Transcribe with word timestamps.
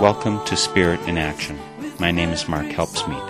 Welcome 0.00 0.44
to 0.46 0.56
Spirit 0.56 1.00
in 1.06 1.18
Action. 1.18 1.58
My 1.98 2.10
name 2.10 2.30
is 2.30 2.48
Mark 2.48 2.66
Helpsmeet. 2.66 3.29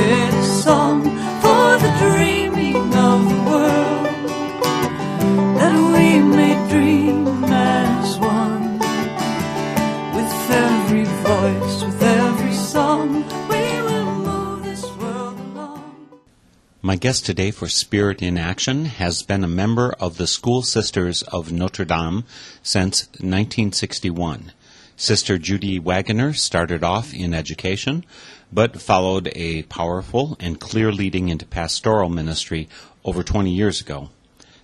My 16.91 16.97
guest 16.97 17.25
today 17.25 17.51
for 17.51 17.69
Spirit 17.69 18.21
in 18.21 18.37
Action 18.37 18.83
has 18.83 19.23
been 19.23 19.45
a 19.45 19.47
member 19.47 19.95
of 19.97 20.17
the 20.17 20.27
School 20.27 20.61
Sisters 20.61 21.21
of 21.21 21.49
Notre 21.49 21.85
Dame 21.85 22.25
since 22.61 23.05
1961. 23.11 24.51
Sister 24.97 25.37
Judy 25.37 25.79
Wagoner 25.79 26.33
started 26.33 26.83
off 26.83 27.13
in 27.13 27.33
education, 27.33 28.03
but 28.51 28.81
followed 28.81 29.31
a 29.37 29.63
powerful 29.63 30.35
and 30.41 30.59
clear 30.59 30.91
leading 30.91 31.29
into 31.29 31.45
pastoral 31.45 32.09
ministry 32.09 32.67
over 33.05 33.23
20 33.23 33.49
years 33.49 33.79
ago. 33.79 34.09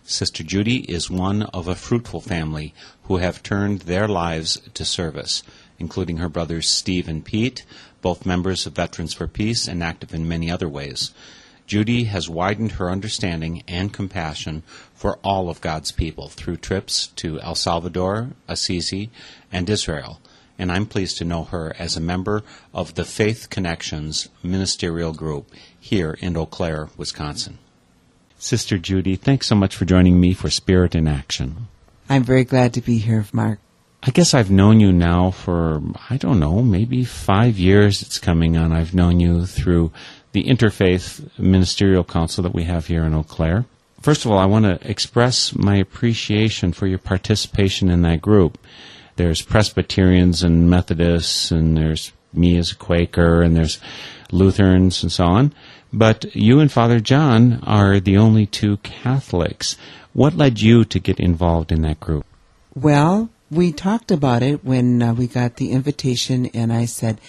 Sister 0.03 0.43
Judy 0.43 0.79
is 0.79 1.09
one 1.09 1.43
of 1.43 1.69
a 1.69 1.75
fruitful 1.75 2.19
family 2.19 2.73
who 3.03 3.19
have 3.19 3.41
turned 3.41 3.83
their 3.83 4.05
lives 4.05 4.59
to 4.73 4.83
service, 4.83 5.43
including 5.79 6.17
her 6.17 6.27
brothers 6.27 6.67
Steve 6.67 7.07
and 7.07 7.23
Pete, 7.23 7.63
both 8.01 8.25
members 8.25 8.65
of 8.65 8.73
Veterans 8.73 9.13
for 9.13 9.27
Peace 9.27 9.65
and 9.65 9.81
active 9.81 10.13
in 10.13 10.27
many 10.27 10.51
other 10.51 10.67
ways. 10.67 11.13
Judy 11.67 12.05
has 12.05 12.29
widened 12.29 12.73
her 12.73 12.89
understanding 12.89 13.61
and 13.67 13.91
compassion 13.91 14.63
for 14.93 15.19
all 15.21 15.49
of 15.49 15.59
God's 15.59 15.91
people 15.91 16.29
through 16.29 16.57
trips 16.57 17.07
to 17.17 17.41
El 17.41 17.55
Salvador, 17.55 18.29
Assisi, 18.47 19.09
and 19.51 19.69
Israel, 19.69 20.21
and 20.57 20.71
I'm 20.71 20.85
pleased 20.85 21.17
to 21.17 21.25
know 21.25 21.43
her 21.43 21.75
as 21.77 21.97
a 21.97 22.01
member 22.01 22.43
of 22.73 22.95
the 22.95 23.03
Faith 23.03 23.49
Connections 23.49 24.29
ministerial 24.41 25.11
group 25.11 25.51
here 25.77 26.17
in 26.21 26.37
Eau 26.37 26.45
Claire, 26.45 26.87
Wisconsin. 26.95 27.59
Sister 28.39 28.77
Judy, 28.77 29.17
thanks 29.17 29.47
so 29.47 29.55
much 29.55 29.75
for 29.75 29.83
joining 29.83 30.21
me 30.21 30.33
for 30.33 30.49
Spirit 30.49 30.95
in 30.95 31.05
Action. 31.05 31.67
I'm 32.09 32.23
very 32.23 32.45
glad 32.45 32.73
to 32.75 32.81
be 32.81 32.97
here, 32.97 33.25
Mark. 33.33 33.59
I 34.03 34.11
guess 34.11 34.33
I've 34.33 34.51
known 34.51 34.79
you 34.79 34.93
now 34.93 35.31
for, 35.31 35.81
I 36.09 36.17
don't 36.17 36.39
know, 36.39 36.61
maybe 36.61 37.03
five 37.03 37.57
years 37.57 38.01
it's 38.01 38.19
coming 38.19 38.55
on. 38.55 38.71
I've 38.71 38.93
known 38.93 39.19
you 39.19 39.45
through 39.45 39.91
the 40.31 40.43
Interfaith 40.43 41.37
Ministerial 41.37 42.03
Council 42.03 42.43
that 42.43 42.53
we 42.53 42.63
have 42.63 42.87
here 42.87 43.03
in 43.03 43.13
Eau 43.13 43.23
Claire. 43.23 43.65
First 44.01 44.25
of 44.25 44.31
all, 44.31 44.37
I 44.37 44.45
want 44.45 44.65
to 44.65 44.79
express 44.89 45.55
my 45.55 45.77
appreciation 45.77 46.71
for 46.71 46.87
your 46.87 46.99
participation 46.99 47.89
in 47.89 48.03
that 48.03 48.21
group. 48.21 48.57
There's 49.15 49.41
Presbyterians 49.41 50.43
and 50.43 50.69
Methodists, 50.69 51.51
and 51.51 51.75
there's 51.75 52.11
me 52.33 52.57
as 52.57 52.71
a 52.71 52.75
Quaker, 52.75 53.41
and 53.41 53.55
there's 53.55 53.79
Lutherans 54.31 55.01
and 55.01 55.11
so 55.11 55.25
on. 55.25 55.53
But 55.91 56.35
you 56.35 56.59
and 56.59 56.71
Father 56.71 56.99
John 56.99 57.61
are 57.63 57.99
the 57.99 58.17
only 58.17 58.45
two 58.45 58.77
Catholics. 58.77 59.77
What 60.13 60.35
led 60.35 60.61
you 60.61 60.85
to 60.85 60.99
get 60.99 61.19
involved 61.19 61.71
in 61.71 61.81
that 61.81 61.99
group? 61.99 62.25
Well, 62.75 63.29
we 63.49 63.71
talked 63.71 64.11
about 64.11 64.43
it 64.43 64.63
when 64.63 65.01
uh, 65.01 65.13
we 65.13 65.27
got 65.27 65.55
the 65.55 65.71
invitation, 65.71 66.47
and 66.47 66.71
I 66.73 66.85
said, 66.85 67.21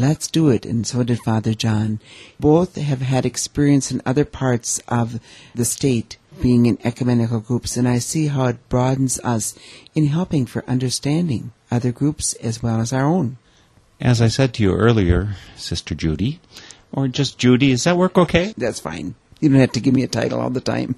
let's 0.00 0.28
do 0.28 0.48
it. 0.48 0.66
And 0.66 0.86
so 0.86 1.02
did 1.02 1.20
Father 1.20 1.54
John. 1.54 2.00
Both 2.38 2.76
have 2.76 3.00
had 3.00 3.24
experience 3.24 3.90
in 3.90 4.02
other 4.04 4.24
parts 4.24 4.80
of 4.88 5.20
the 5.54 5.64
state 5.64 6.16
being 6.42 6.66
in 6.66 6.78
ecumenical 6.84 7.40
groups, 7.40 7.76
and 7.76 7.86
I 7.88 7.98
see 7.98 8.26
how 8.26 8.46
it 8.46 8.68
broadens 8.68 9.20
us 9.20 9.56
in 9.94 10.06
helping 10.06 10.46
for 10.46 10.64
understanding 10.68 11.52
other 11.70 11.92
groups 11.92 12.34
as 12.34 12.62
well 12.62 12.80
as 12.80 12.92
our 12.92 13.04
own. 13.04 13.38
As 14.00 14.20
I 14.20 14.28
said 14.28 14.54
to 14.54 14.62
you 14.62 14.74
earlier, 14.74 15.36
Sister 15.56 15.94
Judy, 15.94 16.40
or 16.92 17.08
just 17.08 17.38
Judy, 17.38 17.70
does 17.70 17.84
that 17.84 17.96
work 17.96 18.18
okay? 18.18 18.54
That's 18.56 18.80
fine. 18.80 19.14
You 19.40 19.48
don't 19.48 19.60
have 19.60 19.72
to 19.72 19.80
give 19.80 19.94
me 19.94 20.02
a 20.02 20.08
title 20.08 20.40
all 20.40 20.50
the 20.50 20.60
time. 20.60 20.96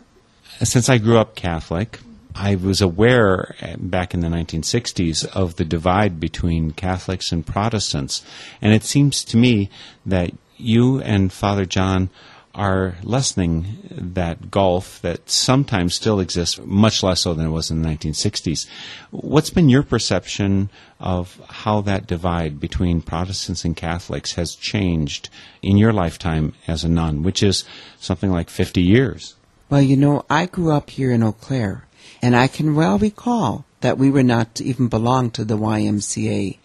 Since 0.62 0.88
I 0.88 0.98
grew 0.98 1.18
up 1.18 1.34
Catholic, 1.34 1.98
I 2.34 2.56
was 2.56 2.80
aware 2.80 3.54
uh, 3.62 3.76
back 3.78 4.12
in 4.12 4.20
the 4.20 4.28
1960s 4.28 5.24
of 5.26 5.56
the 5.56 5.64
divide 5.64 6.18
between 6.18 6.72
Catholics 6.72 7.30
and 7.30 7.46
Protestants. 7.46 8.24
And 8.60 8.72
it 8.72 8.82
seems 8.82 9.24
to 9.26 9.36
me 9.36 9.70
that 10.04 10.32
you 10.56 11.00
and 11.00 11.32
Father 11.32 11.64
John 11.64 12.10
are 12.54 12.94
lessening 13.02 13.78
that 13.90 14.50
gulf 14.50 15.02
that 15.02 15.28
sometimes 15.28 15.94
still 15.94 16.20
exists, 16.20 16.60
much 16.64 17.02
less 17.02 17.22
so 17.22 17.34
than 17.34 17.46
it 17.46 17.50
was 17.50 17.70
in 17.70 17.82
the 17.82 17.88
1960s. 17.88 18.68
What's 19.10 19.50
been 19.50 19.68
your 19.68 19.82
perception 19.82 20.70
of 21.00 21.40
how 21.48 21.80
that 21.82 22.06
divide 22.06 22.60
between 22.60 23.02
Protestants 23.02 23.64
and 23.64 23.76
Catholics 23.76 24.34
has 24.34 24.54
changed 24.54 25.30
in 25.62 25.76
your 25.76 25.92
lifetime 25.92 26.54
as 26.68 26.84
a 26.84 26.88
nun, 26.88 27.24
which 27.24 27.42
is 27.42 27.64
something 27.98 28.30
like 28.30 28.50
50 28.50 28.80
years? 28.80 29.34
Well, 29.68 29.82
you 29.82 29.96
know, 29.96 30.24
I 30.30 30.46
grew 30.46 30.70
up 30.70 30.90
here 30.90 31.10
in 31.10 31.22
Eau 31.24 31.32
Claire, 31.32 31.84
and 32.22 32.36
I 32.36 32.46
can 32.46 32.74
well 32.74 32.98
recall 32.98 33.64
that 33.80 33.98
we 33.98 34.10
were 34.10 34.22
not 34.22 34.60
even 34.60 34.88
belong 34.88 35.30
to 35.32 35.44
the 35.44 35.58
YMCA. 35.58 36.58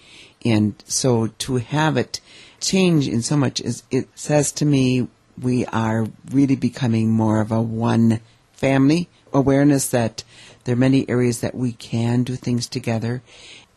And 0.46 0.82
so 0.86 1.28
to 1.28 1.58
have 1.58 1.98
it 1.98 2.22
change 2.62 3.08
in 3.08 3.22
so 3.22 3.36
much 3.36 3.60
is, 3.60 3.84
it 3.92 4.08
says 4.16 4.52
to 4.54 4.66
me 4.66 5.08
we 5.42 5.66
are 5.66 6.08
really 6.32 6.56
becoming 6.56 7.12
more 7.12 7.42
of 7.42 7.52
a 7.52 7.62
one 7.62 8.20
family 8.54 9.10
awareness 9.34 9.90
that 9.90 10.24
there 10.64 10.74
are 10.74 10.78
many 10.78 11.10
areas 11.10 11.42
that 11.42 11.56
we 11.56 11.72
can 11.74 12.24
do 12.24 12.36
things 12.36 12.68
together. 12.68 13.22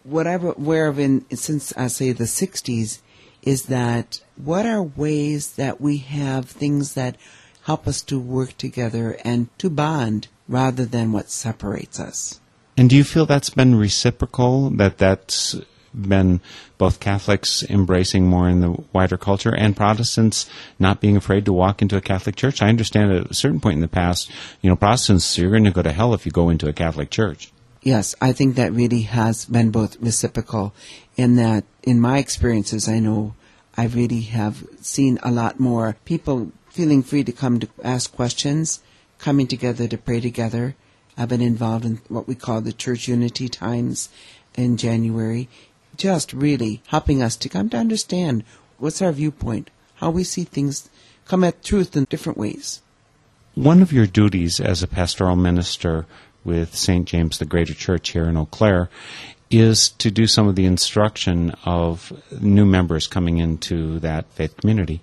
What 0.02 0.26
I'm 0.26 0.44
aware 0.44 0.88
of 0.88 0.98
in, 0.98 1.24
since 1.36 1.72
I 1.76 1.86
say 1.86 2.12
the 2.12 2.24
60s 2.24 3.00
is 3.42 3.64
that 3.66 4.20
what 4.36 4.66
are 4.66 4.82
ways 4.82 5.54
that 5.54 5.80
we 5.80 5.98
have 5.98 6.48
things 6.48 6.94
that 6.94 7.16
help 7.64 7.86
us 7.86 8.02
to 8.02 8.18
work 8.18 8.56
together 8.56 9.16
and 9.24 9.48
to 9.58 9.70
bond 9.70 10.28
rather 10.48 10.84
than 10.84 11.12
what 11.12 11.30
separates 11.30 12.00
us. 12.00 12.40
And 12.76 12.88
do 12.88 12.96
you 12.96 13.04
feel 13.04 13.26
that's 13.26 13.50
been 13.50 13.74
reciprocal? 13.74 14.70
That 14.70 14.98
that's 14.98 15.56
been 15.94 16.40
both 16.78 17.00
Catholics 17.00 17.62
embracing 17.64 18.26
more 18.26 18.48
in 18.48 18.60
the 18.60 18.82
wider 18.92 19.18
culture 19.18 19.54
and 19.54 19.76
Protestants 19.76 20.48
not 20.78 21.00
being 21.00 21.16
afraid 21.16 21.44
to 21.44 21.52
walk 21.52 21.82
into 21.82 21.96
a 21.96 22.00
Catholic 22.00 22.36
church? 22.36 22.62
I 22.62 22.68
understand 22.68 23.12
at 23.12 23.30
a 23.30 23.34
certain 23.34 23.60
point 23.60 23.76
in 23.76 23.82
the 23.82 23.88
past, 23.88 24.30
you 24.62 24.70
know, 24.70 24.76
Protestants, 24.76 25.36
you're 25.36 25.50
going 25.50 25.64
to 25.64 25.70
go 25.70 25.82
to 25.82 25.92
hell 25.92 26.14
if 26.14 26.24
you 26.26 26.32
go 26.32 26.48
into 26.48 26.68
a 26.68 26.72
Catholic 26.72 27.10
church. 27.10 27.52
Yes, 27.82 28.14
I 28.20 28.32
think 28.32 28.54
that 28.56 28.72
really 28.72 29.02
has 29.02 29.44
been 29.44 29.70
both 29.70 29.96
reciprocal 30.00 30.72
in 31.16 31.36
that 31.36 31.64
in 31.82 32.00
my 32.00 32.18
experiences 32.18 32.88
I 32.88 33.00
know 33.00 33.34
I 33.76 33.86
really 33.86 34.20
have 34.22 34.64
seen 34.80 35.18
a 35.22 35.30
lot 35.30 35.58
more 35.58 35.96
people 36.04 36.52
feeling 36.72 37.02
free 37.02 37.22
to 37.22 37.32
come 37.32 37.60
to 37.60 37.68
ask 37.84 38.10
questions, 38.14 38.80
coming 39.18 39.46
together 39.46 39.86
to 39.86 39.98
pray 39.98 40.20
together. 40.20 40.74
I've 41.18 41.28
been 41.28 41.42
involved 41.42 41.84
in 41.84 42.00
what 42.08 42.26
we 42.26 42.34
call 42.34 42.62
the 42.62 42.72
church 42.72 43.06
unity 43.08 43.50
times 43.50 44.08
in 44.54 44.78
January, 44.78 45.50
just 45.98 46.32
really 46.32 46.82
helping 46.86 47.22
us 47.22 47.36
to 47.36 47.50
come 47.50 47.68
to 47.68 47.76
understand 47.76 48.42
what's 48.78 49.02
our 49.02 49.12
viewpoint, 49.12 49.68
how 49.96 50.08
we 50.10 50.24
see 50.24 50.44
things, 50.44 50.88
come 51.26 51.44
at 51.44 51.62
truth 51.62 51.94
in 51.94 52.04
different 52.04 52.38
ways. 52.38 52.80
One 53.54 53.82
of 53.82 53.92
your 53.92 54.06
duties 54.06 54.58
as 54.58 54.82
a 54.82 54.88
pastoral 54.88 55.36
minister 55.36 56.06
with 56.42 56.74
St. 56.74 57.06
James 57.06 57.38
the 57.38 57.44
Greater 57.44 57.74
Church 57.74 58.08
here 58.10 58.24
in 58.24 58.36
Eau 58.38 58.46
Claire 58.46 58.88
is 59.50 59.90
to 59.90 60.10
do 60.10 60.26
some 60.26 60.48
of 60.48 60.56
the 60.56 60.64
instruction 60.64 61.54
of 61.66 62.10
new 62.40 62.64
members 62.64 63.06
coming 63.06 63.36
into 63.36 63.98
that 64.00 64.32
faith 64.32 64.56
community. 64.56 65.02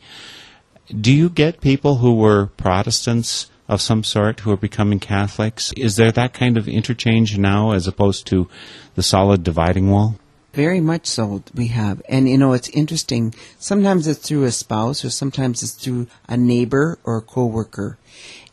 Do 0.90 1.14
you 1.14 1.30
get 1.30 1.62
people 1.62 1.98
who 1.98 2.16
were 2.16 2.48
Protestants 2.48 3.48
of 3.68 3.80
some 3.80 4.04
sort 4.04 4.40
who 4.40 4.52
are 4.52 4.58
becoming 4.58 5.00
Catholics? 5.00 5.72
Is 5.78 5.98
there 5.98 6.12
that 6.12 6.34
kind 6.34 6.58
of 6.58 6.68
interchange 6.68 7.38
now 7.38 7.74
as 7.74 7.86
opposed 7.86 8.26
to 8.28 8.50
the 8.96 9.04
solid 9.04 9.44
dividing 9.44 9.92
wall? 9.92 10.16
Very 10.52 10.82
much 10.82 11.06
so, 11.06 11.44
we 11.54 11.68
have. 11.68 12.02
And 12.10 12.28
you 12.28 12.40
know, 12.40 12.54
it's 12.54 12.70
interesting. 12.70 13.36
Sometimes 13.60 14.08
it's 14.08 14.28
through 14.28 14.46
a 14.46 14.52
spouse, 14.52 15.06
or 15.06 15.12
sometimes 15.12 15.62
it's 15.62 15.74
through 15.74 16.08
a 16.28 16.36
neighbor 16.36 16.98
or 17.04 17.18
a 17.18 17.22
coworker. 17.22 18.00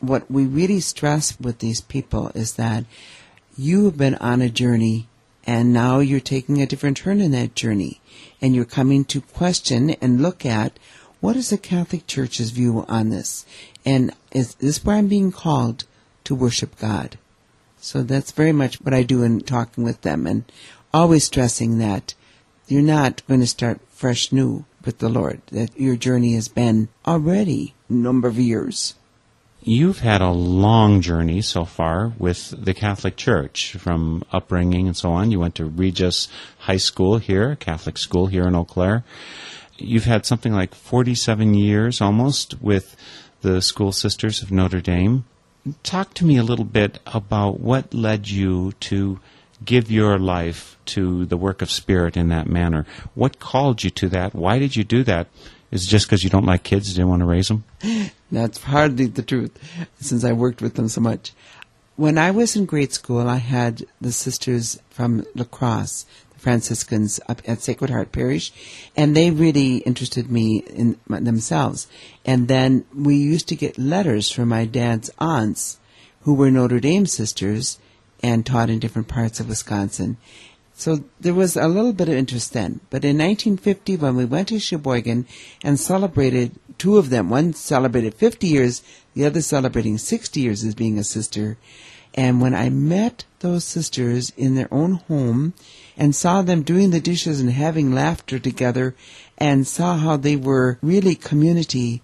What 0.00 0.30
we 0.30 0.44
really 0.44 0.80
stress 0.80 1.40
with 1.40 1.60
these 1.60 1.80
people 1.80 2.30
is 2.34 2.56
that 2.56 2.84
you 3.56 3.86
have 3.86 3.96
been 3.96 4.16
on 4.16 4.42
a 4.42 4.50
journey 4.50 5.08
and 5.46 5.72
now 5.72 6.00
you're 6.00 6.20
taking 6.20 6.60
a 6.60 6.66
different 6.66 6.98
turn 6.98 7.22
in 7.22 7.30
that 7.30 7.54
journey. 7.54 8.02
And 8.42 8.54
you're 8.54 8.66
coming 8.66 9.06
to 9.06 9.22
question 9.22 9.90
and 10.02 10.20
look 10.20 10.44
at 10.44 10.78
what 11.26 11.34
is 11.34 11.50
the 11.50 11.58
Catholic 11.58 12.06
Church's 12.06 12.52
view 12.52 12.84
on 12.86 13.10
this? 13.10 13.44
And 13.84 14.12
is 14.30 14.54
this 14.54 14.84
where 14.84 14.94
I'm 14.94 15.08
being 15.08 15.32
called 15.32 15.84
to 16.22 16.36
worship 16.36 16.78
God? 16.78 17.18
So 17.78 18.04
that's 18.04 18.30
very 18.30 18.52
much 18.52 18.80
what 18.80 18.94
I 18.94 19.02
do 19.02 19.24
in 19.24 19.40
talking 19.40 19.82
with 19.82 20.02
them 20.02 20.28
and 20.28 20.44
always 20.94 21.24
stressing 21.24 21.78
that 21.78 22.14
you're 22.68 22.80
not 22.80 23.26
going 23.26 23.40
to 23.40 23.46
start 23.48 23.80
fresh 23.90 24.30
new 24.30 24.66
with 24.84 24.98
the 24.98 25.08
Lord, 25.08 25.42
that 25.50 25.76
your 25.76 25.96
journey 25.96 26.34
has 26.34 26.46
been 26.46 26.90
already 27.04 27.74
a 27.88 27.94
number 27.94 28.28
of 28.28 28.38
years. 28.38 28.94
You've 29.60 29.98
had 29.98 30.20
a 30.20 30.30
long 30.30 31.00
journey 31.00 31.42
so 31.42 31.64
far 31.64 32.12
with 32.20 32.54
the 32.56 32.72
Catholic 32.72 33.16
Church, 33.16 33.72
from 33.72 34.22
upbringing 34.30 34.86
and 34.86 34.96
so 34.96 35.10
on. 35.10 35.32
You 35.32 35.40
went 35.40 35.56
to 35.56 35.64
Regis 35.64 36.28
High 36.58 36.76
School 36.76 37.18
here, 37.18 37.50
a 37.50 37.56
Catholic 37.56 37.98
school 37.98 38.28
here 38.28 38.46
in 38.46 38.54
Eau 38.54 38.62
Claire. 38.62 39.02
You've 39.78 40.04
had 40.04 40.26
something 40.26 40.52
like 40.52 40.74
47 40.74 41.54
years 41.54 42.00
almost 42.00 42.60
with 42.60 42.96
the 43.42 43.60
School 43.60 43.92
Sisters 43.92 44.42
of 44.42 44.50
Notre 44.50 44.80
Dame. 44.80 45.24
Talk 45.82 46.14
to 46.14 46.24
me 46.24 46.36
a 46.36 46.42
little 46.42 46.64
bit 46.64 46.98
about 47.06 47.60
what 47.60 47.92
led 47.92 48.28
you 48.28 48.72
to 48.80 49.20
give 49.64 49.90
your 49.90 50.18
life 50.18 50.76
to 50.86 51.26
the 51.26 51.36
work 51.36 51.62
of 51.62 51.70
Spirit 51.70 52.16
in 52.16 52.28
that 52.28 52.46
manner. 52.46 52.86
What 53.14 53.38
called 53.38 53.82
you 53.82 53.90
to 53.90 54.08
that? 54.10 54.34
Why 54.34 54.58
did 54.58 54.76
you 54.76 54.84
do 54.84 55.02
that? 55.04 55.28
Is 55.70 55.84
it 55.84 55.88
just 55.88 56.06
because 56.06 56.22
you 56.22 56.30
don't 56.30 56.46
like 56.46 56.62
kids, 56.62 56.94
didn't 56.94 57.08
want 57.08 57.20
to 57.20 57.26
raise 57.26 57.48
them? 57.48 57.64
That's 58.30 58.62
hardly 58.62 59.06
the 59.06 59.22
truth, 59.22 59.58
since 60.00 60.24
I 60.24 60.32
worked 60.32 60.62
with 60.62 60.74
them 60.74 60.88
so 60.88 61.00
much. 61.00 61.32
When 61.96 62.18
I 62.18 62.30
was 62.30 62.56
in 62.56 62.66
grade 62.66 62.92
school, 62.92 63.28
I 63.28 63.36
had 63.36 63.84
the 64.00 64.12
sisters 64.12 64.78
from 64.90 65.24
La 65.34 65.44
Crosse, 65.44 66.06
Franciscans 66.46 67.18
up 67.28 67.42
at 67.44 67.60
Sacred 67.60 67.90
Heart 67.90 68.12
Parish, 68.12 68.52
and 68.96 69.16
they 69.16 69.32
really 69.32 69.78
interested 69.78 70.30
me 70.30 70.58
in 70.58 70.96
themselves. 71.08 71.88
And 72.24 72.46
then 72.46 72.84
we 72.94 73.16
used 73.16 73.48
to 73.48 73.56
get 73.56 73.76
letters 73.76 74.30
from 74.30 74.50
my 74.50 74.64
dad's 74.64 75.10
aunts, 75.18 75.80
who 76.20 76.34
were 76.34 76.52
Notre 76.52 76.78
Dame 76.78 77.06
sisters 77.06 77.80
and 78.22 78.46
taught 78.46 78.70
in 78.70 78.78
different 78.78 79.08
parts 79.08 79.40
of 79.40 79.48
Wisconsin. 79.48 80.18
So 80.72 81.02
there 81.18 81.34
was 81.34 81.56
a 81.56 81.66
little 81.66 81.92
bit 81.92 82.08
of 82.08 82.14
interest 82.14 82.52
then. 82.52 82.78
But 82.90 83.04
in 83.04 83.18
1950, 83.18 83.96
when 83.96 84.14
we 84.14 84.24
went 84.24 84.46
to 84.50 84.60
Sheboygan 84.60 85.26
and 85.64 85.80
celebrated 85.80 86.52
two 86.78 86.96
of 86.96 87.10
them, 87.10 87.28
one 87.28 87.54
celebrated 87.54 88.14
50 88.14 88.46
years, 88.46 88.84
the 89.14 89.26
other 89.26 89.40
celebrating 89.40 89.98
60 89.98 90.40
years 90.40 90.62
as 90.62 90.76
being 90.76 90.96
a 90.96 91.02
sister. 91.02 91.58
And 92.14 92.40
when 92.40 92.54
I 92.54 92.70
met 92.70 93.24
those 93.40 93.64
sisters 93.64 94.32
in 94.36 94.54
their 94.54 94.72
own 94.72 94.92
home 95.08 95.54
and 95.96 96.14
saw 96.14 96.42
them 96.42 96.62
doing 96.62 96.90
the 96.90 97.00
dishes 97.00 97.40
and 97.40 97.50
having 97.50 97.92
laughter 97.92 98.38
together 98.38 98.94
and 99.38 99.66
saw 99.66 99.96
how 99.96 100.16
they 100.16 100.36
were 100.36 100.78
really 100.82 101.14
community, 101.14 102.02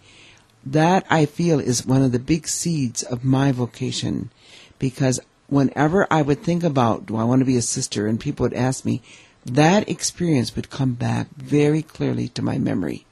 that 0.64 1.04
I 1.10 1.26
feel 1.26 1.60
is 1.60 1.84
one 1.84 2.02
of 2.02 2.12
the 2.12 2.18
big 2.18 2.46
seeds 2.46 3.02
of 3.02 3.24
my 3.24 3.52
vocation 3.52 4.30
because 4.78 5.20
whenever 5.48 6.06
I 6.10 6.22
would 6.22 6.42
think 6.42 6.64
about, 6.64 7.06
do 7.06 7.16
I 7.16 7.24
want 7.24 7.40
to 7.40 7.46
be 7.46 7.56
a 7.56 7.62
sister, 7.62 8.06
and 8.06 8.18
people 8.18 8.44
would 8.44 8.54
ask 8.54 8.84
me, 8.84 9.02
that 9.44 9.88
experience 9.88 10.56
would 10.56 10.70
come 10.70 10.94
back 10.94 11.28
very 11.36 11.82
clearly 11.82 12.28
to 12.28 12.42
my 12.42 12.58
memory. 12.58 13.04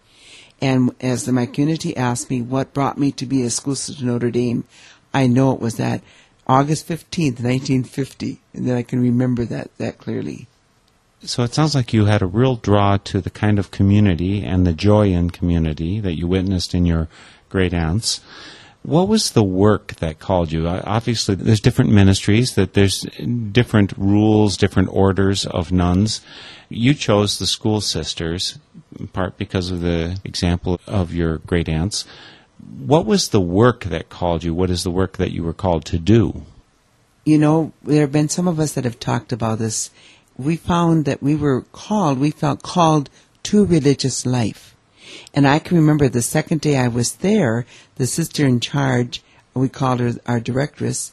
And 0.61 0.95
as 1.01 1.25
the, 1.25 1.33
my 1.33 1.47
community 1.47 1.97
asked 1.97 2.31
me 2.31 2.41
what 2.41 2.75
brought 2.75 2.99
me 2.99 3.13
to 3.13 3.27
be 3.27 3.43
a 3.43 3.51
school 3.51 3.75
sister 3.75 4.05
Notre 4.05 4.31
Dame, 4.31 4.65
I 5.13 5.27
know 5.27 5.53
it 5.53 5.61
was 5.61 5.77
that 5.77 6.03
August 6.47 6.89
15th, 6.89 7.41
1950, 7.41 8.41
and 8.55 8.67
then 8.67 8.77
I 8.77 8.83
can 8.83 9.01
remember 9.01 9.45
that, 9.45 9.77
that 9.79 9.99
clearly. 9.99 10.49
So 11.23 11.43
it 11.43 11.53
sounds 11.53 11.75
like 11.75 11.93
you 11.93 12.07
had 12.07 12.23
a 12.23 12.27
real 12.27 12.57
draw 12.57 12.97
to 12.97 13.21
the 13.21 13.31
kind 13.31 13.59
of 13.59 13.71
community 13.71 14.43
and 14.43 14.67
the 14.67 14.73
joy 14.73 15.09
in 15.09 15.31
community 15.31 16.01
that 16.01 16.17
you 16.17 16.27
witnessed 16.27 16.75
in 16.75 16.87
your 16.87 17.09
great 17.51 17.75
aunts. 17.75 18.21
What 18.83 19.09
was 19.09 19.33
the 19.33 19.45
work 19.45 19.97
that 19.97 20.19
called 20.19 20.51
you? 20.51 20.67
Obviously, 20.67 21.35
there's 21.35 21.61
different 21.61 21.93
ministries, 21.93 22.55
that 22.55 22.73
there's 22.73 23.03
different 23.03 23.93
rules, 23.99 24.57
different 24.57 24.89
orders 24.91 25.45
of 25.45 25.71
nuns. 25.71 26.23
You 26.71 26.95
chose 26.95 27.39
the 27.39 27.47
school 27.47 27.83
sisters, 27.83 28.59
in 28.99 29.09
part 29.09 29.37
because 29.37 29.71
of 29.71 29.83
the 29.83 30.19
example 30.25 30.81
of 30.87 31.13
your 31.13 31.39
great 31.39 31.69
aunts. 31.69 32.07
What 32.79 33.05
was 33.05 33.29
the 33.29 33.41
work 33.41 33.85
that 33.85 34.09
called 34.09 34.43
you? 34.45 34.55
What 34.55 34.71
is 34.71 34.83
the 34.83 34.91
work 34.91 35.19
that 35.19 35.33
you 35.33 35.43
were 35.43 35.53
called 35.53 35.85
to 35.87 35.99
do? 35.99 36.45
You 37.27 37.37
know, 37.37 37.75
there 37.83 38.01
have 38.01 38.13
been 38.13 38.31
some 38.31 38.49
of 38.49 38.59
us 38.59 38.73
that 38.73 38.85
have 38.85 38.99
talked 38.99 39.31
about 39.31 39.59
this. 39.59 39.91
We 40.45 40.57
found 40.57 41.05
that 41.05 41.23
we 41.23 41.37
were 41.37 41.63
called, 41.73 42.19
we 42.19 42.31
felt 42.31 42.63
called 42.63 43.11
to 43.45 43.65
religious 43.65 44.27
life 44.27 44.71
and 45.35 45.47
I 45.47 45.59
can 45.59 45.77
remember 45.77 46.09
the 46.09 46.23
second 46.23 46.61
day 46.61 46.77
I 46.77 46.89
was 46.89 47.17
there, 47.17 47.67
the 47.97 48.07
sister 48.07 48.47
in 48.47 48.61
charge, 48.61 49.23
we 49.55 49.69
called 49.69 50.01
her 50.01 50.13
our 50.27 50.41
directress, 50.41 51.13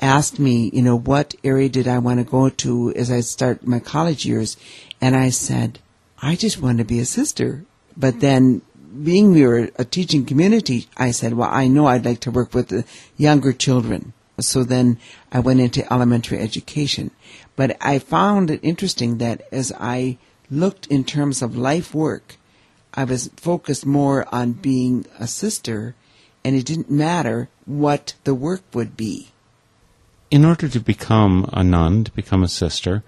asked 0.00 0.38
me, 0.38 0.70
you 0.72 0.82
know, 0.82 0.96
what 0.96 1.34
area 1.42 1.68
did 1.68 1.88
I 1.88 1.98
want 1.98 2.18
to 2.18 2.24
go 2.24 2.48
to 2.48 2.92
as 2.94 3.10
I 3.10 3.20
start 3.20 3.66
my 3.66 3.80
college 3.80 4.24
years. 4.24 4.56
And 5.00 5.16
I 5.16 5.30
said, 5.30 5.80
I 6.20 6.36
just 6.36 6.60
want 6.60 6.78
to 6.78 6.84
be 6.84 7.00
a 7.00 7.04
sister. 7.04 7.64
But 7.96 8.14
hmm. 8.14 8.20
then 8.20 8.62
being 9.02 9.32
we 9.32 9.46
were 9.46 9.70
a 9.76 9.84
teaching 9.84 10.24
community, 10.24 10.88
I 10.96 11.10
said, 11.10 11.34
well, 11.34 11.50
I 11.50 11.68
know 11.68 11.86
I'd 11.86 12.04
like 12.04 12.20
to 12.20 12.30
work 12.30 12.54
with 12.54 12.68
the 12.68 12.84
younger 13.16 13.52
children. 13.52 14.12
So 14.40 14.62
then 14.62 14.98
I 15.32 15.40
went 15.40 15.60
into 15.60 15.92
elementary 15.92 16.38
education. 16.38 17.10
But 17.58 17.76
I 17.80 17.98
found 17.98 18.52
it 18.52 18.60
interesting 18.62 19.18
that 19.18 19.42
as 19.50 19.72
I 19.80 20.18
looked 20.48 20.86
in 20.86 21.02
terms 21.02 21.42
of 21.42 21.56
life 21.56 21.92
work, 21.92 22.36
I 22.94 23.02
was 23.02 23.32
focused 23.34 23.84
more 23.84 24.32
on 24.32 24.52
being 24.52 25.06
a 25.18 25.26
sister, 25.26 25.96
and 26.44 26.54
it 26.54 26.64
didn't 26.64 26.88
matter 26.88 27.48
what 27.66 28.14
the 28.22 28.32
work 28.32 28.62
would 28.74 28.96
be. 28.96 29.30
In 30.30 30.44
order 30.44 30.68
to 30.68 30.78
become 30.78 31.50
a 31.52 31.64
nun, 31.64 32.04
to 32.04 32.12
become 32.12 32.44
a 32.44 32.48
sister, 32.62 33.02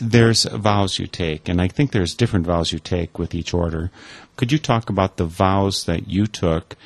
there's 0.00 0.44
vows 0.44 1.00
you 1.00 1.08
take, 1.08 1.48
and 1.48 1.60
I 1.60 1.66
think 1.66 1.90
there's 1.90 2.14
different 2.14 2.46
vows 2.46 2.70
you 2.70 2.78
take 2.78 3.18
with 3.18 3.34
each 3.34 3.52
order. 3.52 3.90
Could 4.36 4.52
you 4.52 4.58
talk 4.60 4.88
about 4.88 5.16
the 5.16 5.24
vows 5.24 5.82
that 5.86 6.06
you 6.06 6.28
took, 6.28 6.76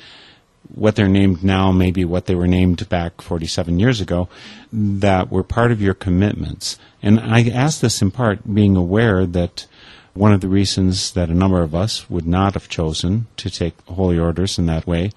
what 0.73 0.95
they're 0.95 1.07
named 1.07 1.43
now, 1.43 1.71
maybe 1.71 2.05
what 2.05 2.25
they 2.25 2.35
were 2.35 2.47
named 2.47 2.87
back 2.89 3.21
47 3.21 3.79
years 3.79 4.01
ago, 4.01 4.27
that 4.71 5.31
were 5.31 5.43
part 5.43 5.71
of 5.71 5.81
your 5.81 5.93
commitments? 5.93 6.77
And 7.01 7.19
I 7.19 7.49
ask 7.49 7.81
this 7.81 8.01
in 8.01 8.11
part 8.11 8.53
being 8.53 8.75
aware 8.75 9.25
that 9.25 9.67
one 10.15 10.31
of 10.31 10.39
the 10.39 10.47
reasons 10.47 11.11
that 11.11 11.29
a 11.29 11.33
number 11.33 11.61
of 11.61 11.75
us 11.75 12.09
would 12.09 12.25
not 12.25 12.53
have 12.53 12.69
chosen 12.69 13.27
to 13.35 13.49
take 13.49 13.73
holy 13.81 14.17
orders 14.17 14.57
in 14.57 14.65
that 14.65 14.87
way 14.87 15.11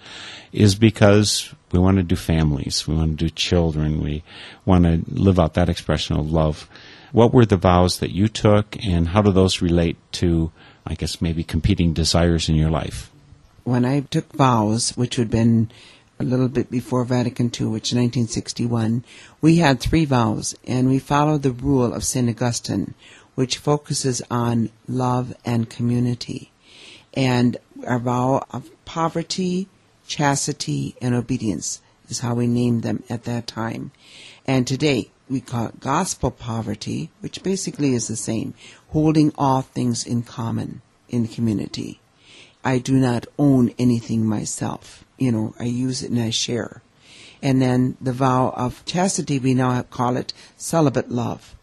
is 0.53 0.75
because 0.75 1.55
we 1.71 1.79
want 1.79 1.99
to 1.99 2.03
do 2.03 2.17
families, 2.17 2.87
we 2.89 2.97
want 2.97 3.17
to 3.17 3.25
do 3.25 3.31
children, 3.31 4.03
we 4.03 4.25
want 4.65 4.85
to 4.85 5.03
live 5.09 5.39
out 5.39 5.55
that 5.55 5.69
expression 5.69 6.17
of 6.17 6.33
love. 6.33 6.69
What 7.13 7.33
were 7.33 7.47
the 7.47 7.57
vows 7.57 8.01
that 8.01 8.11
you 8.11 8.27
took, 8.29 8.77
and 8.85 9.09
how 9.09 9.23
do 9.23 9.31
those 9.31 9.63
relate 9.63 9.97
to, 10.13 10.51
I 10.85 10.95
guess, 10.95 11.23
maybe 11.23 11.45
competing 11.45 11.93
desires 11.93 12.49
in 12.49 12.57
your 12.57 12.71
life? 12.71 13.11
When 13.69 13.85
I 13.85 14.01
took 14.01 14.33
vows, 14.33 14.97
which 14.97 15.17
had 15.17 15.31
been 15.31 15.71
a 16.19 16.25
little 16.25 16.49
bit 16.49 16.71
before 16.71 17.05
Vatican 17.05 17.49
II, 17.49 17.67
which 17.67 17.93
1961, 17.93 19.05
we 19.43 19.57
had 19.57 19.79
three 19.79 20.07
vows, 20.07 20.55
and 20.67 20.89
we 20.89 20.99
followed 20.99 21.43
the 21.43 21.51
rule 21.51 21.93
of 21.93 22.03
St. 22.03 22.31
Augustine, 22.31 22.95
which 23.35 23.59
focuses 23.59 24.23
on 24.31 24.71
love 24.89 25.37
and 25.45 25.69
community. 25.69 26.51
And 27.13 27.59
our 27.87 27.99
vow 27.99 28.47
of 28.53 28.71
poverty, 28.87 29.69
chastity, 30.07 30.97
and 31.03 31.15
obedience 31.15 31.83
is 32.09 32.21
how 32.21 32.37
we 32.37 32.47
named 32.47 32.85
them 32.85 33.03
at 33.11 33.25
that 33.25 33.47
time. 33.47 33.91
And 34.47 34.67
today, 34.67 35.11
we 35.29 35.43
call 35.43 35.67
it 35.67 35.79
gospel 35.79 36.31
poverty, 36.31 37.11
which 37.21 37.43
basically 37.43 37.93
is 37.93 38.09
the 38.09 38.17
same, 38.17 38.55
holding 38.93 39.31
all 39.37 39.61
things 39.61 40.07
in 40.07 40.23
common 40.23 40.81
in 41.11 41.29
community. 41.29 42.01
I 42.65 42.79
do 42.79 42.95
not 42.95 43.27
own 43.39 43.73
anything 43.79 44.27
myself. 44.27 45.05
You 45.17 45.33
know, 45.33 45.55
I 45.59 45.65
use 45.65 46.03
it 46.03 46.11
and 46.11 46.21
I 46.21 46.31
share. 46.31 46.83
And 47.43 47.63
then 47.63 47.97
the 48.01 48.13
vow 48.13 48.53
of 48.57 48.85
chastity, 48.85 49.39
we 49.39 49.55
now 49.55 49.83
call 49.83 50.17
it 50.17 50.33
celibate 50.57 51.11
love 51.11 51.55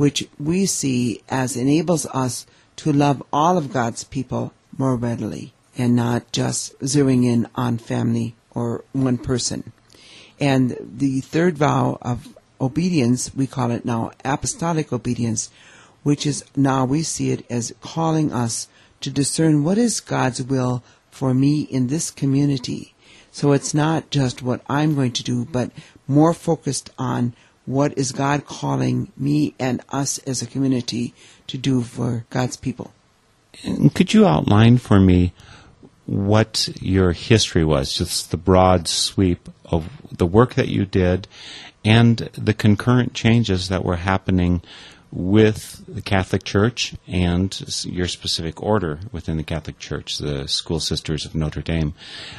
which 0.00 0.26
we 0.38 0.64
see 0.64 1.20
as 1.28 1.58
enables 1.58 2.06
us 2.06 2.46
to 2.74 2.90
love 2.90 3.22
all 3.30 3.58
of 3.58 3.70
God's 3.70 4.02
people 4.02 4.50
more 4.78 4.96
readily 4.96 5.52
and 5.76 5.94
not 5.94 6.32
just 6.32 6.78
zeroing 6.78 7.26
in 7.26 7.46
on 7.54 7.76
family 7.76 8.34
or 8.52 8.82
one 8.92 9.18
person. 9.18 9.74
And 10.40 10.74
the 10.80 11.20
third 11.20 11.58
vow 11.58 11.98
of 12.00 12.34
obedience, 12.58 13.34
we 13.34 13.46
call 13.46 13.70
it 13.72 13.84
now 13.84 14.12
apostolic 14.24 14.90
obedience, 14.90 15.50
which 16.02 16.24
is 16.24 16.46
now 16.56 16.86
we 16.86 17.02
see 17.02 17.30
it 17.30 17.44
as 17.50 17.74
calling 17.82 18.32
us 18.32 18.68
to 19.00 19.10
discern 19.10 19.64
what 19.64 19.78
is 19.78 20.00
God's 20.00 20.42
will 20.42 20.82
for 21.10 21.34
me 21.34 21.62
in 21.62 21.88
this 21.88 22.10
community. 22.10 22.94
So 23.30 23.52
it's 23.52 23.74
not 23.74 24.10
just 24.10 24.42
what 24.42 24.62
I'm 24.68 24.94
going 24.94 25.12
to 25.12 25.22
do, 25.22 25.44
but 25.44 25.70
more 26.08 26.34
focused 26.34 26.90
on 26.98 27.34
what 27.66 27.96
is 27.96 28.12
God 28.12 28.46
calling 28.46 29.12
me 29.16 29.54
and 29.58 29.80
us 29.90 30.18
as 30.18 30.42
a 30.42 30.46
community 30.46 31.14
to 31.46 31.56
do 31.56 31.82
for 31.82 32.24
God's 32.30 32.56
people. 32.56 32.92
And 33.62 33.94
could 33.94 34.12
you 34.12 34.26
outline 34.26 34.78
for 34.78 34.98
me 34.98 35.32
what 36.06 36.68
your 36.80 37.12
history 37.12 37.64
was, 37.64 37.92
just 37.92 38.30
the 38.30 38.36
broad 38.36 38.88
sweep 38.88 39.48
of 39.66 39.88
the 40.10 40.26
work 40.26 40.54
that 40.54 40.68
you 40.68 40.84
did 40.84 41.28
and 41.84 42.18
the 42.36 42.54
concurrent 42.54 43.14
changes 43.14 43.68
that 43.68 43.84
were 43.84 43.96
happening 43.96 44.62
with 45.12 45.84
the 45.88 46.02
Catholic 46.02 46.44
Church 46.44 46.94
and 47.08 47.84
your 47.84 48.06
specific 48.06 48.62
order 48.62 49.00
within 49.10 49.36
the 49.36 49.42
Catholic 49.42 49.78
Church, 49.78 50.18
the 50.18 50.46
School 50.46 50.80
Sisters 50.80 51.24
of 51.24 51.34
Notre 51.34 51.62
Dame. 51.62 51.94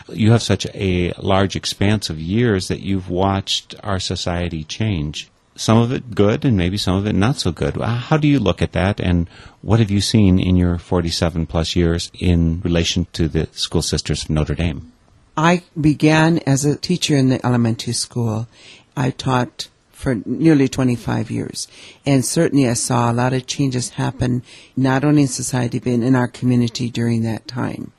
You 0.10 0.32
have 0.32 0.42
such 0.42 0.66
a 0.74 1.12
large 1.18 1.56
expanse 1.56 2.10
of 2.10 2.20
years 2.20 2.68
that 2.70 2.82
you've 2.82 3.10
watched 3.10 3.76
our 3.84 4.00
society 4.00 4.64
change. 4.64 5.30
Some 5.56 5.78
of 5.78 5.92
it 5.92 6.16
good 6.16 6.46
and 6.46 6.56
maybe 6.56 6.78
some 6.78 6.96
of 6.96 7.06
it 7.06 7.14
not 7.14 7.38
so 7.38 7.52
good. 7.52 7.78
Uh, 7.78 7.88
how 7.88 8.18
do 8.18 8.28
you 8.28 8.40
look 8.40 8.62
at 8.62 8.72
that 8.72 9.02
and 9.02 9.30
what 9.62 9.80
have 9.80 9.92
you 9.92 10.00
seen 10.00 10.40
in 10.40 10.56
your 10.56 10.78
47 10.78 11.46
plus 11.46 11.76
years 11.76 12.10
in 12.14 12.62
relation 12.62 13.06
to 13.14 13.28
the 13.28 13.48
School 13.52 13.82
Sisters 13.82 14.24
of 14.24 14.30
Notre 14.30 14.56
Dame? 14.56 14.92
I 15.36 15.64
began 15.80 16.40
as 16.40 16.66
a 16.66 16.78
teacher 16.78 17.16
in 17.16 17.30
the 17.30 17.46
elementary 17.46 17.94
school. 17.94 18.48
I 18.96 19.12
taught 19.12 19.68
for 20.02 20.16
nearly 20.26 20.68
25 20.68 21.30
years. 21.30 21.68
And 22.08 22.26
certainly 22.26 22.68
I 22.68 22.74
saw 22.74 23.12
a 23.12 23.14
lot 23.14 23.34
of 23.34 23.46
changes 23.46 23.90
happen, 23.90 24.42
not 24.76 25.04
only 25.04 25.22
in 25.22 25.28
society, 25.28 25.78
but 25.78 25.90
in 25.90 26.16
our 26.16 26.28
community 26.28 26.90
during 26.90 27.22
that 27.22 27.48
time. 27.48 27.92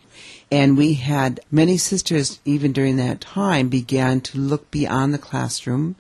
And 0.51 0.77
we 0.77 0.95
had 0.95 1.41
many 1.51 1.79
sisters, 1.79 2.41
even 2.45 2.73
during 2.73 2.97
that 2.97 3.21
time, 3.21 3.69
began 3.69 4.21
to 4.23 4.39
look 4.39 4.71
beyond 4.71 5.15
the 5.15 5.19
classroom. 5.19 5.95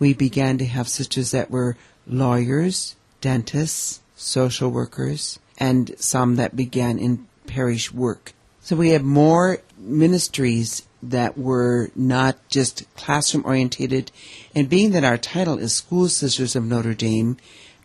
We 0.00 0.12
began 0.12 0.58
to 0.58 0.66
have 0.66 0.88
sisters 0.88 1.30
that 1.30 1.50
were 1.50 1.76
lawyers, 2.06 2.96
dentists, 3.20 4.00
social 4.16 4.70
workers, 4.70 5.38
and 5.58 5.94
some 5.96 6.36
that 6.36 6.56
began 6.56 6.98
in 6.98 7.26
parish 7.46 7.92
work. 7.92 8.34
So 8.66 8.74
we 8.74 8.88
have 8.90 9.04
more 9.04 9.58
ministries 9.78 10.82
that 11.00 11.38
were 11.38 11.92
not 11.94 12.48
just 12.48 12.92
classroom 12.96 13.46
orientated. 13.46 14.10
And 14.56 14.68
being 14.68 14.90
that 14.90 15.04
our 15.04 15.18
title 15.18 15.56
is 15.58 15.72
School 15.72 16.08
Sisters 16.08 16.56
of 16.56 16.64
Notre 16.64 16.92
Dame, 16.92 17.36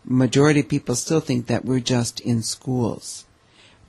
majority 0.04 0.58
of 0.58 0.68
people 0.68 0.96
still 0.96 1.20
think 1.20 1.46
that 1.46 1.64
we're 1.64 1.78
just 1.78 2.18
in 2.18 2.42
schools. 2.42 3.26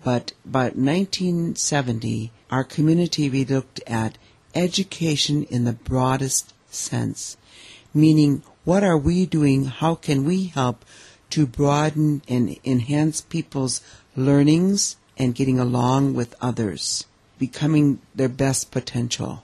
But 0.04 0.34
by 0.46 0.66
1970, 0.66 2.32
our 2.52 2.64
community 2.64 3.28
we 3.28 3.44
looked 3.44 3.82
at 3.88 4.20
education 4.54 5.46
in 5.46 5.64
the 5.64 5.74
broadest 5.74 6.54
sense, 6.70 7.38
meaning 7.92 8.44
what 8.66 8.84
are 8.84 9.00
we 9.00 9.26
doing? 9.26 9.66
How 9.66 9.96
can 9.96 10.26
we 10.26 10.46
help 10.46 10.86
to 11.32 11.48
broaden 11.48 12.22
and 12.28 12.56
enhance 12.64 13.20
people's 13.22 13.82
learnings 14.16 14.98
and 15.24 15.34
getting 15.34 15.60
along 15.60 16.14
with 16.14 16.36
others? 16.42 17.06
becoming 17.44 18.00
their 18.16 18.30
best 18.30 18.72
potential. 18.72 19.44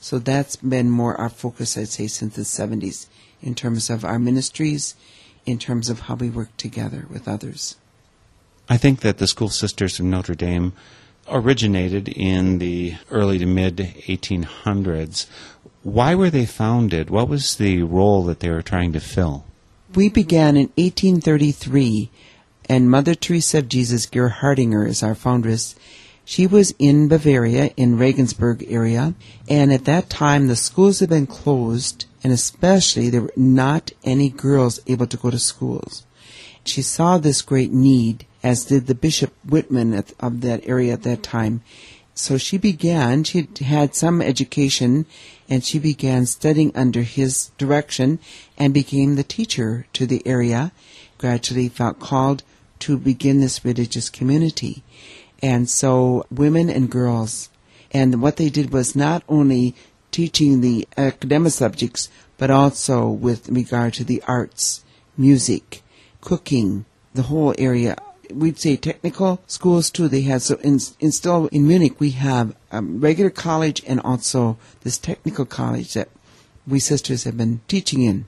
So 0.00 0.18
that's 0.18 0.56
been 0.56 0.88
more 0.88 1.14
our 1.20 1.28
focus, 1.28 1.76
I'd 1.76 1.88
say, 1.88 2.06
since 2.06 2.36
the 2.36 2.42
70s 2.42 3.06
in 3.42 3.54
terms 3.54 3.90
of 3.90 4.02
our 4.02 4.18
ministries, 4.18 4.94
in 5.44 5.58
terms 5.58 5.90
of 5.90 6.00
how 6.00 6.14
we 6.14 6.30
work 6.30 6.56
together 6.56 7.06
with 7.10 7.28
others. 7.28 7.76
I 8.66 8.78
think 8.78 9.00
that 9.00 9.18
the 9.18 9.26
School 9.26 9.50
Sisters 9.50 10.00
of 10.00 10.06
Notre 10.06 10.34
Dame 10.34 10.72
originated 11.28 12.08
in 12.08 12.60
the 12.60 12.94
early 13.10 13.38
to 13.38 13.46
mid 13.46 13.76
1800s. 13.76 15.26
Why 15.82 16.14
were 16.14 16.30
they 16.30 16.46
founded? 16.46 17.10
What 17.10 17.28
was 17.28 17.56
the 17.56 17.82
role 17.82 18.24
that 18.24 18.40
they 18.40 18.48
were 18.48 18.62
trying 18.62 18.94
to 18.94 19.00
fill? 19.00 19.44
We 19.94 20.08
began 20.08 20.56
in 20.56 20.72
1833, 20.76 22.08
and 22.68 22.90
Mother 22.90 23.14
Teresa 23.14 23.58
of 23.58 23.68
Jesus 23.68 24.06
Gerhardinger 24.06 24.86
is 24.86 25.02
our 25.02 25.14
foundress, 25.14 25.74
she 26.24 26.46
was 26.46 26.74
in 26.78 27.08
Bavaria, 27.08 27.72
in 27.76 27.98
Regensburg 27.98 28.64
area, 28.68 29.14
and 29.48 29.72
at 29.72 29.84
that 29.84 30.08
time 30.08 30.46
the 30.46 30.56
schools 30.56 31.00
had 31.00 31.10
been 31.10 31.26
closed, 31.26 32.06
and 32.22 32.32
especially 32.32 33.10
there 33.10 33.22
were 33.22 33.32
not 33.36 33.92
any 34.04 34.30
girls 34.30 34.80
able 34.86 35.06
to 35.06 35.18
go 35.18 35.30
to 35.30 35.38
schools. 35.38 36.06
She 36.64 36.80
saw 36.80 37.18
this 37.18 37.42
great 37.42 37.72
need, 37.72 38.24
as 38.42 38.64
did 38.64 38.86
the 38.86 38.94
Bishop 38.94 39.34
Wittmann 39.46 40.12
of 40.18 40.40
that 40.40 40.66
area 40.66 40.94
at 40.94 41.02
that 41.02 41.22
time. 41.22 41.62
So 42.14 42.38
she 42.38 42.56
began, 42.56 43.24
she 43.24 43.46
had 43.60 43.94
some 43.94 44.22
education, 44.22 45.04
and 45.48 45.62
she 45.62 45.78
began 45.78 46.24
studying 46.24 46.72
under 46.74 47.02
his 47.02 47.50
direction 47.58 48.18
and 48.56 48.72
became 48.72 49.16
the 49.16 49.24
teacher 49.24 49.86
to 49.92 50.06
the 50.06 50.26
area. 50.26 50.72
Gradually 51.18 51.68
felt 51.68 52.00
called 52.00 52.42
to 52.84 52.98
begin 52.98 53.40
this 53.40 53.64
religious 53.64 54.10
community. 54.10 54.82
And 55.42 55.70
so 55.70 56.26
women 56.30 56.68
and 56.68 56.90
girls. 56.90 57.48
And 57.92 58.20
what 58.20 58.36
they 58.36 58.50
did 58.50 58.72
was 58.72 58.94
not 58.94 59.22
only 59.26 59.74
teaching 60.10 60.60
the 60.60 60.86
academic 60.98 61.52
subjects, 61.52 62.10
but 62.36 62.50
also 62.50 63.08
with 63.08 63.48
regard 63.48 63.94
to 63.94 64.04
the 64.04 64.22
arts, 64.28 64.84
music, 65.16 65.82
cooking, 66.20 66.84
the 67.14 67.22
whole 67.22 67.54
area. 67.56 67.96
We'd 68.30 68.58
say 68.58 68.76
technical 68.76 69.40
schools 69.46 69.90
too. 69.90 70.08
They 70.08 70.22
had 70.22 70.42
so 70.42 70.56
in, 70.56 70.78
in 71.00 71.10
still 71.10 71.46
in 71.48 71.66
Munich 71.66 71.98
we 71.98 72.10
have 72.10 72.54
a 72.70 72.82
regular 72.82 73.30
college 73.30 73.82
and 73.86 74.00
also 74.00 74.58
this 74.82 74.98
technical 74.98 75.46
college 75.46 75.94
that 75.94 76.08
we 76.66 76.80
sisters 76.80 77.24
have 77.24 77.36
been 77.38 77.60
teaching 77.66 78.02
in. 78.02 78.26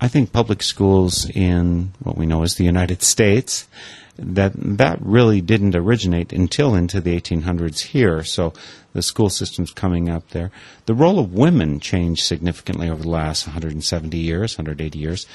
I 0.00 0.08
think 0.08 0.32
public 0.32 0.62
schools 0.62 1.28
in 1.28 1.92
what 2.02 2.16
we 2.16 2.24
know 2.24 2.42
as 2.42 2.54
the 2.54 2.64
United 2.64 3.02
States 3.02 3.68
that 4.16 4.52
that 4.56 4.98
really 5.00 5.40
didn't 5.40 5.74
originate 5.74 6.32
until 6.32 6.74
into 6.74 7.00
the 7.00 7.18
1800s 7.18 7.80
here. 7.80 8.22
So 8.22 8.52
the 8.92 9.02
school 9.02 9.30
system's 9.30 9.72
coming 9.72 10.08
up 10.08 10.28
there. 10.30 10.50
The 10.86 10.94
role 10.94 11.18
of 11.18 11.34
women 11.34 11.80
changed 11.80 12.24
significantly 12.24 12.88
over 12.88 13.02
the 13.02 13.10
last 13.10 13.46
170 13.46 14.16
years, 14.18 14.56
180 14.56 14.98
years. 14.98 15.26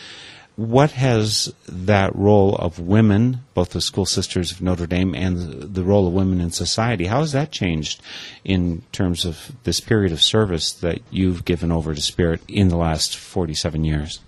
What 0.55 0.91
has 0.91 1.53
that 1.67 2.15
role 2.15 2.55
of 2.55 2.79
women, 2.79 3.41
both 3.53 3.71
the 3.71 3.81
school 3.81 4.05
sisters 4.05 4.51
of 4.51 4.61
Notre 4.61 4.87
Dame 4.87 5.13
and 5.13 5.73
the 5.73 5.83
role 5.83 6.07
of 6.07 6.13
women 6.13 6.39
in 6.39 6.51
society, 6.51 7.07
how 7.07 7.19
has 7.19 7.33
that 7.33 7.51
changed 7.51 8.01
in 8.45 8.83
terms 8.93 9.25
of 9.25 9.51
this 9.63 9.81
period 9.81 10.13
of 10.13 10.21
service 10.21 10.71
that 10.73 11.01
you've 11.11 11.43
given 11.43 11.71
over 11.73 11.93
to 11.93 12.01
Spirit 12.01 12.41
in 12.47 12.69
the 12.69 12.77
last 12.77 13.17
47 13.17 13.83
years? 13.83 14.21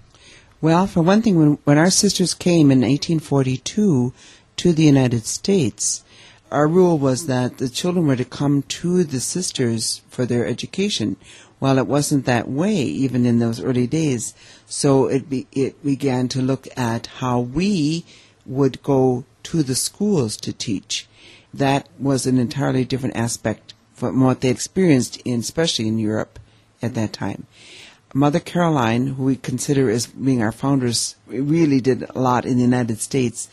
Well, 0.60 0.88
for 0.88 1.02
one 1.02 1.22
thing, 1.22 1.38
when, 1.38 1.60
when 1.66 1.78
our 1.78 1.92
sisters 1.92 2.34
came 2.34 2.72
in 2.72 2.80
1842, 2.80 4.14
to 4.58 4.74
the 4.74 4.84
United 4.84 5.26
States, 5.26 6.04
our 6.52 6.68
rule 6.68 6.98
was 6.98 7.28
that 7.28 7.58
the 7.58 7.70
children 7.70 8.08
were 8.08 8.16
to 8.16 8.26
come 8.26 8.64
to 8.64 9.04
the 9.04 9.20
sisters 9.20 10.02
for 10.10 10.26
their 10.26 10.46
education. 10.46 11.16
Well, 11.60 11.78
it 11.78 11.88
wasn't 11.88 12.26
that 12.26 12.50
way 12.50 12.76
even 12.76 13.26
in 13.26 13.40
those 13.40 13.62
early 13.62 13.88
days. 13.88 14.34
So 14.66 15.08
it 15.08 15.30
be, 15.30 15.48
it 15.52 15.84
began 15.84 16.28
to 16.30 16.42
look 16.42 16.68
at 16.76 17.08
how 17.08 17.40
we 17.40 18.06
would 18.46 18.82
go 18.84 19.26
to 19.44 19.64
the 19.64 19.76
schools 19.76 20.38
to 20.38 20.54
teach. 20.54 21.08
That 21.54 21.88
was 22.00 22.26
an 22.26 22.38
entirely 22.38 22.86
different 22.86 23.16
aspect 23.16 23.74
from 23.94 24.22
what 24.22 24.42
they 24.42 24.50
experienced 24.50 25.18
in, 25.18 25.40
especially 25.40 25.88
in 25.88 26.00
Europe 26.00 26.40
at 26.82 26.94
that 26.96 27.14
time. 27.14 27.46
Mother 28.18 28.40
Caroline, 28.40 29.06
who 29.14 29.26
we 29.26 29.36
consider 29.36 29.92
as 29.92 30.08
being 30.08 30.42
our 30.42 30.52
founders, 30.52 31.16
really 31.28 31.80
did 31.80 32.02
a 32.02 32.20
lot 32.20 32.48
in 32.48 32.58
the 32.58 32.64
United 32.64 33.00
States. 33.00 33.48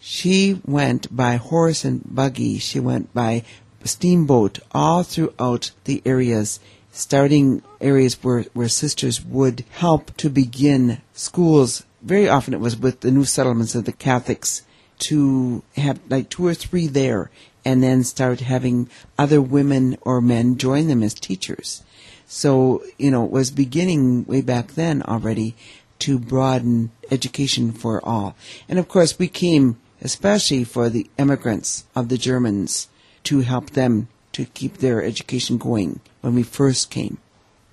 She 0.00 0.58
went 0.64 1.14
by 1.14 1.36
horse 1.36 1.84
and 1.84 2.00
buggy. 2.02 2.56
She 2.56 2.80
went 2.80 3.12
by 3.12 3.44
steamboat 3.84 4.58
all 4.72 5.02
throughout 5.02 5.70
the 5.84 6.00
areas, 6.06 6.60
starting 6.92 7.62
areas 7.78 8.14
where, 8.22 8.44
where 8.54 8.70
sisters 8.70 9.22
would 9.22 9.66
help 9.72 10.16
to 10.16 10.30
begin 10.30 11.02
schools. 11.12 11.84
Very 12.00 12.26
often 12.26 12.54
it 12.54 12.60
was 12.60 12.74
with 12.74 13.00
the 13.00 13.10
new 13.10 13.26
settlements 13.26 13.74
of 13.74 13.84
the 13.84 13.92
Catholics 13.92 14.62
to 15.00 15.62
have 15.76 16.00
like 16.08 16.30
two 16.30 16.46
or 16.46 16.54
three 16.54 16.86
there 16.86 17.30
and 17.66 17.82
then 17.82 18.02
start 18.02 18.40
having 18.40 18.88
other 19.18 19.42
women 19.42 19.98
or 20.00 20.22
men 20.22 20.56
join 20.56 20.88
them 20.88 21.02
as 21.02 21.12
teachers. 21.12 21.82
So, 22.26 22.82
you 22.98 23.10
know, 23.10 23.24
it 23.24 23.30
was 23.30 23.50
beginning 23.50 24.24
way 24.26 24.40
back 24.40 24.72
then 24.72 25.02
already 25.02 25.54
to 26.00 26.18
broaden 26.18 26.90
education 27.10 27.72
for 27.72 28.04
all. 28.04 28.36
And 28.68 28.78
of 28.78 28.88
course, 28.88 29.18
we 29.18 29.28
came 29.28 29.78
especially 30.02 30.64
for 30.64 30.88
the 30.88 31.08
immigrants 31.18 31.84
of 31.94 32.08
the 32.08 32.18
Germans 32.18 32.88
to 33.24 33.40
help 33.40 33.70
them 33.70 34.08
to 34.32 34.44
keep 34.44 34.78
their 34.78 35.02
education 35.02 35.56
going 35.56 36.00
when 36.20 36.34
we 36.34 36.42
first 36.42 36.90
came. 36.90 37.18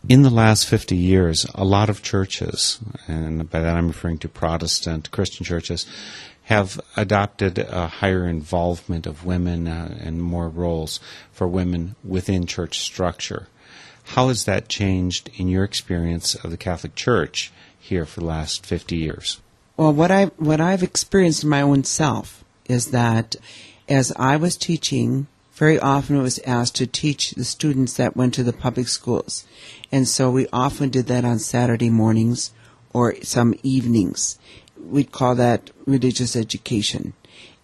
In 0.08 0.22
the 0.22 0.30
last 0.30 0.68
50 0.68 0.96
years, 0.96 1.46
a 1.56 1.64
lot 1.64 1.90
of 1.90 2.02
churches, 2.02 2.80
and 3.08 3.50
by 3.50 3.62
that 3.62 3.76
I'm 3.76 3.88
referring 3.88 4.18
to 4.20 4.30
Protestant 4.30 5.12
Christian 5.12 5.46
churches, 5.46 5.86
have 6.44 6.80
adopted 6.98 7.58
a 7.58 7.88
higher 7.88 8.28
involvement 8.28 9.08
of 9.08 9.26
women 9.26 9.68
uh, 9.68 9.98
and 10.02 10.22
more 10.22 10.50
roles 10.50 11.00
for 11.32 11.48
women 11.48 11.96
within 12.04 12.46
church 12.46 12.80
structure. 12.80 13.48
How 14.04 14.28
has 14.28 14.46
that 14.46 14.70
changed 14.70 15.30
in 15.36 15.48
your 15.48 15.64
experience 15.64 16.36
of 16.36 16.52
the 16.52 16.58
Catholic 16.58 16.96
Church 16.96 17.52
here 17.80 18.06
for 18.06 18.20
the 18.20 18.26
last 18.26 18.66
50 18.66 18.96
years? 18.96 19.40
Well, 19.76 19.94
what 19.94 20.12
I 20.12 20.26
what 20.38 20.62
I've 20.62 20.84
experienced 20.84 21.44
in 21.44 21.50
my 21.50 21.62
own 21.62 21.84
self 21.84 22.44
is 22.66 22.92
that 22.92 23.36
as 23.90 24.14
I 24.18 24.38
was 24.38 24.56
teaching, 24.56 25.28
very 25.54 25.80
often 25.80 26.18
I 26.18 26.22
was 26.22 26.40
asked 26.40 26.76
to 26.76 26.88
teach 26.88 27.32
the 27.32 27.44
students 27.44 27.96
that 27.96 28.16
went 28.16 28.34
to 28.36 28.44
the 28.44 28.54
public 28.54 28.88
schools, 28.88 29.46
and 29.92 30.08
so 30.08 30.30
we 30.30 30.48
often 30.54 30.90
did 30.90 31.08
that 31.08 31.26
on 31.26 31.40
Saturday 31.40 31.90
mornings 31.90 32.52
or 32.94 33.16
some 33.24 33.56
evenings. 33.64 34.38
We'd 34.78 35.12
call 35.12 35.36
that 35.36 35.72
religious 35.86 36.36
education. 36.36 37.14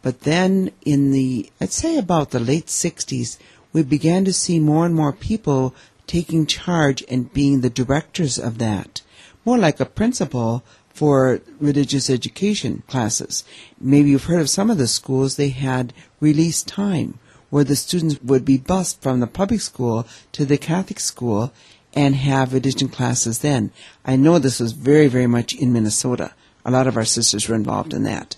But 0.01 0.22
then 0.22 0.72
in 0.86 1.12
the, 1.12 1.51
I'd 1.60 1.74
say 1.74 1.98
about 1.98 2.31
the 2.31 2.39
late 2.39 2.67
60s, 2.67 3.38
we 3.74 3.84
began 3.84 4.25
to 4.25 4.34
see 4.34 4.60
more 4.60 4.86
and 4.86 4.96
more 4.96 5.13
people 5.13 5.75
taking 6.10 6.48
charge 6.48 7.04
and 7.08 7.32
being 7.34 7.62
the 7.62 7.70
directors 7.70 8.39
of 8.39 8.58
that. 8.58 9.04
More 9.46 9.60
like 9.60 9.80
a 9.80 9.86
principal 9.86 10.63
for 10.92 11.39
religious 11.60 12.10
education 12.10 12.82
classes. 12.88 13.44
Maybe 13.80 14.10
you've 14.10 14.24
heard 14.24 14.42
of 14.42 14.50
some 14.50 14.72
of 14.72 14.80
the 14.80 14.88
schools, 14.88 15.36
they 15.36 15.50
had 15.50 15.94
release 16.20 16.63
time 16.63 17.20
where 17.51 17.63
the 17.63 17.75
students 17.75 18.20
would 18.24 18.44
be 18.44 18.58
bused 18.58 19.00
from 19.01 19.20
the 19.20 19.28
public 19.28 19.62
school 19.62 20.08
to 20.32 20.46
the 20.46 20.58
Catholic 20.58 21.00
school 21.00 21.54
and 21.94 22.16
have 22.16 22.54
religion 22.54 22.89
classes 22.89 23.39
then. 23.39 23.72
I 24.04 24.16
know 24.16 24.39
this 24.39 24.60
was 24.60 24.72
very, 24.72 25.08
very 25.08 25.28
much 25.28 25.54
in 25.54 25.72
Minnesota. 25.72 26.34
A 26.66 26.72
lot 26.72 26.88
of 26.88 26.98
our 26.98 27.06
sisters 27.06 27.48
were 27.48 27.56
involved 27.56 27.94
in 27.94 28.04
that. 28.04 28.36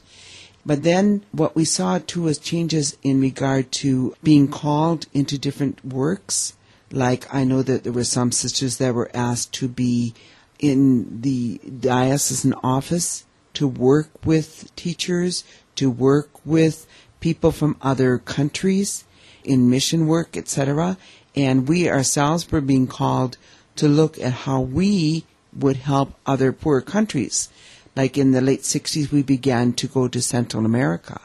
But 0.65 0.83
then 0.83 1.23
what 1.31 1.55
we 1.55 1.63
saw 1.63 1.99
too 1.99 2.23
was 2.23 2.37
changes 2.37 2.97
in 3.01 3.21
regard 3.21 3.71
to 3.83 4.13
being 4.21 4.49
called 4.49 5.07
into 5.13 5.37
different 5.37 5.85
works. 5.85 6.53
Like 6.91 7.33
I 7.33 7.43
know 7.43 7.61
that 7.61 7.83
there 7.83 7.93
were 7.93 8.03
some 8.03 8.31
sisters 8.31 8.77
that 8.77 8.93
were 8.93 9.09
asked 9.13 9.53
to 9.53 9.67
be 9.67 10.13
in 10.59 11.21
the 11.21 11.59
diocesan 11.59 12.53
office 12.63 13.25
to 13.53 13.67
work 13.67 14.09
with 14.25 14.73
teachers, 14.75 15.43
to 15.75 15.89
work 15.89 16.29
with 16.45 16.85
people 17.19 17.51
from 17.51 17.77
other 17.81 18.17
countries 18.17 19.05
in 19.43 19.69
mission 19.69 20.07
work, 20.07 20.37
etc. 20.37 20.97
And 21.35 21.67
we 21.67 21.89
ourselves 21.89 22.51
were 22.51 22.61
being 22.61 22.87
called 22.87 23.37
to 23.77 23.87
look 23.87 24.19
at 24.19 24.33
how 24.33 24.61
we 24.61 25.25
would 25.57 25.77
help 25.77 26.13
other 26.25 26.51
poor 26.51 26.81
countries. 26.81 27.49
Like 27.95 28.17
in 28.17 28.31
the 28.31 28.41
late 28.41 28.61
60s, 28.61 29.11
we 29.11 29.23
began 29.23 29.73
to 29.73 29.87
go 29.87 30.07
to 30.07 30.21
Central 30.21 30.65
America. 30.65 31.19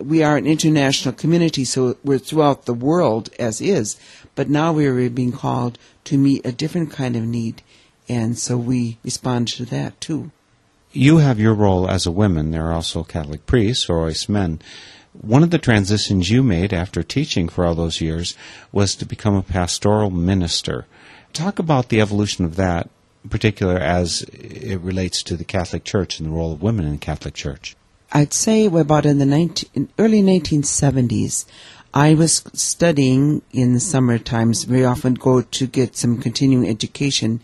We 0.00 0.22
are 0.22 0.36
an 0.36 0.46
international 0.46 1.14
community, 1.14 1.64
so 1.64 1.96
we're 2.04 2.18
throughout 2.18 2.66
the 2.66 2.74
world 2.74 3.30
as 3.38 3.60
is, 3.60 3.98
but 4.34 4.48
now 4.48 4.72
we 4.72 4.86
are 4.86 5.10
being 5.10 5.32
called 5.32 5.78
to 6.04 6.18
meet 6.18 6.44
a 6.44 6.52
different 6.52 6.90
kind 6.90 7.16
of 7.16 7.22
need, 7.22 7.62
and 8.08 8.38
so 8.38 8.56
we 8.56 8.98
respond 9.02 9.48
to 9.48 9.64
that 9.66 10.00
too. 10.00 10.30
You 10.92 11.18
have 11.18 11.38
your 11.38 11.54
role 11.54 11.88
as 11.88 12.06
a 12.06 12.10
woman. 12.10 12.50
There 12.50 12.66
are 12.66 12.72
also 12.72 13.04
Catholic 13.04 13.46
priests 13.46 13.88
or 13.88 14.06
Ois 14.06 14.28
men. 14.28 14.60
One 15.12 15.42
of 15.42 15.50
the 15.50 15.58
transitions 15.58 16.30
you 16.30 16.42
made 16.42 16.72
after 16.72 17.02
teaching 17.02 17.48
for 17.48 17.64
all 17.64 17.74
those 17.74 18.00
years 18.00 18.36
was 18.72 18.94
to 18.96 19.06
become 19.06 19.34
a 19.34 19.42
pastoral 19.42 20.10
minister. 20.10 20.86
Talk 21.32 21.58
about 21.58 21.88
the 21.88 22.00
evolution 22.00 22.44
of 22.44 22.56
that 22.56 22.88
particular 23.28 23.76
as 23.76 24.22
it 24.22 24.80
relates 24.80 25.22
to 25.24 25.36
the 25.36 25.44
Catholic 25.44 25.84
Church 25.84 26.18
and 26.18 26.28
the 26.28 26.32
role 26.34 26.52
of 26.52 26.62
women 26.62 26.84
in 26.84 26.92
the 26.92 26.98
Catholic 26.98 27.34
Church? 27.34 27.76
I'd 28.16 28.32
say 28.32 28.64
about 28.64 29.04
in 29.04 29.18
the 29.18 29.26
19, 29.26 29.90
early 29.98 30.22
1970s, 30.22 31.44
I 31.92 32.14
was 32.14 32.42
studying 32.54 33.42
in 33.52 33.74
the 33.74 33.78
summer 33.78 34.16
times. 34.16 34.64
Very 34.64 34.86
often 34.86 35.12
go 35.12 35.42
to 35.42 35.66
get 35.66 35.98
some 35.98 36.22
continuing 36.22 36.66
education, 36.66 37.40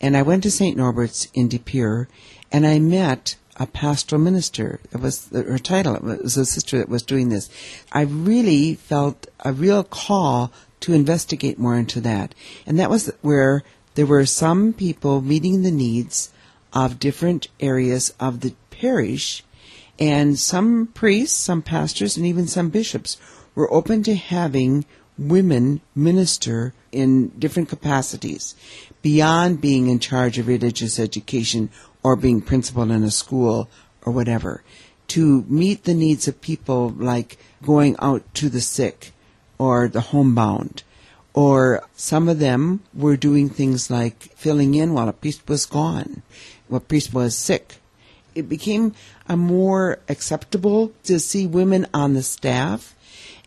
and 0.00 0.16
I 0.16 0.22
went 0.22 0.42
to 0.42 0.50
St. 0.50 0.76
Norbert's 0.76 1.28
in 1.32 1.46
De 1.46 1.60
Pere, 1.60 2.08
and 2.50 2.66
I 2.66 2.80
met 2.80 3.36
a 3.54 3.68
pastoral 3.68 4.20
minister. 4.20 4.80
It 4.92 4.98
was 4.98 5.28
her 5.28 5.58
title. 5.58 5.94
It 5.94 6.24
was 6.24 6.36
a 6.36 6.44
sister 6.44 6.78
that 6.78 6.88
was 6.88 7.04
doing 7.04 7.28
this. 7.28 7.48
I 7.92 8.00
really 8.00 8.74
felt 8.74 9.28
a 9.44 9.52
real 9.52 9.84
call 9.84 10.50
to 10.80 10.92
investigate 10.92 11.56
more 11.56 11.76
into 11.76 12.00
that, 12.00 12.34
and 12.66 12.80
that 12.80 12.90
was 12.90 13.12
where 13.22 13.62
there 13.94 14.06
were 14.06 14.26
some 14.26 14.72
people 14.72 15.20
meeting 15.20 15.62
the 15.62 15.70
needs 15.70 16.32
of 16.72 16.98
different 16.98 17.46
areas 17.60 18.12
of 18.18 18.40
the 18.40 18.54
parish, 18.70 19.44
and 19.98 20.38
some 20.38 20.88
priests, 20.88 21.36
some 21.36 21.62
pastors, 21.62 22.16
and 22.16 22.26
even 22.26 22.46
some 22.46 22.68
bishops 22.68 23.16
were 23.54 23.72
open 23.72 24.02
to 24.02 24.14
having 24.14 24.84
women 25.18 25.80
minister 25.94 26.74
in 26.92 27.28
different 27.38 27.68
capacities 27.68 28.54
beyond 29.00 29.60
being 29.60 29.88
in 29.88 29.98
charge 29.98 30.38
of 30.38 30.46
religious 30.46 30.98
education 30.98 31.70
or 32.02 32.16
being 32.16 32.40
principal 32.40 32.90
in 32.90 33.02
a 33.02 33.10
school 33.10 33.68
or 34.04 34.12
whatever 34.12 34.62
to 35.08 35.44
meet 35.48 35.84
the 35.84 35.94
needs 35.94 36.28
of 36.28 36.40
people 36.40 36.90
like 36.90 37.38
going 37.62 37.96
out 37.98 38.22
to 38.34 38.48
the 38.50 38.60
sick 38.60 39.12
or 39.58 39.88
the 39.88 40.00
homebound 40.12 40.82
or 41.36 41.86
some 41.94 42.30
of 42.30 42.38
them 42.38 42.80
were 42.94 43.16
doing 43.16 43.50
things 43.50 43.90
like 43.90 44.22
filling 44.34 44.74
in 44.74 44.94
while 44.94 45.06
a 45.06 45.12
priest 45.12 45.46
was 45.46 45.66
gone, 45.66 46.22
while 46.66 46.78
a 46.78 46.80
priest 46.80 47.12
was 47.12 47.36
sick. 47.36 47.76
It 48.36 48.48
became 48.48 48.94
a 49.28 49.36
more 49.36 49.98
acceptable 50.08 50.92
to 51.04 51.18
see 51.18 51.46
women 51.46 51.86
on 51.94 52.14
the 52.14 52.22
staff. 52.22 52.94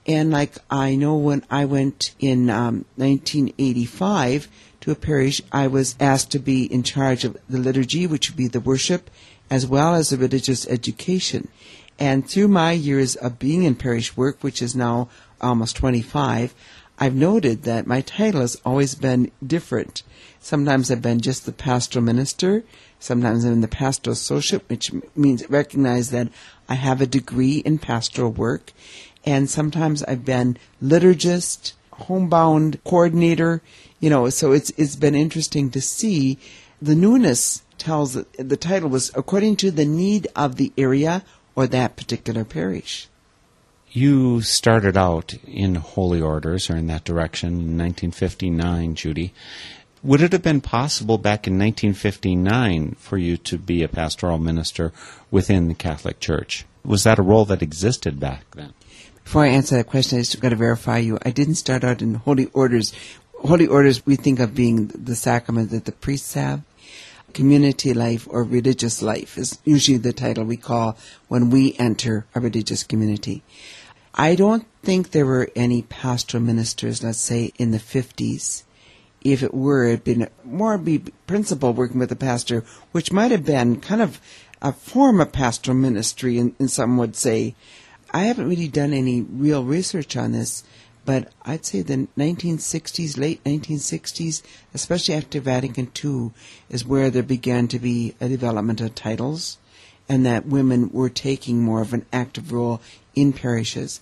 And 0.06 0.32
like 0.32 0.58
I 0.70 0.96
know 0.96 1.16
when 1.16 1.44
I 1.50 1.66
went 1.66 2.16
in 2.20 2.50
um, 2.50 2.86
1985 2.96 4.48
to 4.82 4.92
a 4.92 4.96
parish, 4.96 5.42
I 5.52 5.68
was 5.68 5.96
asked 6.00 6.32
to 6.32 6.40
be 6.40 6.64
in 6.64 6.84
charge 6.84 7.24
of 7.24 7.38
the 7.48 7.60
liturgy, 7.60 8.08
which 8.08 8.30
would 8.30 8.38
be 8.38 8.48
the 8.48 8.60
worship, 8.60 9.10
as 9.50 9.68
well 9.68 9.94
as 9.94 10.10
the 10.10 10.18
religious 10.18 10.68
education. 10.68 11.50
And 12.00 12.28
through 12.28 12.48
my 12.48 12.72
years 12.72 13.16
of 13.16 13.40
being 13.40 13.64
in 13.64 13.76
parish 13.76 14.16
work, 14.16 14.42
which 14.42 14.62
is 14.62 14.76
now 14.76 15.10
almost 15.42 15.76
25, 15.76 16.56
I've 17.02 17.16
noted 17.16 17.64
that 17.64 17.88
my 17.88 18.02
title 18.02 18.42
has 18.42 18.60
always 18.66 18.94
been 18.94 19.32
different. 19.46 20.04
Sometimes 20.42 20.92
I've 20.92 21.02
been 21.02 21.22
just 21.22 21.46
the 21.46 21.54
pastoral 21.54 22.04
minister. 22.04 22.66
Sometimes 23.00 23.46
I'm 23.46 23.62
the 23.62 23.70
pastoral 23.70 24.12
associate, 24.12 24.68
which 24.68 24.92
means 25.16 25.50
recognize 25.50 26.12
that 26.12 26.28
I 26.68 26.76
have 26.76 27.00
a 27.00 27.08
degree 27.08 27.60
in 27.60 27.78
pastoral 27.78 28.32
work. 28.32 28.74
And 29.26 29.50
sometimes 29.50 30.04
I've 30.04 30.26
been 30.26 30.58
liturgist, 30.84 31.72
homebound 31.94 32.84
coordinator, 32.84 33.62
you 34.02 34.10
know, 34.10 34.30
so 34.30 34.52
it's, 34.52 34.72
it's 34.72 34.98
been 34.98 35.16
interesting 35.16 35.70
to 35.72 35.82
see 35.82 36.38
the 36.82 36.96
newness 36.96 37.64
tells 37.78 38.14
the 38.14 38.58
title 38.58 38.90
was 38.90 39.10
according 39.16 39.56
to 39.56 39.72
the 39.72 39.86
need 39.86 40.28
of 40.36 40.58
the 40.58 40.74
area 40.78 41.24
or 41.56 41.66
that 41.68 41.96
particular 41.96 42.44
parish. 42.44 43.08
You 43.92 44.42
started 44.42 44.96
out 44.96 45.34
in 45.48 45.74
holy 45.74 46.22
orders 46.22 46.70
or 46.70 46.76
in 46.76 46.86
that 46.88 47.04
direction 47.04 47.50
in 47.50 47.78
1959, 47.78 48.94
Judy. 48.94 49.34
Would 50.04 50.22
it 50.22 50.32
have 50.32 50.44
been 50.44 50.62
possible 50.62 51.18
back 51.18 51.48
in 51.48 51.58
1959 51.58 52.96
for 53.00 53.18
you 53.18 53.36
to 53.38 53.58
be 53.58 53.82
a 53.82 53.88
pastoral 53.88 54.38
minister 54.38 54.94
within 55.32 55.68
the 55.68 55.74
Catholic 55.74 56.20
Church? 56.20 56.66
Was 56.86 57.04
that 57.04 57.18
a 57.18 57.24
role 57.24 57.46
that 57.46 57.64
existed 57.64 58.20
back 58.20 58.46
then? 58.56 58.74
Before 59.24 59.44
I 59.44 59.50
answer 59.50 59.76
that 59.78 59.88
question, 59.88 60.20
I 60.20 60.22
just 60.22 60.40
got 60.40 60.50
to 60.50 60.56
verify 60.56 61.00
you. 61.00 61.18
I 61.26 61.32
didn't 61.32 61.56
start 61.56 61.84
out 61.84 62.04
in 62.04 62.14
holy 62.14 62.46
orders. 62.54 62.94
Holy 63.40 63.66
orders 63.66 64.06
we 64.06 64.16
think 64.16 64.40
of 64.40 64.54
being 64.54 64.88
the 64.88 65.16
sacrament 65.16 65.72
that 65.72 65.86
the 65.86 65.92
priests 65.92 66.36
have. 66.36 66.62
Community 67.34 67.94
life 67.94 68.28
or 68.30 68.44
religious 68.44 69.02
life 69.02 69.38
is 69.38 69.60
usually 69.66 69.98
the 69.98 70.14
title 70.14 70.44
we 70.46 70.58
call 70.58 70.98
when 71.28 71.50
we 71.50 71.76
enter 71.78 72.26
a 72.36 72.40
religious 72.40 72.84
community. 72.84 73.44
I 74.14 74.36
don't 74.36 74.66
think 74.84 75.12
there 75.12 75.26
were 75.26 75.50
any 75.56 75.84
pastoral 75.84 76.44
ministers, 76.44 77.04
let's 77.04 77.20
say, 77.20 77.52
in 77.58 77.72
the 77.72 77.78
50s. 77.78 78.64
If 79.22 79.44
it 79.44 79.54
were, 79.54 79.86
it'd 79.86 80.04
been 80.04 80.30
more 80.44 80.78
be 80.78 81.00
principal 81.28 81.74
working 81.74 82.00
with 82.00 82.12
a 82.12 82.16
pastor, 82.16 82.64
which 82.92 83.12
might 83.12 83.32
have 83.32 83.46
been 83.46 83.82
kind 83.82 84.02
of 84.02 84.20
a 84.62 84.74
form 84.74 85.22
of 85.22 85.32
pastoral 85.32 85.78
ministry, 85.78 86.38
and, 86.38 86.56
and 86.60 86.72
some 86.72 86.98
would 86.98 87.16
say. 87.16 87.56
I 88.12 88.24
haven't 88.24 88.50
really 88.50 88.68
done 88.68 88.92
any 88.92 89.22
real 89.22 89.64
research 89.64 90.18
on 90.18 90.32
this, 90.32 90.64
but 91.06 91.32
I'd 91.44 91.66
say 91.66 91.82
the 91.82 92.08
1960s, 92.18 93.18
late 93.18 93.44
1960s, 93.44 94.42
especially 94.74 95.16
after 95.16 95.40
Vatican 95.40 95.92
II, 96.04 96.32
is 96.70 96.86
where 96.86 97.10
there 97.10 97.24
began 97.24 97.68
to 97.68 97.80
be 97.80 98.16
a 98.20 98.28
development 98.28 98.82
of 98.82 98.96
titles 98.96 99.60
and 100.10 100.26
that 100.26 100.48
women 100.48 100.90
were 100.92 101.10
taking 101.10 101.62
more 101.62 101.82
of 101.82 101.94
an 101.94 102.06
active 102.12 102.52
role 102.52 102.82
in 103.22 103.34
parishes. 103.34 104.02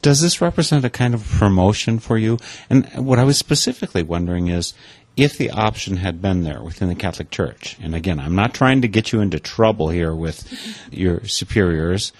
Does 0.00 0.20
this 0.20 0.40
represent 0.40 0.84
a 0.84 0.90
kind 0.90 1.14
of 1.14 1.28
promotion 1.28 1.98
for 1.98 2.16
you? 2.18 2.38
And 2.70 2.86
what 2.94 3.18
I 3.18 3.24
was 3.24 3.36
specifically 3.36 4.02
wondering 4.02 4.48
is 4.48 4.74
if 5.16 5.36
the 5.36 5.50
option 5.50 5.96
had 5.96 6.22
been 6.22 6.44
there 6.44 6.62
within 6.62 6.88
the 6.88 6.94
Catholic 6.94 7.30
Church, 7.30 7.76
and 7.82 7.94
again, 7.94 8.20
I'm 8.20 8.36
not 8.36 8.54
trying 8.54 8.82
to 8.82 8.88
get 8.88 9.10
you 9.10 9.20
into 9.20 9.40
trouble 9.40 9.88
here 9.88 10.14
with 10.14 10.46
your 10.92 11.26
superiors, 11.26 12.12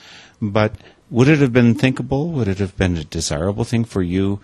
but 0.43 0.75
would 1.11 1.29
it 1.29 1.39
have 1.39 1.53
been 1.53 1.75
thinkable? 1.75 2.31
Would 2.33 2.49
it 2.49 2.59
have 2.59 2.77
been 2.77 2.97
a 2.97 3.05
desirable 3.05 3.65
thing 3.65 3.85
for 3.85 4.03
you 4.03 4.41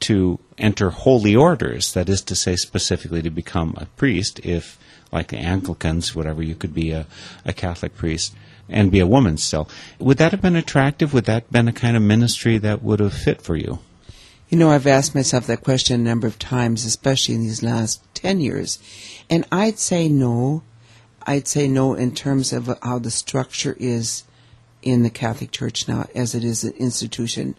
to 0.00 0.38
enter 0.56 0.88
holy 0.90 1.36
orders? 1.36 1.92
That 1.92 2.08
is 2.08 2.22
to 2.22 2.34
say, 2.34 2.56
specifically 2.56 3.20
to 3.20 3.30
become 3.30 3.74
a 3.76 3.84
priest, 3.84 4.40
if, 4.42 4.78
like 5.12 5.28
the 5.28 5.36
Anglicans, 5.36 6.16
whatever, 6.16 6.42
you 6.42 6.54
could 6.54 6.74
be 6.74 6.90
a, 6.92 7.06
a 7.44 7.52
Catholic 7.52 7.94
priest 7.94 8.34
and 8.68 8.90
be 8.90 9.00
a 9.00 9.06
woman 9.06 9.36
still. 9.36 9.68
Would 9.98 10.18
that 10.18 10.32
have 10.32 10.42
been 10.42 10.56
attractive? 10.56 11.14
Would 11.14 11.24
that 11.24 11.44
have 11.44 11.50
been 11.50 11.68
a 11.68 11.72
kind 11.72 11.96
of 11.96 12.02
ministry 12.02 12.58
that 12.58 12.82
would 12.82 13.00
have 13.00 13.14
fit 13.14 13.42
for 13.42 13.56
you? 13.56 13.78
You 14.48 14.56
know, 14.56 14.70
I've 14.70 14.86
asked 14.86 15.14
myself 15.14 15.46
that 15.46 15.62
question 15.62 16.00
a 16.00 16.04
number 16.04 16.26
of 16.26 16.38
times, 16.38 16.84
especially 16.84 17.34
in 17.34 17.42
these 17.42 17.62
last 17.62 18.02
10 18.14 18.40
years. 18.40 18.78
And 19.28 19.46
I'd 19.52 19.78
say 19.78 20.08
no. 20.08 20.62
I'd 21.26 21.46
say 21.46 21.68
no 21.68 21.92
in 21.94 22.14
terms 22.14 22.52
of 22.54 22.78
how 22.82 22.98
the 22.98 23.10
structure 23.10 23.76
is 23.78 24.24
in 24.80 25.02
the 25.02 25.10
Catholic 25.10 25.50
Church 25.50 25.86
now, 25.86 26.06
as 26.14 26.34
it 26.34 26.44
is 26.44 26.64
an 26.64 26.72
institution. 26.78 27.56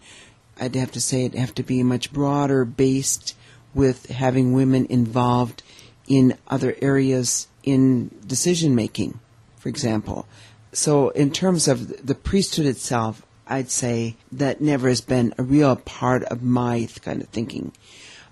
I'd 0.60 0.74
have 0.74 0.90
to 0.92 1.00
say 1.00 1.24
it'd 1.24 1.38
have 1.38 1.54
to 1.54 1.62
be 1.62 1.82
much 1.84 2.12
broader 2.12 2.64
based 2.64 3.36
with 3.72 4.06
having 4.06 4.52
women 4.52 4.86
involved 4.86 5.62
in 6.08 6.36
other 6.48 6.74
areas 6.82 7.46
in 7.62 8.10
decision 8.26 8.74
making, 8.74 9.20
for 9.58 9.68
example. 9.68 10.26
So, 10.72 11.08
in 11.10 11.32
terms 11.32 11.66
of 11.66 12.06
the 12.06 12.14
priesthood 12.14 12.66
itself, 12.66 13.26
I'd 13.46 13.70
say 13.70 14.16
that 14.30 14.60
never 14.60 14.88
has 14.88 15.00
been 15.00 15.34
a 15.36 15.42
real 15.42 15.74
part 15.74 16.22
of 16.24 16.42
my 16.42 16.88
kind 17.02 17.20
of 17.20 17.28
thinking. 17.28 17.72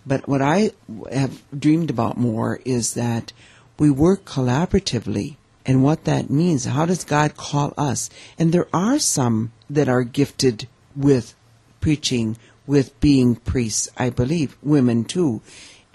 But 0.07 0.29
what 0.29 0.41
I 0.41 0.71
have 1.11 1.43
dreamed 1.59 1.91
about 1.91 2.17
more 2.17 2.61
is 2.65 2.95
that 2.95 3.33
we 3.79 3.91
work 3.91 4.25
collaboratively 4.25 5.37
and 5.67 5.83
what 5.83 6.05
that 6.05 6.31
means. 6.31 6.65
How 6.65 6.87
does 6.87 7.05
God 7.05 7.37
call 7.37 7.75
us? 7.77 8.09
And 8.39 8.53
there 8.53 8.69
are 8.73 8.99
some 8.99 9.53
that 9.69 9.89
are 9.89 10.05
gifted 10.05 10.69
with 10.97 11.35
preaching, 11.81 12.37
with 12.67 12.99
being 13.01 13.35
priests, 13.35 13.89
I 13.97 14.11
believe, 14.11 14.57
women 14.63 15.05
too. 15.05 15.43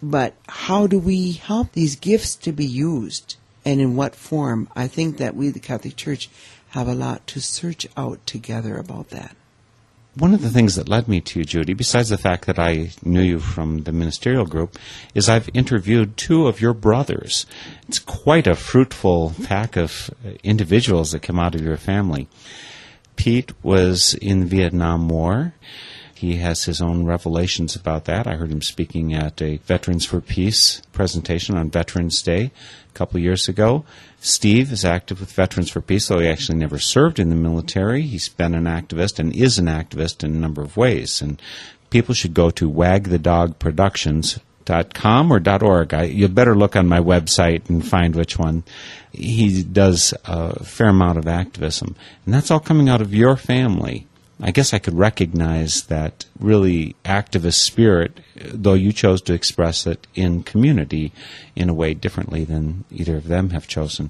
But 0.01 0.35
how 0.47 0.85
do 0.85 0.99
we 0.99 1.31
help 1.31 1.71
these 1.71 1.95
gifts 1.95 2.35
to 2.35 2.51
be 2.51 2.65
used? 2.65 3.37
And 3.65 3.79
in 3.79 3.95
what 3.95 4.15
form? 4.15 4.69
I 4.75 4.87
think 4.87 5.17
that 5.17 5.35
we, 5.35 5.49
the 5.49 5.59
Catholic 5.59 5.95
Church, 5.95 6.29
have 6.69 6.87
a 6.87 6.95
lot 6.95 7.25
to 7.27 7.39
search 7.39 7.87
out 7.95 8.25
together 8.25 8.77
about 8.77 9.09
that. 9.09 9.35
One 10.15 10.33
of 10.35 10.43
the 10.43 10.49
things 10.51 10.75
that 10.75 10.89
led 10.89 11.07
me 11.07 11.21
to 11.21 11.39
you, 11.39 11.45
Judy, 11.45 11.73
besides 11.73 12.09
the 12.09 12.19
fact 12.19 12.45
that 12.45 12.59
I 12.59 12.91
knew 13.03 13.21
you 13.21 13.39
from 13.39 13.83
the 13.83 13.91
ministerial 13.91 14.45
group, 14.45 14.77
is 15.15 15.27
I've 15.27 15.49
interviewed 15.55 16.17
two 16.17 16.45
of 16.45 16.61
your 16.61 16.73
brothers. 16.73 17.47
It's 17.87 17.97
quite 17.97 18.45
a 18.45 18.53
fruitful 18.53 19.33
pack 19.43 19.75
of 19.75 20.11
individuals 20.43 21.11
that 21.11 21.23
come 21.23 21.39
out 21.39 21.55
of 21.55 21.61
your 21.61 21.77
family. 21.77 22.27
Pete 23.15 23.53
was 23.63 24.13
in 24.15 24.41
the 24.41 24.45
Vietnam 24.45 25.09
War. 25.09 25.55
He 26.15 26.37
has 26.37 26.65
his 26.65 26.81
own 26.81 27.05
revelations 27.05 27.75
about 27.75 28.05
that. 28.05 28.25
I 28.27 28.35
heard 28.35 28.51
him 28.51 28.61
speaking 28.61 29.13
at 29.13 29.41
a 29.41 29.57
Veterans 29.57 30.05
for 30.05 30.21
Peace 30.21 30.81
presentation 30.93 31.57
on 31.57 31.69
Veterans 31.69 32.21
Day 32.21 32.51
a 32.89 32.93
couple 32.93 33.19
years 33.19 33.49
ago. 33.49 33.83
Steve 34.19 34.71
is 34.71 34.85
active 34.85 35.19
with 35.19 35.33
Veterans 35.33 35.69
for 35.69 35.81
Peace, 35.81 36.07
though 36.07 36.19
he 36.19 36.27
actually 36.27 36.57
never 36.57 36.79
served 36.79 37.19
in 37.19 37.29
the 37.29 37.35
military. 37.35 38.03
He's 38.03 38.29
been 38.29 38.53
an 38.53 38.63
activist 38.65 39.19
and 39.19 39.35
is 39.35 39.59
an 39.59 39.65
activist 39.65 40.23
in 40.23 40.33
a 40.33 40.39
number 40.39 40.61
of 40.61 40.77
ways. 40.77 41.21
And 41.21 41.41
people 41.89 42.15
should 42.15 42.33
go 42.33 42.49
to 42.51 42.71
wagthedogproductions.com 42.71 45.31
or 45.31 45.41
.org. 45.65 45.93
I, 45.93 46.03
you 46.03 46.29
better 46.29 46.55
look 46.55 46.77
on 46.77 46.87
my 46.87 46.99
website 46.99 47.69
and 47.69 47.85
find 47.85 48.15
which 48.15 48.39
one. 48.39 48.63
He 49.11 49.61
does 49.61 50.13
a 50.23 50.63
fair 50.63 50.87
amount 50.89 51.17
of 51.17 51.27
activism. 51.27 51.97
And 52.25 52.33
that's 52.33 52.49
all 52.49 52.61
coming 52.61 52.87
out 52.87 53.01
of 53.01 53.13
your 53.13 53.35
family. 53.35 54.07
I 54.41 54.51
guess 54.51 54.73
I 54.73 54.79
could 54.79 54.95
recognize 54.95 55.83
that 55.83 56.25
really 56.39 56.95
activist 57.05 57.61
spirit, 57.61 58.19
though 58.35 58.73
you 58.73 58.91
chose 58.91 59.21
to 59.23 59.33
express 59.33 59.85
it 59.85 60.07
in 60.15 60.43
community 60.43 61.11
in 61.55 61.69
a 61.69 61.73
way 61.73 61.93
differently 61.93 62.43
than 62.43 62.83
either 62.91 63.15
of 63.15 63.27
them 63.27 63.51
have 63.51 63.67
chosen. 63.67 64.09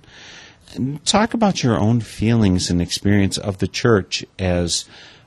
Talk 1.05 1.33
about 1.33 1.61
your 1.61 1.77
own 1.77 2.01
feelings 2.01 2.69
and 2.69 2.81
experience 2.81 3.37
of 3.37 3.59
the 3.59 3.67
church 3.67 4.25
as 4.39 4.85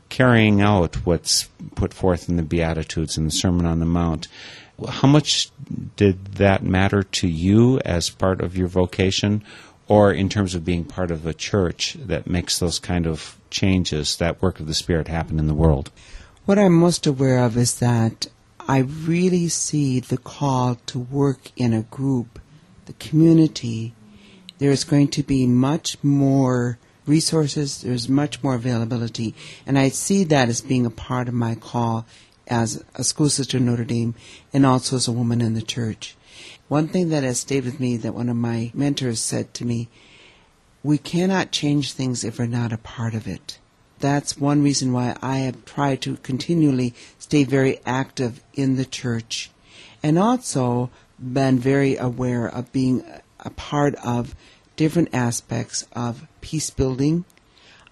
carrying 0.08 0.60
out 0.60 1.06
what's 1.06 1.48
put 1.74 1.92
forth 1.92 2.28
in 2.28 2.36
the 2.36 2.42
Beatitudes 2.42 3.16
and 3.16 3.26
the 3.26 3.32
Sermon 3.32 3.66
on 3.66 3.80
the 3.80 3.86
Mount. 3.86 4.28
How 4.88 5.08
much 5.08 5.50
did 5.96 6.34
that 6.34 6.62
matter 6.62 7.02
to 7.02 7.28
you 7.28 7.80
as 7.80 8.10
part 8.10 8.40
of 8.40 8.56
your 8.56 8.68
vocation, 8.68 9.44
or 9.88 10.12
in 10.12 10.28
terms 10.28 10.54
of 10.54 10.64
being 10.64 10.84
part 10.84 11.10
of 11.10 11.26
a 11.26 11.34
church 11.34 11.96
that 11.98 12.26
makes 12.26 12.58
those 12.58 12.78
kind 12.78 13.06
of 13.06 13.36
changes, 13.56 14.16
that 14.16 14.42
work 14.42 14.60
of 14.60 14.66
the 14.66 14.74
Spirit 14.74 15.08
happen 15.08 15.38
in 15.38 15.46
the 15.46 15.54
world? 15.54 15.90
What 16.44 16.58
I'm 16.58 16.74
most 16.74 17.06
aware 17.06 17.38
of 17.38 17.56
is 17.56 17.80
that 17.80 18.28
I 18.68 18.78
really 18.78 19.48
see 19.48 20.00
the 20.00 20.18
call 20.18 20.76
to 20.86 20.98
work 20.98 21.50
in 21.56 21.72
a 21.72 21.82
group, 21.82 22.38
the 22.84 22.92
community. 22.94 23.94
There's 24.58 24.84
going 24.84 25.08
to 25.08 25.22
be 25.22 25.46
much 25.46 25.96
more 26.02 26.78
resources, 27.06 27.82
there's 27.82 28.08
much 28.08 28.42
more 28.42 28.54
availability, 28.54 29.34
and 29.64 29.78
I 29.78 29.88
see 29.88 30.24
that 30.24 30.48
as 30.48 30.60
being 30.60 30.86
a 30.86 30.90
part 30.90 31.28
of 31.28 31.34
my 31.34 31.54
call 31.54 32.04
as 32.48 32.84
a 32.94 33.04
school 33.04 33.28
sister 33.28 33.56
in 33.58 33.66
Notre 33.66 33.84
Dame 33.84 34.14
and 34.52 34.66
also 34.66 34.96
as 34.96 35.08
a 35.08 35.12
woman 35.12 35.40
in 35.40 35.54
the 35.54 35.62
church. 35.62 36.16
One 36.68 36.88
thing 36.88 37.10
that 37.10 37.22
has 37.22 37.40
stayed 37.40 37.64
with 37.64 37.80
me 37.80 37.96
that 37.98 38.14
one 38.14 38.28
of 38.28 38.36
my 38.36 38.72
mentors 38.74 39.20
said 39.20 39.54
to 39.54 39.64
me, 39.64 39.88
we 40.82 40.98
cannot 40.98 41.50
change 41.50 41.92
things 41.92 42.24
if 42.24 42.38
we're 42.38 42.46
not 42.46 42.72
a 42.72 42.78
part 42.78 43.14
of 43.14 43.26
it. 43.26 43.58
That's 43.98 44.38
one 44.38 44.62
reason 44.62 44.92
why 44.92 45.16
I 45.22 45.38
have 45.38 45.64
tried 45.64 46.02
to 46.02 46.16
continually 46.18 46.94
stay 47.18 47.44
very 47.44 47.80
active 47.86 48.42
in 48.54 48.76
the 48.76 48.84
church 48.84 49.50
and 50.02 50.18
also 50.18 50.90
been 51.18 51.58
very 51.58 51.96
aware 51.96 52.46
of 52.46 52.72
being 52.72 53.04
a 53.40 53.50
part 53.50 53.94
of 53.96 54.34
different 54.76 55.08
aspects 55.14 55.86
of 55.92 56.26
peace 56.42 56.68
building, 56.70 57.24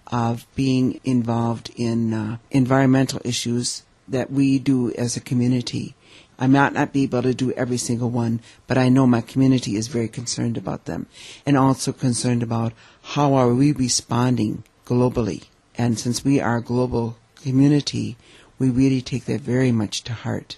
of 0.07 0.45
being 0.55 0.99
involved 1.03 1.71
in 1.75 2.13
uh, 2.13 2.37
environmental 2.51 3.19
issues 3.25 3.83
that 4.07 4.31
we 4.31 4.59
do 4.59 4.93
as 4.93 5.17
a 5.17 5.21
community. 5.21 5.94
I 6.37 6.47
might 6.47 6.73
not 6.73 6.91
be 6.91 7.03
able 7.03 7.21
to 7.21 7.33
do 7.33 7.51
every 7.53 7.77
single 7.77 8.09
one, 8.09 8.41
but 8.67 8.77
I 8.77 8.89
know 8.89 9.07
my 9.07 9.21
community 9.21 9.75
is 9.75 9.87
very 9.87 10.07
concerned 10.07 10.57
about 10.57 10.85
them 10.85 11.07
and 11.45 11.57
also 11.57 11.93
concerned 11.93 12.43
about 12.43 12.73
how 13.01 13.35
are 13.35 13.53
we 13.53 13.71
responding 13.71 14.63
globally. 14.85 15.45
And 15.77 15.97
since 15.97 16.25
we 16.25 16.39
are 16.41 16.57
a 16.57 16.61
global 16.61 17.17
community, 17.41 18.17
we 18.59 18.69
really 18.69 19.01
take 19.01 19.25
that 19.25 19.41
very 19.41 19.71
much 19.71 20.03
to 20.03 20.13
heart. 20.13 20.57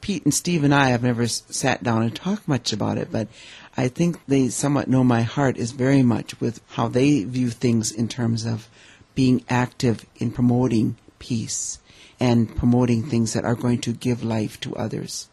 Pete 0.00 0.24
and 0.24 0.32
Steve 0.32 0.64
and 0.64 0.74
I 0.74 0.88
have 0.90 1.02
never 1.02 1.26
sat 1.26 1.82
down 1.82 2.02
and 2.02 2.14
talked 2.14 2.48
much 2.48 2.72
about 2.72 2.96
it, 2.96 3.12
but 3.12 3.28
I 3.76 3.88
think 3.88 4.18
they 4.26 4.48
somewhat 4.48 4.88
know 4.88 5.04
my 5.04 5.22
heart 5.22 5.56
is 5.56 5.72
very 5.72 6.02
much 6.02 6.40
with 6.40 6.60
how 6.70 6.88
they 6.88 7.24
view 7.24 7.50
things 7.50 7.92
in 7.92 8.08
terms 8.08 8.46
of 8.46 8.68
being 9.14 9.44
active 9.48 10.06
in 10.16 10.30
promoting 10.30 10.96
peace 11.18 11.78
and 12.20 12.54
promoting 12.54 13.02
things 13.02 13.32
that 13.32 13.44
are 13.44 13.54
going 13.54 13.80
to 13.80 13.92
give 13.92 14.22
life 14.22 14.60
to 14.60 14.76
others. 14.76 15.28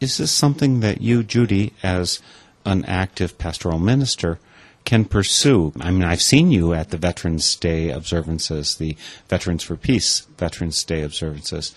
Is 0.00 0.18
this 0.18 0.32
something 0.32 0.80
that 0.80 1.00
you, 1.00 1.22
Judy, 1.22 1.72
as 1.82 2.20
an 2.66 2.84
active 2.86 3.38
pastoral 3.38 3.78
minister, 3.78 4.40
can 4.84 5.04
pursue? 5.04 5.72
I 5.80 5.92
mean, 5.92 6.02
I've 6.02 6.20
seen 6.20 6.50
you 6.50 6.74
at 6.74 6.90
the 6.90 6.96
Veterans 6.96 7.54
Day 7.54 7.90
observances, 7.90 8.74
the 8.74 8.96
Veterans 9.28 9.62
for 9.62 9.76
Peace 9.76 10.26
Veterans 10.38 10.82
Day 10.82 11.02
observances. 11.02 11.72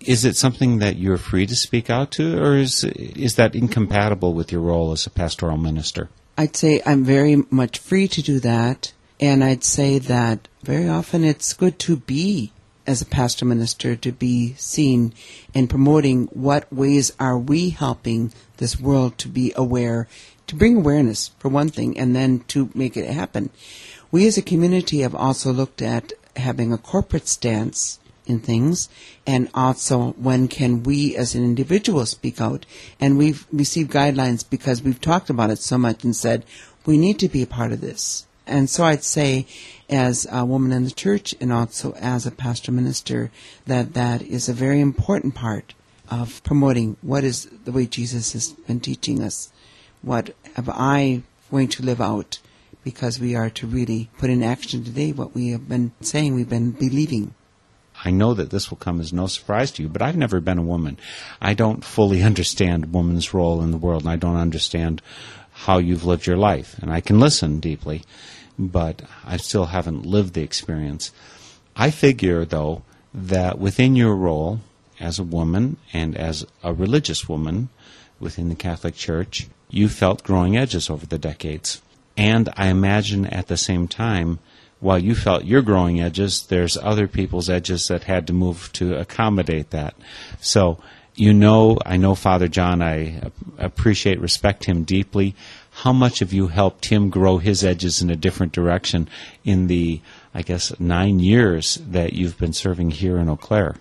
Is 0.00 0.24
it 0.24 0.36
something 0.36 0.78
that 0.78 0.96
you're 0.96 1.18
free 1.18 1.46
to 1.46 1.54
speak 1.54 1.90
out 1.90 2.10
to, 2.12 2.42
or 2.42 2.56
is, 2.56 2.82
is 2.82 3.36
that 3.36 3.54
incompatible 3.54 4.34
with 4.34 4.50
your 4.50 4.62
role 4.62 4.92
as 4.92 5.06
a 5.06 5.10
pastoral 5.10 5.58
minister? 5.58 6.08
I'd 6.36 6.56
say 6.56 6.80
I'm 6.84 7.04
very 7.04 7.44
much 7.50 7.78
free 7.78 8.08
to 8.08 8.22
do 8.22 8.40
that, 8.40 8.92
and 9.20 9.44
I'd 9.44 9.62
say 9.62 9.98
that 9.98 10.48
very 10.62 10.88
often 10.88 11.22
it's 11.22 11.52
good 11.52 11.78
to 11.80 11.96
be 11.96 12.50
as 12.86 13.00
a 13.00 13.06
pastor 13.06 13.44
minister 13.44 13.96
to 13.96 14.12
be 14.12 14.54
seen 14.54 15.12
in 15.54 15.68
promoting 15.68 16.26
what 16.26 16.72
ways 16.72 17.12
are 17.18 17.38
we 17.38 17.70
helping 17.70 18.32
this 18.56 18.80
world 18.80 19.16
to 19.18 19.28
be 19.28 19.52
aware, 19.56 20.08
to 20.46 20.54
bring 20.54 20.76
awareness 20.76 21.28
for 21.38 21.48
one 21.48 21.68
thing, 21.68 21.98
and 21.98 22.14
then 22.14 22.40
to 22.48 22.70
make 22.74 22.96
it 22.96 23.08
happen. 23.08 23.50
We 24.10 24.26
as 24.26 24.36
a 24.38 24.42
community 24.42 25.00
have 25.00 25.14
also 25.14 25.52
looked 25.52 25.82
at 25.82 26.12
having 26.36 26.72
a 26.72 26.78
corporate 26.78 27.28
stance 27.28 27.98
in 28.26 28.38
things 28.38 28.88
and 29.26 29.48
also 29.54 30.12
when 30.12 30.46
can 30.46 30.82
we 30.82 31.16
as 31.16 31.34
an 31.34 31.42
individual 31.42 32.06
speak 32.06 32.40
out 32.40 32.64
and 33.00 33.18
we've 33.18 33.46
received 33.52 33.90
guidelines 33.90 34.48
because 34.48 34.82
we've 34.82 35.00
talked 35.00 35.30
about 35.30 35.50
it 35.50 35.58
so 35.58 35.76
much 35.76 36.04
and 36.04 36.14
said 36.14 36.44
we 36.86 36.96
need 36.96 37.18
to 37.18 37.28
be 37.28 37.42
a 37.42 37.46
part 37.46 37.72
of 37.72 37.80
this 37.80 38.26
And 38.50 38.68
so 38.68 38.84
I'd 38.84 39.04
say, 39.04 39.46
as 39.90 40.26
a 40.30 40.44
woman 40.44 40.72
in 40.72 40.84
the 40.84 40.90
church 40.90 41.34
and 41.40 41.52
also 41.52 41.92
as 41.94 42.26
a 42.26 42.30
pastor 42.30 42.72
minister, 42.72 43.30
that 43.66 43.94
that 43.94 44.22
is 44.22 44.48
a 44.48 44.54
very 44.54 44.80
important 44.80 45.34
part 45.34 45.74
of 46.10 46.42
promoting 46.44 46.96
what 47.02 47.24
is 47.24 47.46
the 47.64 47.72
way 47.72 47.86
Jesus 47.86 48.32
has 48.32 48.52
been 48.52 48.80
teaching 48.80 49.22
us. 49.22 49.52
What 50.02 50.34
am 50.56 50.66
I 50.68 51.22
going 51.50 51.68
to 51.68 51.82
live 51.82 52.00
out? 52.00 52.38
Because 52.82 53.20
we 53.20 53.34
are 53.34 53.50
to 53.50 53.66
really 53.66 54.08
put 54.18 54.30
in 54.30 54.42
action 54.42 54.84
today 54.84 55.12
what 55.12 55.34
we 55.34 55.48
have 55.48 55.68
been 55.68 55.92
saying, 56.00 56.34
we've 56.34 56.48
been 56.48 56.70
believing. 56.70 57.34
I 58.02 58.10
know 58.10 58.32
that 58.34 58.50
this 58.50 58.70
will 58.70 58.78
come 58.78 59.00
as 59.00 59.12
no 59.12 59.26
surprise 59.26 59.70
to 59.72 59.82
you, 59.82 59.88
but 59.88 60.00
I've 60.00 60.16
never 60.16 60.40
been 60.40 60.58
a 60.58 60.62
woman. 60.62 60.98
I 61.40 61.52
don't 61.54 61.84
fully 61.84 62.22
understand 62.30 62.94
woman's 62.94 63.34
role 63.34 63.60
in 63.60 63.70
the 63.70 63.76
world, 63.76 64.02
and 64.02 64.10
I 64.10 64.16
don't 64.16 64.36
understand 64.36 65.02
how 65.52 65.78
you've 65.78 66.04
lived 66.04 66.26
your 66.26 66.38
life. 66.38 66.76
And 66.80 66.90
I 66.90 67.00
can 67.00 67.20
listen 67.20 67.60
deeply, 67.60 68.02
but 68.68 69.02
I 69.24 69.36
still 69.36 69.66
haven't 69.66 70.06
lived 70.06 70.34
the 70.34 70.42
experience. 70.42 71.12
I 71.74 71.90
figure, 71.90 72.44
though, 72.44 72.82
that 73.14 73.58
within 73.58 73.96
your 73.96 74.14
role 74.14 74.60
as 75.00 75.18
a 75.18 75.24
woman 75.24 75.78
and 75.92 76.16
as 76.16 76.46
a 76.62 76.74
religious 76.74 77.28
woman 77.28 77.70
within 78.18 78.48
the 78.48 78.54
Catholic 78.54 78.94
Church, 78.94 79.48
you 79.70 79.88
felt 79.88 80.22
growing 80.22 80.56
edges 80.56 80.90
over 80.90 81.06
the 81.06 81.18
decades. 81.18 81.80
And 82.16 82.48
I 82.56 82.66
imagine 82.66 83.26
at 83.26 83.46
the 83.46 83.56
same 83.56 83.88
time, 83.88 84.40
while 84.80 84.98
you 84.98 85.14
felt 85.14 85.44
your 85.44 85.62
growing 85.62 86.00
edges, 86.00 86.46
there's 86.46 86.76
other 86.76 87.06
people's 87.06 87.50
edges 87.50 87.88
that 87.88 88.04
had 88.04 88.26
to 88.26 88.32
move 88.32 88.70
to 88.74 88.94
accommodate 88.94 89.70
that. 89.70 89.94
So, 90.40 90.78
you 91.14 91.32
know, 91.32 91.78
I 91.84 91.96
know 91.96 92.14
Father 92.14 92.48
John, 92.48 92.82
I 92.82 93.30
appreciate, 93.58 94.20
respect 94.20 94.64
him 94.64 94.84
deeply. 94.84 95.34
How 95.80 95.94
much 95.94 96.18
have 96.18 96.30
you 96.30 96.48
helped 96.48 96.84
him 96.86 97.08
grow 97.08 97.38
his 97.38 97.64
edges 97.64 98.02
in 98.02 98.10
a 98.10 98.16
different 98.16 98.52
direction 98.52 99.08
in 99.44 99.66
the, 99.66 100.02
I 100.34 100.42
guess, 100.42 100.78
nine 100.78 101.20
years 101.20 101.76
that 101.76 102.12
you've 102.12 102.36
been 102.36 102.52
serving 102.52 102.90
here 102.90 103.16
in 103.16 103.30
Eau 103.30 103.36
Claire? 103.36 103.76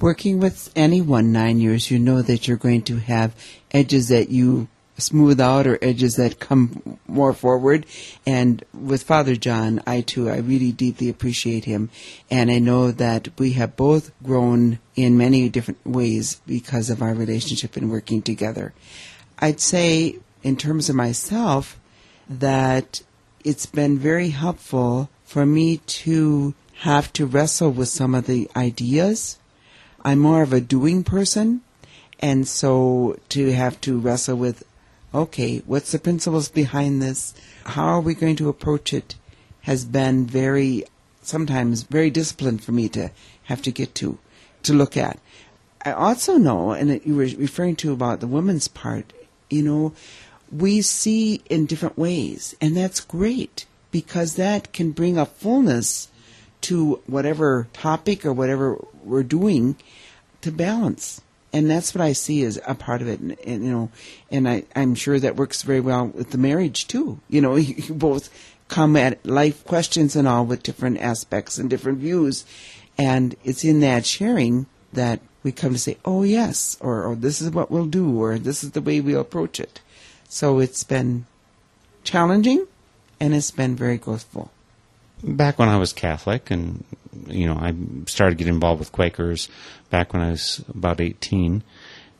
Working 0.00 0.38
with 0.38 0.70
anyone 0.76 1.32
nine 1.32 1.58
years, 1.58 1.90
you 1.90 1.98
know 1.98 2.22
that 2.22 2.46
you're 2.46 2.56
going 2.56 2.82
to 2.82 2.98
have 2.98 3.34
edges 3.72 4.06
that 4.06 4.28
you 4.28 4.68
smooth 4.98 5.40
out 5.40 5.66
or 5.66 5.80
edges 5.82 6.14
that 6.14 6.38
come 6.38 7.00
more 7.08 7.32
forward. 7.32 7.86
And 8.24 8.62
with 8.72 9.02
Father 9.02 9.34
John, 9.34 9.82
I 9.88 10.02
too, 10.02 10.30
I 10.30 10.36
really 10.36 10.70
deeply 10.70 11.08
appreciate 11.08 11.64
him. 11.64 11.90
And 12.30 12.52
I 12.52 12.60
know 12.60 12.92
that 12.92 13.30
we 13.36 13.54
have 13.54 13.74
both 13.74 14.12
grown 14.22 14.78
in 14.94 15.18
many 15.18 15.48
different 15.48 15.84
ways 15.84 16.40
because 16.46 16.88
of 16.88 17.02
our 17.02 17.14
relationship 17.14 17.76
and 17.76 17.90
working 17.90 18.22
together. 18.22 18.72
I'd 19.40 19.60
say, 19.60 20.20
in 20.42 20.56
terms 20.56 20.88
of 20.88 20.96
myself, 20.96 21.78
that 22.28 23.02
it's 23.44 23.66
been 23.66 23.98
very 23.98 24.30
helpful 24.30 25.08
for 25.24 25.46
me 25.46 25.78
to 25.78 26.54
have 26.80 27.12
to 27.12 27.26
wrestle 27.26 27.70
with 27.70 27.88
some 27.88 28.14
of 28.14 28.26
the 28.26 28.50
ideas. 28.56 29.38
I'm 30.04 30.18
more 30.18 30.42
of 30.42 30.52
a 30.52 30.60
doing 30.60 31.04
person. 31.04 31.62
And 32.20 32.46
so 32.46 33.18
to 33.30 33.52
have 33.52 33.80
to 33.82 33.98
wrestle 33.98 34.36
with 34.36 34.64
okay, 35.12 35.58
what's 35.66 35.92
the 35.92 35.98
principles 35.98 36.48
behind 36.48 37.02
this? 37.02 37.34
How 37.64 37.86
are 37.86 38.00
we 38.00 38.14
going 38.14 38.36
to 38.36 38.48
approach 38.48 38.92
it? 38.92 39.16
Has 39.62 39.84
been 39.84 40.26
very, 40.26 40.84
sometimes 41.22 41.82
very 41.82 42.10
disciplined 42.10 42.62
for 42.62 42.72
me 42.72 42.88
to 42.90 43.10
have 43.44 43.60
to 43.62 43.72
get 43.72 43.94
to, 43.96 44.18
to 44.62 44.72
look 44.72 44.96
at. 44.96 45.18
I 45.84 45.92
also 45.92 46.36
know, 46.36 46.70
and 46.72 47.00
you 47.04 47.16
were 47.16 47.28
referring 47.36 47.76
to 47.76 47.92
about 47.92 48.20
the 48.20 48.26
woman's 48.26 48.68
part, 48.68 49.12
you 49.48 49.62
know, 49.62 49.92
we 50.50 50.82
see 50.82 51.42
in 51.48 51.66
different 51.66 51.98
ways, 51.98 52.54
and 52.60 52.76
that's 52.76 53.00
great 53.00 53.66
because 53.90 54.36
that 54.36 54.72
can 54.72 54.92
bring 54.92 55.18
a 55.18 55.26
fullness 55.26 56.08
to 56.62 57.00
whatever 57.06 57.68
topic 57.72 58.24
or 58.24 58.32
whatever 58.32 58.84
we're 59.02 59.22
doing 59.22 59.76
to 60.42 60.52
balance 60.52 61.20
and 61.52 61.70
that's 61.70 61.94
what 61.94 62.02
I 62.02 62.12
see 62.12 62.44
as 62.44 62.60
a 62.66 62.74
part 62.74 63.02
of 63.02 63.08
it. 63.08 63.20
And, 63.20 63.36
and 63.40 63.64
you 63.64 63.70
know, 63.70 63.90
and 64.30 64.48
I, 64.48 64.64
I'm 64.74 64.94
sure 64.94 65.18
that 65.18 65.36
works 65.36 65.62
very 65.62 65.80
well 65.80 66.06
with 66.06 66.30
the 66.30 66.38
marriage 66.38 66.86
too. 66.86 67.20
You 67.28 67.40
know, 67.40 67.56
you 67.56 67.94
both 67.94 68.30
come 68.68 68.96
at 68.96 69.24
life 69.26 69.64
questions 69.64 70.14
and 70.14 70.28
all 70.28 70.44
with 70.44 70.62
different 70.62 71.00
aspects 71.00 71.58
and 71.58 71.68
different 71.68 71.98
views, 71.98 72.44
and 72.96 73.34
it's 73.44 73.64
in 73.64 73.80
that 73.80 74.06
sharing 74.06 74.66
that 74.92 75.20
we 75.42 75.52
come 75.52 75.72
to 75.72 75.78
say, 75.78 75.96
"Oh 76.04 76.22
yes," 76.22 76.76
or, 76.80 77.04
or 77.04 77.16
"This 77.16 77.40
is 77.40 77.50
what 77.50 77.70
we'll 77.70 77.86
do," 77.86 78.20
or 78.20 78.38
"This 78.38 78.62
is 78.62 78.72
the 78.72 78.80
way 78.80 79.00
we'll 79.00 79.20
approach 79.20 79.58
it." 79.58 79.80
So 80.30 80.60
it's 80.60 80.84
been 80.84 81.26
challenging, 82.02 82.66
and 83.20 83.34
it's 83.34 83.50
been 83.50 83.76
very 83.76 83.98
growthful 83.98 84.48
back 85.22 85.58
when 85.58 85.68
I 85.68 85.76
was 85.76 85.92
Catholic, 85.92 86.50
and 86.50 86.84
you 87.26 87.46
know, 87.46 87.56
I 87.56 87.74
started 88.06 88.38
getting 88.38 88.54
involved 88.54 88.80
with 88.80 88.92
Quakers 88.92 89.48
back 89.90 90.12
when 90.12 90.22
I 90.22 90.30
was 90.30 90.64
about 90.68 91.00
18. 91.00 91.62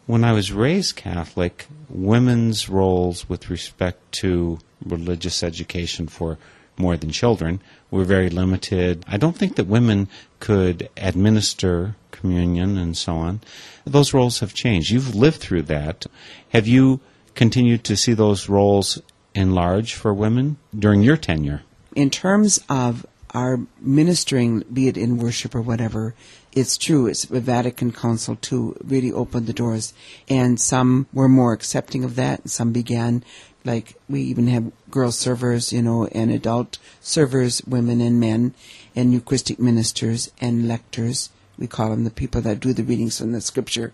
When 0.06 0.24
I 0.24 0.32
was 0.32 0.52
raised 0.52 0.96
Catholic, 0.96 1.66
women's 1.88 2.68
roles 2.68 3.28
with 3.28 3.50
respect 3.50 4.12
to 4.12 4.58
religious 4.84 5.42
education 5.42 6.08
for 6.08 6.38
more 6.76 6.96
than 6.96 7.10
children 7.10 7.60
were 7.90 8.04
very 8.04 8.30
limited. 8.30 9.04
I 9.06 9.18
don't 9.18 9.36
think 9.36 9.56
that 9.56 9.66
women 9.66 10.08
could 10.40 10.88
administer 10.96 11.94
communion 12.10 12.76
and 12.76 12.96
so 12.96 13.16
on. 13.16 13.40
Those 13.84 14.14
roles 14.14 14.40
have 14.40 14.54
changed. 14.54 14.90
You've 14.90 15.14
lived 15.14 15.40
through 15.40 15.62
that. 15.62 16.06
Have 16.50 16.66
you 16.66 17.00
continued 17.40 17.82
to 17.84 17.96
see 17.96 18.14
those 18.14 18.48
roles 18.48 18.86
enlarge 19.34 19.90
for 19.94 20.12
women 20.12 20.56
during 20.84 21.00
your 21.02 21.16
tenure? 21.16 21.62
in 21.94 22.10
terms 22.10 22.60
of 22.68 23.06
our 23.32 23.60
ministering, 23.80 24.60
be 24.72 24.88
it 24.88 24.96
in 24.96 25.18
worship 25.18 25.54
or 25.54 25.62
whatever, 25.62 26.14
it's 26.52 26.76
true. 26.76 27.06
It's 27.06 27.26
the 27.26 27.40
Vatican 27.40 27.92
Council 27.92 28.36
too 28.36 28.76
really 28.82 29.12
opened 29.12 29.46
the 29.46 29.52
doors, 29.52 29.94
and 30.28 30.60
some 30.60 31.06
were 31.12 31.28
more 31.28 31.52
accepting 31.52 32.02
of 32.02 32.16
that. 32.16 32.40
And 32.40 32.50
some 32.50 32.72
began, 32.72 33.22
like 33.64 33.94
we 34.08 34.22
even 34.22 34.48
have 34.48 34.72
girl 34.90 35.12
servers, 35.12 35.72
you 35.72 35.82
know, 35.82 36.06
and 36.06 36.30
adult 36.32 36.78
servers, 37.00 37.62
women 37.66 38.00
and 38.00 38.18
men, 38.18 38.54
and 38.96 39.12
Eucharistic 39.12 39.60
ministers 39.60 40.32
and 40.40 40.66
lectors. 40.66 41.30
We 41.56 41.68
call 41.68 41.90
them 41.90 42.04
the 42.04 42.10
people 42.10 42.40
that 42.40 42.58
do 42.58 42.72
the 42.72 42.82
readings 42.82 43.18
from 43.18 43.32
the 43.32 43.40
Scripture 43.40 43.92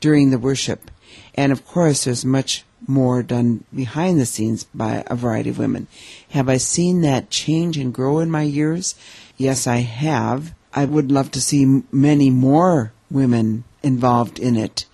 during 0.00 0.30
the 0.30 0.38
worship. 0.38 0.90
And 1.34 1.52
of 1.52 1.66
course, 1.66 2.04
there's 2.04 2.24
much 2.24 2.64
more 2.86 3.22
done 3.22 3.64
behind 3.74 4.20
the 4.20 4.26
scenes 4.26 4.64
by 4.74 5.02
a 5.06 5.16
variety 5.16 5.50
of 5.50 5.58
women. 5.58 5.86
Have 6.30 6.48
I 6.48 6.56
seen 6.58 7.00
that 7.02 7.30
change 7.30 7.76
and 7.76 7.92
grow 7.92 8.18
in 8.20 8.30
my 8.30 8.42
years? 8.42 8.94
Yes, 9.36 9.66
I 9.66 9.78
have. 9.78 10.54
I 10.72 10.84
would 10.84 11.10
love 11.10 11.30
to 11.32 11.40
see 11.40 11.82
many 11.90 12.30
more 12.30 12.92
women 13.10 13.64
involved 13.82 14.38
in 14.38 14.56
it. 14.56 14.86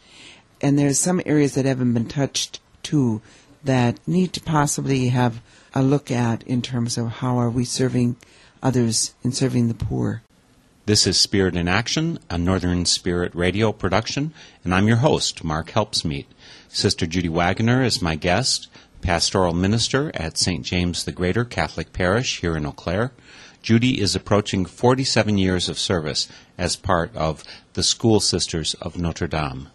And 0.60 0.78
there's 0.78 0.98
some 0.98 1.20
areas 1.26 1.54
that 1.54 1.66
haven't 1.66 1.92
been 1.92 2.08
touched 2.08 2.60
too 2.82 3.20
that 3.64 3.98
need 4.06 4.32
to 4.34 4.40
possibly 4.40 5.08
have 5.08 5.40
a 5.74 5.82
look 5.82 6.10
at 6.10 6.42
in 6.44 6.62
terms 6.62 6.96
of 6.96 7.08
how 7.08 7.38
are 7.38 7.50
we 7.50 7.64
serving 7.64 8.16
others 8.62 9.14
and 9.22 9.34
serving 9.34 9.68
the 9.68 9.74
poor. 9.74 10.22
This 10.86 11.06
is 11.06 11.18
Spirit 11.18 11.56
in 11.56 11.66
Action, 11.66 12.18
a 12.28 12.36
Northern 12.36 12.84
Spirit 12.84 13.34
radio 13.34 13.72
production, 13.72 14.34
and 14.62 14.74
I'm 14.74 14.86
your 14.86 14.98
host, 14.98 15.42
Mark 15.42 15.70
Helpsmeet. 15.70 16.26
Sister 16.68 17.06
Judy 17.06 17.30
Waggoner 17.30 17.82
is 17.82 18.02
my 18.02 18.16
guest, 18.16 18.68
pastoral 19.00 19.54
minister 19.54 20.10
at 20.12 20.36
St. 20.36 20.62
James 20.62 21.06
the 21.06 21.10
Greater 21.10 21.42
Catholic 21.42 21.94
Parish 21.94 22.42
here 22.42 22.54
in 22.54 22.66
Eau 22.66 22.72
Claire. 22.72 23.12
Judy 23.62 23.98
is 23.98 24.14
approaching 24.14 24.66
47 24.66 25.38
years 25.38 25.70
of 25.70 25.78
service 25.78 26.28
as 26.58 26.76
part 26.76 27.16
of 27.16 27.42
the 27.72 27.82
School 27.82 28.20
Sisters 28.20 28.74
of 28.74 28.98
Notre 28.98 29.26
Dame. 29.26 29.70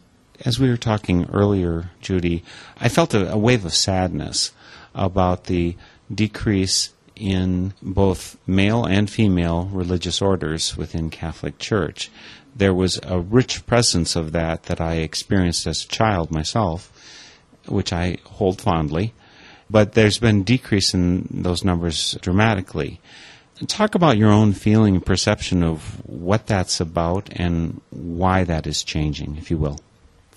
As 0.45 0.60
we 0.60 0.69
were 0.69 0.78
talking 0.78 1.28
earlier, 1.34 1.89
Judy, 2.02 2.43
I 2.78 2.88
felt 2.88 3.15
a, 3.15 3.32
a 3.32 3.38
wave 3.38 3.65
of 3.65 3.74
sadness 3.74 4.52
about 4.93 5.45
the 5.45 5.76
decrease 6.13 6.93
in 7.20 7.74
both 7.82 8.38
male 8.48 8.86
and 8.86 9.10
female 9.10 9.70
religious 9.72 10.22
orders 10.22 10.78
within 10.78 11.10
Catholic 11.10 11.60
Church. 11.60 12.10
There 12.56 12.74
was 12.74 13.00
a 13.04 13.20
rich 13.20 13.66
presence 13.68 14.16
of 14.16 14.32
that 14.32 14.64
that 14.64 14.82
I 14.82 14.96
experienced 14.96 15.68
as 15.68 15.84
a 15.84 15.88
child 15.88 16.32
myself, 16.32 16.92
which 17.68 17.94
I 17.94 18.18
hold 18.24 18.62
fondly. 18.62 19.14
But 19.70 19.94
there's 19.94 20.18
been 20.18 20.44
decrease 20.44 20.94
in 20.94 21.28
those 21.30 21.64
numbers 21.64 22.18
dramatically. 22.22 23.00
Talk 23.68 23.94
about 23.94 24.18
your 24.18 24.32
own 24.32 24.54
feeling 24.54 24.96
and 24.96 25.06
perception 25.06 25.64
of 25.64 26.02
what 26.08 26.48
that's 26.48 26.80
about 26.80 27.30
and 27.34 27.82
why 27.90 28.46
that 28.46 28.66
is 28.66 28.84
changing, 28.84 29.36
if 29.38 29.52
you 29.52 29.58
will. 29.58 29.80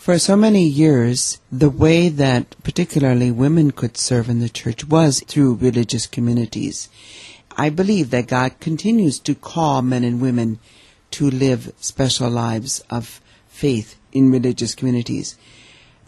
For 0.02 0.18
so 0.18 0.34
many 0.34 0.64
years, 0.64 1.38
the 1.52 1.70
way 1.70 2.08
that 2.08 2.56
particularly 2.64 3.30
women 3.30 3.70
could 3.70 3.96
serve 3.96 4.28
in 4.28 4.40
the 4.40 4.48
church 4.48 4.84
was 4.84 5.22
through 5.28 5.62
religious 5.62 6.08
communities. 6.08 6.88
I 7.56 7.70
believe 7.70 8.10
that 8.10 8.26
God 8.26 8.58
continues 8.58 9.20
to 9.20 9.36
call 9.36 9.80
men 9.80 10.02
and 10.02 10.20
women 10.20 10.58
to 11.12 11.30
live 11.30 11.72
special 11.78 12.28
lives 12.28 12.82
of 12.90 13.20
faith 13.46 13.94
in 14.10 14.32
religious 14.32 14.74
communities. 14.74 15.38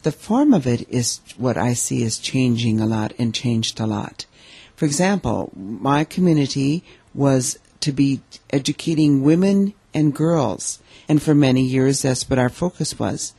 The 0.02 0.10
form 0.10 0.52
of 0.52 0.66
it 0.66 0.88
is 0.88 1.20
what 1.36 1.56
I 1.56 1.74
see 1.74 2.02
is 2.02 2.18
changing 2.18 2.80
a 2.80 2.86
lot 2.86 3.12
and 3.16 3.32
changed 3.32 3.78
a 3.78 3.86
lot. 3.86 4.26
For 4.74 4.86
example, 4.86 5.52
my 5.54 6.02
community 6.02 6.82
was 7.14 7.60
to 7.78 7.92
be 7.92 8.22
educating 8.50 9.22
women 9.22 9.72
and 9.94 10.12
girls, 10.12 10.80
and 11.08 11.22
for 11.22 11.32
many 11.32 11.62
years 11.62 12.02
that's 12.02 12.28
what 12.28 12.40
our 12.40 12.48
focus 12.48 12.98
was. 12.98 13.34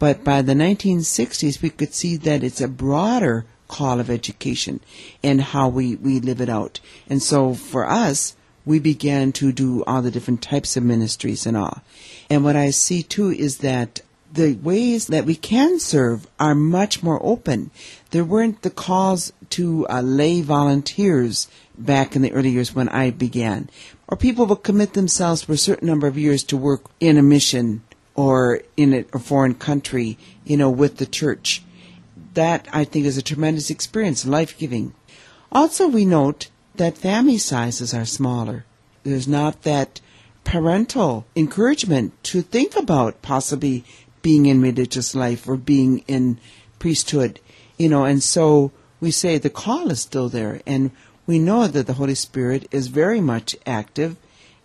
But 0.00 0.24
by 0.24 0.40
the 0.40 0.54
1960s, 0.54 1.60
we 1.60 1.68
could 1.68 1.92
see 1.92 2.16
that 2.16 2.42
it's 2.42 2.62
a 2.62 2.68
broader 2.68 3.44
call 3.68 4.00
of 4.00 4.10
education 4.10 4.80
and 5.22 5.42
how 5.42 5.68
we, 5.68 5.94
we 5.94 6.20
live 6.20 6.40
it 6.40 6.48
out. 6.48 6.80
And 7.08 7.22
so 7.22 7.52
for 7.52 7.86
us, 7.86 8.34
we 8.64 8.78
began 8.78 9.30
to 9.32 9.52
do 9.52 9.84
all 9.84 10.00
the 10.00 10.10
different 10.10 10.40
types 10.40 10.76
of 10.76 10.84
ministries 10.84 11.44
and 11.44 11.54
all. 11.54 11.82
And 12.30 12.42
what 12.42 12.56
I 12.56 12.70
see 12.70 13.02
too 13.02 13.30
is 13.30 13.58
that 13.58 14.00
the 14.32 14.54
ways 14.54 15.08
that 15.08 15.26
we 15.26 15.34
can 15.34 15.78
serve 15.78 16.26
are 16.38 16.54
much 16.54 17.02
more 17.02 17.20
open. 17.22 17.70
There 18.10 18.24
weren't 18.24 18.62
the 18.62 18.70
calls 18.70 19.34
to 19.50 19.86
uh, 19.88 20.00
lay 20.00 20.40
volunteers 20.40 21.46
back 21.76 22.16
in 22.16 22.22
the 22.22 22.32
early 22.32 22.50
years 22.50 22.74
when 22.74 22.88
I 22.88 23.10
began. 23.10 23.68
Or 24.08 24.16
people 24.16 24.46
would 24.46 24.62
commit 24.62 24.94
themselves 24.94 25.42
for 25.42 25.52
a 25.52 25.58
certain 25.58 25.88
number 25.88 26.06
of 26.06 26.16
years 26.16 26.42
to 26.44 26.56
work 26.56 26.86
in 27.00 27.18
a 27.18 27.22
mission 27.22 27.82
or 28.14 28.60
in 28.76 28.92
a, 28.92 29.18
foreign 29.18 29.54
country, 29.54 30.18
you 30.44 30.56
know, 30.56 30.70
with 30.70 30.96
the 30.96 31.06
church. 31.06 31.62
That, 32.34 32.68
I 32.72 32.84
think, 32.84 33.06
is 33.06 33.16
a 33.16 33.22
tremendous 33.22 33.70
experience, 33.70 34.26
life 34.26 34.56
giving. 34.58 34.94
Also, 35.50 35.88
we 35.88 36.04
note 36.04 36.48
that 36.76 36.98
family 36.98 37.38
sizes 37.38 37.92
are 37.92 38.04
smaller. 38.04 38.64
There's 39.02 39.28
not 39.28 39.62
that 39.62 40.00
parental 40.44 41.26
encouragement 41.36 42.12
to 42.24 42.42
think 42.42 42.76
about 42.76 43.22
possibly 43.22 43.84
being 44.22 44.46
in 44.46 44.60
religious 44.60 45.14
life 45.14 45.48
or 45.48 45.56
being 45.56 45.98
in 46.06 46.38
priesthood, 46.78 47.40
you 47.78 47.88
know, 47.88 48.04
and 48.04 48.22
so 48.22 48.70
we 49.00 49.10
say 49.10 49.38
the 49.38 49.50
call 49.50 49.90
is 49.90 50.00
still 50.00 50.28
there 50.28 50.60
and 50.66 50.90
we 51.26 51.38
know 51.38 51.66
that 51.66 51.86
the 51.86 51.94
Holy 51.94 52.14
Spirit 52.14 52.66
is 52.70 52.88
very 52.88 53.20
much 53.20 53.56
active 53.64 54.16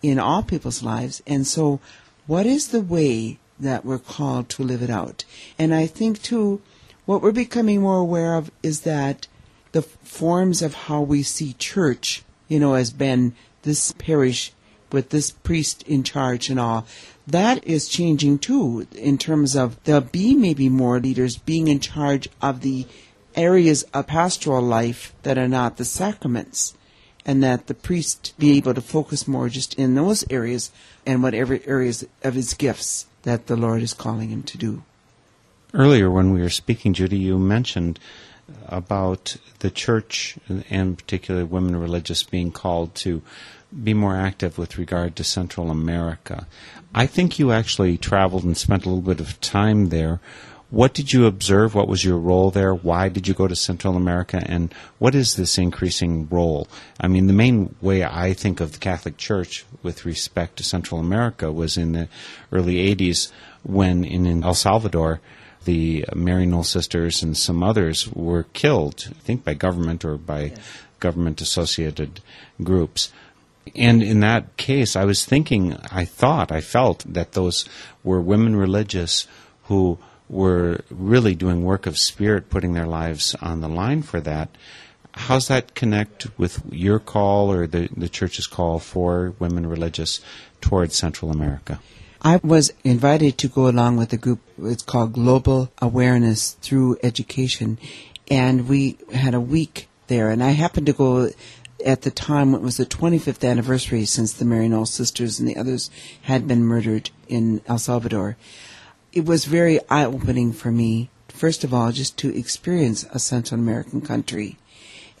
in 0.02 0.18
all 0.18 0.42
people's 0.42 0.82
lives. 0.82 1.22
And 1.26 1.46
so 1.46 1.80
what 2.26 2.46
is 2.46 2.68
the 2.68 2.80
way 2.80 3.38
that 3.58 3.84
we're 3.84 3.98
called 3.98 4.48
to 4.50 4.62
live 4.62 4.82
it 4.82 4.90
out? 4.90 5.24
And 5.58 5.74
I 5.74 5.86
think 5.86 6.22
too, 6.22 6.60
what 7.04 7.22
we're 7.22 7.32
becoming 7.32 7.80
more 7.80 7.98
aware 7.98 8.34
of 8.34 8.50
is 8.62 8.80
that 8.80 9.26
the 9.72 9.82
forms 9.82 10.62
of 10.62 10.74
how 10.74 11.02
we 11.02 11.22
see 11.22 11.52
church, 11.54 12.22
you 12.48 12.58
know, 12.58 12.74
has 12.74 12.90
been 12.90 13.34
this 13.62 13.92
parish 13.92 14.52
with 14.92 15.10
this 15.10 15.30
priest 15.30 15.82
in 15.84 16.02
charge 16.02 16.48
and 16.48 16.60
all, 16.60 16.86
that 17.26 17.64
is 17.64 17.88
changing 17.88 18.38
too 18.38 18.86
in 18.94 19.18
terms 19.18 19.56
of 19.56 19.82
there'll 19.84 20.00
be 20.00 20.34
maybe 20.34 20.68
more 20.68 21.00
leaders 21.00 21.36
being 21.38 21.68
in 21.68 21.80
charge 21.80 22.28
of 22.40 22.60
the 22.60 22.86
areas 23.34 23.82
of 23.92 24.06
pastoral 24.06 24.62
life 24.62 25.14
that 25.22 25.36
are 25.36 25.48
not 25.48 25.76
the 25.76 25.84
sacraments 25.84 26.74
and 27.26 27.42
that 27.42 27.66
the 27.66 27.74
priest 27.74 28.32
be 28.38 28.56
able 28.56 28.72
to 28.72 28.80
focus 28.80 29.26
more 29.26 29.48
just 29.48 29.74
in 29.74 29.96
those 29.96 30.24
areas 30.30 30.70
and 31.04 31.22
whatever 31.22 31.58
areas 31.66 32.06
of 32.22 32.34
his 32.34 32.54
gifts 32.54 33.06
that 33.24 33.48
the 33.48 33.56
Lord 33.56 33.82
is 33.82 33.92
calling 33.92 34.28
him 34.28 34.44
to 34.44 34.56
do. 34.56 34.84
Earlier, 35.74 36.08
when 36.08 36.32
we 36.32 36.40
were 36.40 36.48
speaking, 36.48 36.94
Judy, 36.94 37.18
you 37.18 37.36
mentioned 37.36 37.98
about 38.68 39.36
the 39.58 39.70
church 39.70 40.38
and 40.70 40.96
particularly 40.96 41.44
women 41.44 41.74
religious 41.74 42.22
being 42.22 42.52
called 42.52 42.94
to 42.94 43.20
be 43.82 43.92
more 43.92 44.16
active 44.16 44.56
with 44.56 44.78
regard 44.78 45.16
to 45.16 45.24
Central 45.24 45.70
America. 45.70 46.46
I 46.94 47.06
think 47.06 47.40
you 47.40 47.50
actually 47.50 47.98
traveled 47.98 48.44
and 48.44 48.56
spent 48.56 48.86
a 48.86 48.88
little 48.88 49.02
bit 49.02 49.20
of 49.20 49.40
time 49.40 49.88
there. 49.88 50.20
What 50.70 50.94
did 50.94 51.12
you 51.12 51.26
observe? 51.26 51.74
What 51.74 51.86
was 51.86 52.04
your 52.04 52.18
role 52.18 52.50
there? 52.50 52.74
Why 52.74 53.08
did 53.08 53.28
you 53.28 53.34
go 53.34 53.46
to 53.46 53.54
Central 53.54 53.96
America? 53.96 54.42
And 54.44 54.74
what 54.98 55.14
is 55.14 55.36
this 55.36 55.58
increasing 55.58 56.26
role? 56.28 56.66
I 57.00 57.06
mean, 57.06 57.28
the 57.28 57.32
main 57.32 57.76
way 57.80 58.02
I 58.04 58.32
think 58.32 58.60
of 58.60 58.72
the 58.72 58.78
Catholic 58.78 59.16
Church 59.16 59.64
with 59.82 60.04
respect 60.04 60.56
to 60.56 60.64
Central 60.64 60.98
America 60.98 61.52
was 61.52 61.76
in 61.76 61.92
the 61.92 62.08
early 62.50 62.94
80s 62.94 63.30
when 63.62 64.04
in 64.04 64.42
El 64.42 64.54
Salvador, 64.54 65.20
the 65.64 66.04
Maryknoll 66.14 66.64
sisters 66.64 67.22
and 67.22 67.36
some 67.36 67.62
others 67.62 68.08
were 68.12 68.44
killed, 68.52 69.08
I 69.10 69.20
think 69.20 69.44
by 69.44 69.54
government 69.54 70.04
or 70.04 70.16
by 70.16 70.44
yes. 70.44 70.58
government 71.00 71.40
associated 71.40 72.20
groups. 72.62 73.12
And 73.74 74.02
in 74.02 74.20
that 74.20 74.56
case, 74.56 74.94
I 74.96 75.04
was 75.04 75.24
thinking, 75.24 75.76
I 75.90 76.04
thought, 76.04 76.52
I 76.52 76.60
felt 76.60 77.04
that 77.12 77.32
those 77.32 77.68
were 78.04 78.20
women 78.20 78.54
religious 78.54 79.26
who 79.64 79.98
were 80.28 80.80
really 80.90 81.34
doing 81.34 81.64
work 81.64 81.86
of 81.86 81.98
spirit, 81.98 82.50
putting 82.50 82.72
their 82.72 82.86
lives 82.86 83.34
on 83.40 83.60
the 83.60 83.68
line 83.68 84.02
for 84.02 84.20
that. 84.20 84.48
How's 85.12 85.48
that 85.48 85.74
connect 85.74 86.26
with 86.38 86.62
your 86.70 86.98
call 86.98 87.50
or 87.50 87.66
the, 87.66 87.88
the 87.96 88.08
church's 88.08 88.46
call 88.46 88.78
for 88.78 89.34
women 89.38 89.66
religious 89.66 90.20
towards 90.60 90.94
Central 90.94 91.30
America? 91.30 91.80
I 92.20 92.40
was 92.42 92.72
invited 92.82 93.38
to 93.38 93.48
go 93.48 93.68
along 93.68 93.96
with 93.98 94.12
a 94.12 94.16
group, 94.16 94.40
it's 94.58 94.82
called 94.82 95.12
Global 95.12 95.70
Awareness 95.80 96.52
Through 96.60 96.98
Education, 97.02 97.78
and 98.28 98.68
we 98.68 98.98
had 99.12 99.34
a 99.34 99.40
week 99.40 99.88
there, 100.08 100.30
and 100.30 100.42
I 100.42 100.50
happened 100.50 100.86
to 100.86 100.92
go 100.92 101.30
at 101.84 102.02
the 102.02 102.10
time 102.10 102.54
it 102.54 102.62
was 102.62 102.78
the 102.78 102.86
25th 102.86 103.48
anniversary 103.48 104.04
since 104.04 104.32
the 104.32 104.44
Maryknoll 104.44 104.88
sisters 104.88 105.38
and 105.38 105.48
the 105.48 105.56
others 105.56 105.90
had 106.22 106.48
been 106.48 106.64
murdered 106.64 107.10
in 107.28 107.60
El 107.66 107.78
Salvador. 107.78 108.36
It 109.16 109.24
was 109.24 109.46
very 109.46 109.80
eye-opening 109.88 110.52
for 110.52 110.70
me, 110.70 111.08
first 111.28 111.64
of 111.64 111.72
all, 111.72 111.90
just 111.90 112.18
to 112.18 112.36
experience 112.36 113.06
a 113.10 113.18
Central 113.18 113.58
American 113.58 114.02
country, 114.02 114.58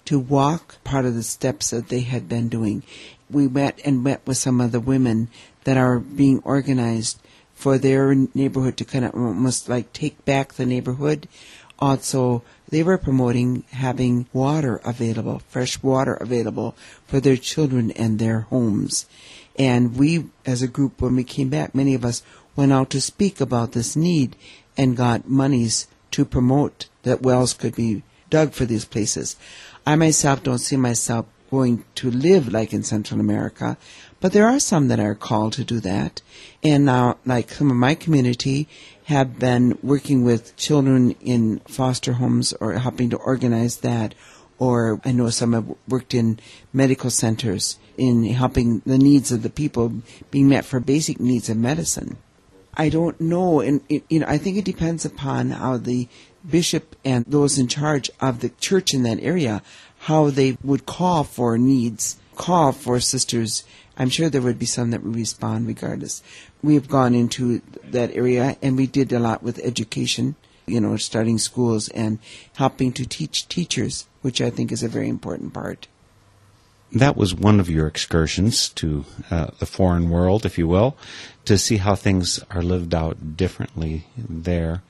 to 0.04 0.18
walk 0.18 0.84
part 0.84 1.06
of 1.06 1.14
the 1.14 1.22
steps 1.22 1.70
that 1.70 1.88
they 1.88 2.00
had 2.00 2.28
been 2.28 2.50
doing. 2.50 2.82
We 3.30 3.48
met 3.48 3.80
and 3.86 4.04
met 4.04 4.20
with 4.26 4.36
some 4.36 4.60
of 4.60 4.70
the 4.70 4.80
women 4.80 5.30
that 5.64 5.78
are 5.78 5.98
being 5.98 6.42
organized 6.44 7.18
for 7.54 7.78
their 7.78 8.14
neighborhood 8.34 8.76
to 8.76 8.84
kind 8.84 9.06
of 9.06 9.14
almost 9.14 9.66
like 9.66 9.94
take 9.94 10.22
back 10.26 10.52
the 10.52 10.66
neighborhood. 10.66 11.26
Also, 11.78 12.42
they 12.68 12.82
were 12.82 12.98
promoting 12.98 13.64
having 13.70 14.26
water 14.34 14.78
available, 14.84 15.40
fresh 15.48 15.82
water 15.82 16.12
available 16.12 16.74
for 17.06 17.18
their 17.18 17.38
children 17.38 17.92
and 17.92 18.18
their 18.18 18.40
homes. 18.40 19.06
And 19.58 19.96
we, 19.96 20.26
as 20.44 20.60
a 20.60 20.68
group, 20.68 21.00
when 21.00 21.16
we 21.16 21.24
came 21.24 21.48
back, 21.48 21.74
many 21.74 21.94
of 21.94 22.04
us 22.04 22.22
went 22.56 22.72
out 22.72 22.90
to 22.90 23.00
speak 23.00 23.40
about 23.40 23.72
this 23.72 23.94
need 23.94 24.34
and 24.76 24.96
got 24.96 25.28
monies 25.28 25.86
to 26.10 26.24
promote 26.24 26.88
that 27.02 27.22
wells 27.22 27.52
could 27.52 27.76
be 27.76 28.02
dug 28.30 28.52
for 28.52 28.64
these 28.64 28.84
places. 28.84 29.36
I 29.86 29.94
myself 29.96 30.42
don't 30.42 30.58
see 30.58 30.76
myself 30.76 31.26
going 31.50 31.84
to 31.94 32.10
live 32.10 32.52
like 32.52 32.72
in 32.72 32.82
Central 32.82 33.20
America, 33.20 33.76
but 34.20 34.32
there 34.32 34.46
are 34.46 34.58
some 34.58 34.88
that 34.88 34.98
are 34.98 35.14
called 35.14 35.52
to 35.54 35.64
do 35.64 35.78
that. 35.80 36.22
And 36.62 36.86
now, 36.86 37.18
like 37.24 37.50
some 37.50 37.70
of 37.70 37.76
my 37.76 37.94
community, 37.94 38.68
have 39.04 39.38
been 39.38 39.78
working 39.82 40.24
with 40.24 40.56
children 40.56 41.12
in 41.20 41.60
foster 41.60 42.14
homes 42.14 42.52
or 42.54 42.72
helping 42.72 43.10
to 43.10 43.16
organize 43.16 43.78
that. 43.78 44.14
Or 44.58 45.00
I 45.04 45.12
know 45.12 45.30
some 45.30 45.52
have 45.52 45.72
worked 45.86 46.14
in 46.14 46.40
medical 46.72 47.10
centers 47.10 47.78
in 47.96 48.24
helping 48.24 48.80
the 48.80 48.98
needs 48.98 49.30
of 49.30 49.42
the 49.42 49.50
people 49.50 50.02
being 50.30 50.48
met 50.48 50.64
for 50.64 50.80
basic 50.80 51.20
needs 51.20 51.48
of 51.48 51.56
medicine. 51.56 52.16
I 52.76 52.88
don't 52.88 53.20
know, 53.20 53.60
and 53.60 53.80
you 53.88 54.20
know, 54.20 54.26
I 54.28 54.38
think 54.38 54.56
it 54.56 54.64
depends 54.64 55.04
upon 55.04 55.50
how 55.50 55.78
the 55.78 56.08
bishop 56.48 56.94
and 57.04 57.24
those 57.26 57.58
in 57.58 57.68
charge 57.68 58.10
of 58.20 58.40
the 58.40 58.50
church 58.60 58.92
in 58.92 59.02
that 59.04 59.20
area, 59.20 59.62
how 60.00 60.30
they 60.30 60.58
would 60.62 60.86
call 60.86 61.24
for 61.24 61.56
needs, 61.58 62.18
call 62.36 62.72
for 62.72 63.00
sisters 63.00 63.64
I'm 63.96 64.10
sure 64.10 64.28
there 64.28 64.42
would 64.42 64.58
be 64.58 64.66
some 64.66 64.90
that 64.90 65.02
would 65.02 65.14
respond 65.14 65.66
regardless. 65.66 66.22
We 66.62 66.74
have 66.74 66.88
gone 66.88 67.14
into 67.14 67.62
that 67.84 68.14
area 68.14 68.56
and 68.60 68.76
we 68.76 68.86
did 68.86 69.12
a 69.12 69.18
lot 69.18 69.42
with 69.42 69.58
education, 69.60 70.36
you 70.66 70.80
know, 70.80 70.96
starting 70.96 71.38
schools 71.38 71.88
and 71.88 72.18
helping 72.56 72.92
to 72.92 73.06
teach 73.06 73.48
teachers, 73.48 74.06
which 74.20 74.40
I 74.40 74.50
think 74.50 74.70
is 74.70 74.82
a 74.82 74.88
very 74.88 75.08
important 75.08 75.54
part. 75.54 75.88
That 76.92 77.16
was 77.16 77.34
one 77.34 77.60
of 77.60 77.68
your 77.68 77.86
excursions 77.86 78.68
to 78.70 79.04
uh, 79.30 79.48
the 79.58 79.66
foreign 79.66 80.08
world, 80.08 80.46
if 80.46 80.56
you 80.56 80.68
will, 80.68 80.96
to 81.44 81.58
see 81.58 81.78
how 81.78 81.94
things 81.94 82.42
are 82.50 82.62
lived 82.62 82.94
out 82.94 83.36
differently 83.36 84.06
there. 84.16 84.82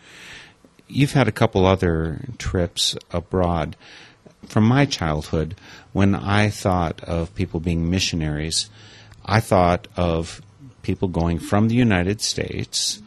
You've 0.89 1.13
had 1.13 1.27
a 1.27 1.33
couple 1.33 1.67
other 1.67 2.21
trips 2.39 2.97
abroad. 3.11 3.77
From 4.47 4.65
my 4.65 4.85
childhood, 4.85 5.57
when 5.93 6.15
I 6.15 6.51
thought 6.51 7.03
of 7.03 7.35
people 7.35 7.61
being 7.61 7.91
missionaries, 7.91 8.71
I 9.25 9.41
thought 9.41 9.89
of 9.97 10.41
people 10.83 11.09
going 11.09 11.39
from 11.41 11.69
the 11.69 11.75
United 11.75 12.21
States 12.21 13.03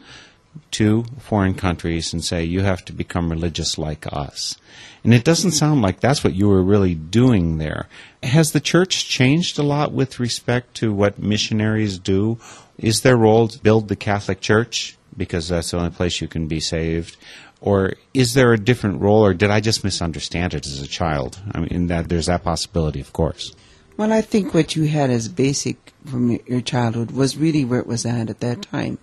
to 0.72 1.06
foreign 1.20 1.54
countries 1.54 2.14
and 2.14 2.24
say, 2.24 2.44
you 2.44 2.62
have 2.62 2.84
to 2.86 2.94
become 2.94 3.30
religious 3.30 3.78
like 3.78 4.06
us. 4.12 4.58
And 5.04 5.14
it 5.14 5.24
doesn't 5.24 5.52
sound 5.52 5.82
like 5.82 6.00
that's 6.00 6.24
what 6.24 6.34
you 6.34 6.50
were 6.50 6.64
really 6.64 6.96
doing 6.96 7.58
there. 7.58 7.88
Has 8.24 8.52
the 8.52 8.60
church 8.60 9.08
changed 9.08 9.58
a 9.58 9.64
lot 9.64 9.92
with 9.92 10.20
respect 10.20 10.76
to 10.76 10.94
what 10.94 11.20
missionaries 11.20 11.98
do? 11.98 12.38
Is 12.78 13.02
their 13.02 13.18
role 13.18 13.48
to 13.48 13.60
build 13.60 13.88
the 13.88 13.96
Catholic 13.96 14.42
Church, 14.42 14.98
because 15.16 15.48
that's 15.50 15.72
the 15.72 15.78
only 15.78 15.92
place 15.92 16.22
you 16.22 16.28
can 16.28 16.48
be 16.48 16.60
saved? 16.60 17.18
Or 17.62 17.94
is 18.14 18.34
there 18.34 18.54
a 18.54 18.60
different 18.60 19.02
role, 19.02 19.26
or 19.26 19.34
did 19.34 19.50
I 19.52 19.60
just 19.60 19.84
misunderstand 19.84 20.54
it 20.54 20.66
as 20.66 20.82
a 20.82 20.88
child? 20.88 21.40
I 21.52 21.60
mean, 21.60 21.88
that 21.88 22.10
there's 22.10 22.28
that 22.28 22.44
possibility, 22.44 23.02
of 23.02 23.12
course. 23.12 23.54
Well, 23.98 24.14
I 24.14 24.22
think 24.22 24.54
what 24.54 24.78
you 24.78 24.84
had 24.84 25.10
as 25.10 25.28
basic 25.28 25.94
from 26.06 26.32
your- 26.32 26.40
your 26.48 26.62
childhood 26.62 27.12
was 27.12 27.36
really 27.36 27.66
where 27.66 27.82
it 27.82 27.88
was 27.88 28.06
at 28.06 28.30
at 28.30 28.40
that 28.40 28.62
time. 28.62 28.98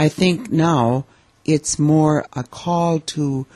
I 0.00 0.08
think 0.08 0.50
now 0.50 1.04
it's 1.44 1.78
more 1.78 2.24
a 2.32 2.42
call 2.42 3.00
to 3.00 3.46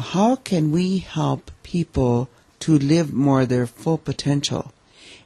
how 0.00 0.36
can 0.36 0.72
we 0.72 1.00
help 1.00 1.50
people 1.62 2.30
to 2.60 2.78
live 2.78 3.12
more 3.12 3.44
their 3.44 3.66
full 3.66 3.98
potential. 3.98 4.72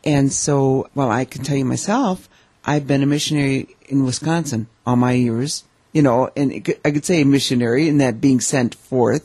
And 0.03 0.33
so, 0.33 0.91
well, 0.93 1.09
I 1.09 1.25
can 1.25 1.45
tell 1.45 1.57
you 1.57 1.65
myself, 1.65 2.29
I've 2.65 2.85
been 2.85 3.05
a 3.05 3.07
missionary 3.07 3.77
in 3.89 4.05
Wisconsin 4.05 4.67
all 4.85 4.97
my 4.97 5.13
years, 5.13 5.63
you 5.93 6.03
know, 6.03 6.31
and 6.37 6.53
I 6.85 6.91
could 6.91 7.05
say 7.05 7.23
missionary 7.23 7.87
in 7.87 7.99
that 7.99 8.21
being 8.21 8.41
sent 8.41 8.75
forth. 8.75 9.25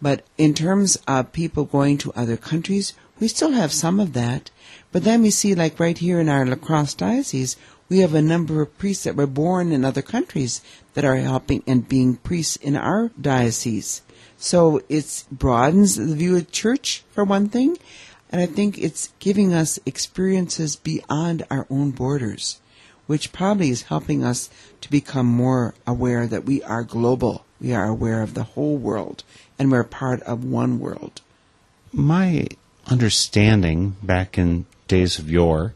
But 0.00 0.24
in 0.38 0.54
terms 0.54 0.96
of 1.06 1.32
people 1.32 1.66
going 1.66 1.98
to 1.98 2.12
other 2.16 2.38
countries, 2.38 2.94
we 3.20 3.28
still 3.28 3.52
have 3.52 3.70
some 3.74 4.00
of 4.00 4.14
that. 4.14 4.50
But 4.92 5.04
then 5.04 5.20
we 5.20 5.30
see, 5.30 5.54
like 5.54 5.78
right 5.78 5.98
here 5.98 6.18
in 6.18 6.30
our 6.30 6.46
La 6.46 6.56
Crosse 6.56 6.94
diocese, 6.94 7.58
we 7.90 7.98
have 7.98 8.14
a 8.14 8.22
number 8.22 8.62
of 8.62 8.78
priests 8.78 9.04
that 9.04 9.16
were 9.16 9.26
born 9.26 9.72
in 9.72 9.84
other 9.84 10.00
countries 10.00 10.62
that 10.94 11.04
are 11.04 11.16
helping 11.16 11.62
and 11.66 11.88
being 11.88 12.16
priests 12.16 12.56
in 12.56 12.76
our 12.76 13.10
diocese. 13.20 14.00
So 14.38 14.80
it 14.88 15.24
broadens 15.30 15.96
the 15.96 16.14
view 16.14 16.36
of 16.36 16.50
church, 16.52 17.02
for 17.10 17.24
one 17.24 17.48
thing. 17.48 17.76
And 18.30 18.40
I 18.40 18.46
think 18.46 18.78
it's 18.78 19.12
giving 19.18 19.52
us 19.52 19.80
experiences 19.84 20.76
beyond 20.76 21.44
our 21.50 21.66
own 21.68 21.90
borders, 21.90 22.60
which 23.08 23.32
probably 23.32 23.70
is 23.70 23.82
helping 23.82 24.22
us 24.22 24.48
to 24.82 24.90
become 24.90 25.26
more 25.26 25.74
aware 25.84 26.28
that 26.28 26.44
we 26.44 26.62
are 26.62 26.84
global. 26.84 27.44
We 27.60 27.74
are 27.74 27.88
aware 27.88 28.22
of 28.22 28.34
the 28.34 28.44
whole 28.44 28.76
world 28.76 29.24
and 29.58 29.70
we're 29.70 29.84
part 29.84 30.22
of 30.22 30.44
one 30.44 30.78
world. 30.78 31.20
My 31.92 32.46
understanding 32.86 33.96
back 34.00 34.38
in 34.38 34.64
days 34.86 35.18
of 35.18 35.28
yore 35.28 35.74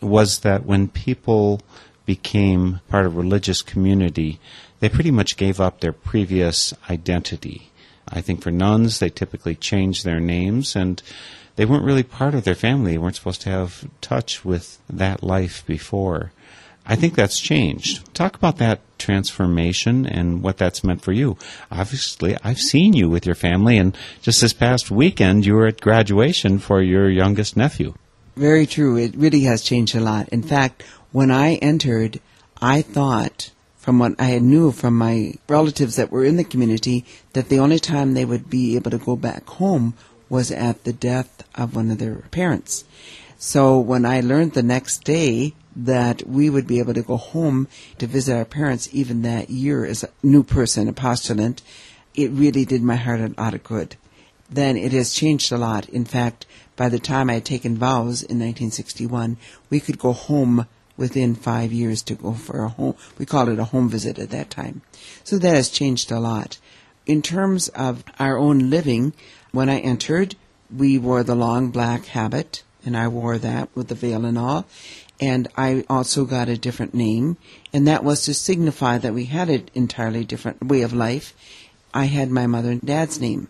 was 0.00 0.40
that 0.40 0.64
when 0.64 0.88
people 0.88 1.60
became 2.04 2.80
part 2.88 3.06
of 3.06 3.16
religious 3.16 3.62
community, 3.62 4.38
they 4.80 4.88
pretty 4.88 5.10
much 5.10 5.36
gave 5.36 5.60
up 5.60 5.80
their 5.80 5.92
previous 5.92 6.72
identity. 6.88 7.70
I 8.08 8.20
think 8.20 8.42
for 8.42 8.50
nuns, 8.50 8.98
they 8.98 9.10
typically 9.10 9.54
changed 9.54 10.04
their 10.04 10.20
names 10.20 10.76
and 10.76 11.02
they 11.56 11.64
weren't 11.64 11.84
really 11.84 12.02
part 12.02 12.34
of 12.34 12.44
their 12.44 12.54
family. 12.54 12.92
They 12.92 12.98
weren't 12.98 13.16
supposed 13.16 13.42
to 13.42 13.50
have 13.50 13.88
touch 14.00 14.44
with 14.44 14.78
that 14.88 15.22
life 15.22 15.66
before. 15.66 16.32
I 16.88 16.94
think 16.94 17.14
that's 17.14 17.40
changed. 17.40 18.14
Talk 18.14 18.36
about 18.36 18.58
that 18.58 18.80
transformation 18.98 20.06
and 20.06 20.42
what 20.42 20.56
that's 20.56 20.84
meant 20.84 21.02
for 21.02 21.12
you. 21.12 21.36
Obviously, 21.70 22.36
I've 22.44 22.60
seen 22.60 22.92
you 22.92 23.10
with 23.10 23.26
your 23.26 23.34
family, 23.34 23.76
and 23.76 23.96
just 24.22 24.40
this 24.40 24.52
past 24.52 24.88
weekend, 24.88 25.44
you 25.44 25.54
were 25.54 25.66
at 25.66 25.80
graduation 25.80 26.60
for 26.60 26.80
your 26.80 27.10
youngest 27.10 27.56
nephew. 27.56 27.94
Very 28.36 28.66
true. 28.66 28.98
It 28.98 29.16
really 29.16 29.40
has 29.42 29.62
changed 29.62 29.96
a 29.96 30.00
lot. 30.00 30.28
In 30.28 30.42
fact, 30.42 30.82
when 31.10 31.30
I 31.30 31.54
entered, 31.54 32.20
I 32.60 32.82
thought, 32.82 33.50
from 33.78 33.98
what 33.98 34.14
I 34.18 34.38
knew 34.40 34.72
from 34.72 34.98
my 34.98 35.34
relatives 35.48 35.96
that 35.96 36.10
were 36.10 36.24
in 36.24 36.36
the 36.36 36.44
community, 36.44 37.06
that 37.32 37.48
the 37.48 37.58
only 37.58 37.78
time 37.78 38.12
they 38.12 38.26
would 38.26 38.50
be 38.50 38.76
able 38.76 38.90
to 38.90 38.98
go 38.98 39.16
back 39.16 39.48
home 39.48 39.94
was 40.28 40.50
at 40.50 40.84
the 40.84 40.92
death 40.92 41.44
of 41.54 41.74
one 41.74 41.90
of 41.90 41.96
their 41.96 42.16
parents. 42.30 42.84
So 43.38 43.78
when 43.78 44.04
I 44.04 44.20
learned 44.20 44.52
the 44.52 44.62
next 44.62 45.04
day 45.04 45.54
that 45.74 46.26
we 46.26 46.50
would 46.50 46.66
be 46.66 46.78
able 46.78 46.94
to 46.94 47.02
go 47.02 47.16
home 47.16 47.68
to 47.98 48.06
visit 48.06 48.36
our 48.36 48.44
parents 48.44 48.88
even 48.92 49.22
that 49.22 49.48
year 49.48 49.86
as 49.86 50.04
a 50.04 50.10
new 50.22 50.42
person, 50.42 50.88
a 50.88 50.92
postulant, 50.92 51.62
it 52.14 52.30
really 52.30 52.66
did 52.66 52.82
my 52.82 52.96
heart 52.96 53.20
a 53.20 53.34
lot 53.40 53.54
of 53.54 53.64
good. 53.64 53.96
Then 54.50 54.76
it 54.76 54.92
has 54.92 55.12
changed 55.12 55.50
a 55.52 55.58
lot. 55.58 55.88
In 55.88 56.04
fact, 56.04 56.46
by 56.76 56.88
the 56.88 56.98
time 56.98 57.30
I 57.30 57.34
had 57.34 57.44
taken 57.44 57.76
vows 57.76 58.22
in 58.22 58.38
1961, 58.38 59.36
we 59.70 59.80
could 59.80 59.98
go 59.98 60.12
home 60.12 60.66
within 60.96 61.34
five 61.34 61.72
years 61.72 62.02
to 62.02 62.14
go 62.14 62.32
for 62.32 62.64
a 62.64 62.68
home. 62.68 62.94
We 63.18 63.26
called 63.26 63.48
it 63.48 63.58
a 63.58 63.64
home 63.64 63.88
visit 63.88 64.18
at 64.18 64.30
that 64.30 64.50
time. 64.50 64.82
So 65.24 65.38
that 65.38 65.54
has 65.54 65.68
changed 65.68 66.10
a 66.10 66.20
lot. 66.20 66.58
In 67.06 67.22
terms 67.22 67.68
of 67.68 68.04
our 68.18 68.36
own 68.36 68.70
living, 68.70 69.12
when 69.52 69.68
I 69.68 69.78
entered, 69.78 70.36
we 70.74 70.98
wore 70.98 71.22
the 71.22 71.36
long 71.36 71.70
black 71.70 72.06
habit, 72.06 72.62
and 72.84 72.96
I 72.96 73.08
wore 73.08 73.38
that 73.38 73.68
with 73.74 73.88
the 73.88 73.94
veil 73.94 74.24
and 74.24 74.38
all. 74.38 74.66
And 75.20 75.48
I 75.56 75.84
also 75.88 76.24
got 76.24 76.48
a 76.48 76.58
different 76.58 76.94
name, 76.94 77.36
and 77.72 77.86
that 77.86 78.04
was 78.04 78.22
to 78.24 78.34
signify 78.34 78.98
that 78.98 79.14
we 79.14 79.26
had 79.26 79.48
an 79.48 79.68
entirely 79.74 80.24
different 80.24 80.66
way 80.66 80.82
of 80.82 80.92
life. 80.92 81.34
I 81.94 82.04
had 82.04 82.30
my 82.30 82.46
mother 82.46 82.72
and 82.72 82.82
dad's 82.82 83.20
name. 83.20 83.48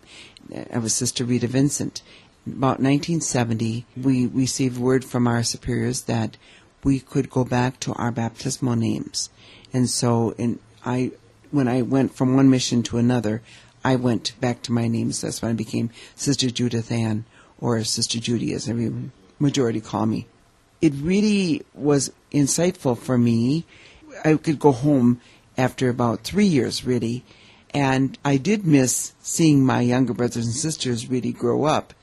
I 0.73 0.77
was 0.77 0.93
Sister 0.93 1.25
Rita 1.25 1.47
Vincent. 1.47 2.01
About 2.45 2.79
1970, 2.79 3.85
we 4.01 4.27
received 4.27 4.77
word 4.77 5.03
from 5.03 5.27
our 5.27 5.43
superiors 5.43 6.03
that 6.03 6.37
we 6.83 6.99
could 6.99 7.29
go 7.29 7.43
back 7.43 7.79
to 7.81 7.93
our 7.93 8.11
baptismal 8.11 8.75
names. 8.75 9.29
And 9.73 9.89
so, 9.89 10.31
in, 10.37 10.59
I, 10.85 11.11
when 11.51 11.67
I 11.67 11.81
went 11.81 12.15
from 12.15 12.35
one 12.35 12.49
mission 12.49 12.83
to 12.83 12.97
another, 12.97 13.41
I 13.83 13.95
went 13.95 14.39
back 14.39 14.61
to 14.63 14.71
my 14.71 14.87
names. 14.87 15.21
That's 15.21 15.41
when 15.41 15.51
I 15.51 15.55
became 15.55 15.89
Sister 16.15 16.49
Judith 16.49 16.91
Ann, 16.91 17.25
or 17.59 17.83
Sister 17.83 18.19
Judy, 18.19 18.53
as 18.53 18.69
every 18.69 18.93
majority 19.39 19.81
call 19.81 20.05
me. 20.05 20.27
It 20.81 20.93
really 20.95 21.63
was 21.73 22.11
insightful 22.31 22.97
for 22.97 23.17
me. 23.17 23.65
I 24.23 24.35
could 24.35 24.59
go 24.59 24.71
home 24.71 25.19
after 25.57 25.89
about 25.89 26.23
three 26.23 26.45
years, 26.45 26.85
really, 26.85 27.25
and 27.73 28.17
I 28.23 28.37
did 28.37 28.65
miss 28.65 29.13
seeing 29.21 29.65
my 29.65 29.81
younger 29.81 30.13
brothers 30.13 30.45
and 30.45 30.55
sisters 30.55 31.09
really 31.09 31.31
grow 31.31 31.65
up. 31.65 31.93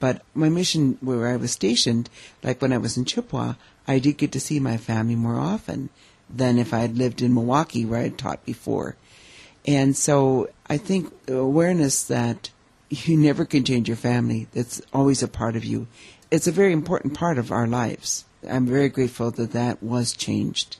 But 0.00 0.22
my 0.34 0.48
mission 0.48 0.98
where 1.00 1.28
I 1.28 1.36
was 1.36 1.52
stationed, 1.52 2.10
like 2.42 2.60
when 2.60 2.72
I 2.72 2.78
was 2.78 2.96
in 2.96 3.04
Chippewa, 3.04 3.54
I 3.86 3.98
did 3.98 4.18
get 4.18 4.32
to 4.32 4.40
see 4.40 4.60
my 4.60 4.76
family 4.76 5.16
more 5.16 5.38
often 5.38 5.88
than 6.28 6.58
if 6.58 6.74
I 6.74 6.80
had 6.80 6.98
lived 6.98 7.22
in 7.22 7.34
Milwaukee 7.34 7.84
where 7.84 8.00
I 8.00 8.04
had 8.04 8.18
taught 8.18 8.44
before. 8.44 8.96
And 9.66 9.96
so 9.96 10.50
I 10.66 10.76
think 10.76 11.12
awareness 11.28 12.02
that 12.04 12.50
you 12.90 13.16
never 13.16 13.44
can 13.44 13.64
change 13.64 13.88
your 13.88 13.96
family, 13.96 14.48
that's 14.52 14.82
always 14.92 15.22
a 15.22 15.28
part 15.28 15.56
of 15.56 15.64
you. 15.64 15.86
It's 16.30 16.46
a 16.46 16.52
very 16.52 16.72
important 16.72 17.14
part 17.14 17.38
of 17.38 17.52
our 17.52 17.66
lives. 17.66 18.24
I'm 18.48 18.66
very 18.66 18.88
grateful 18.88 19.30
that 19.30 19.52
that 19.52 19.82
was 19.82 20.12
changed. 20.12 20.76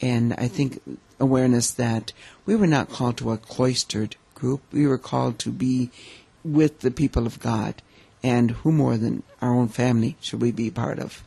And 0.00 0.34
I 0.34 0.48
think 0.48 0.80
awareness 1.20 1.70
that 1.72 2.12
we 2.46 2.56
were 2.56 2.66
not 2.66 2.90
called 2.90 3.16
to 3.18 3.32
a 3.32 3.38
cloistered 3.38 4.16
group. 4.34 4.62
We 4.72 4.86
were 4.86 4.98
called 4.98 5.38
to 5.40 5.50
be 5.50 5.90
with 6.44 6.80
the 6.80 6.90
people 6.90 7.26
of 7.26 7.40
God. 7.40 7.82
And 8.22 8.52
who 8.52 8.72
more 8.72 8.96
than 8.96 9.22
our 9.42 9.54
own 9.54 9.68
family 9.68 10.16
should 10.20 10.40
we 10.40 10.50
be 10.50 10.70
part 10.70 10.98
of? 10.98 11.22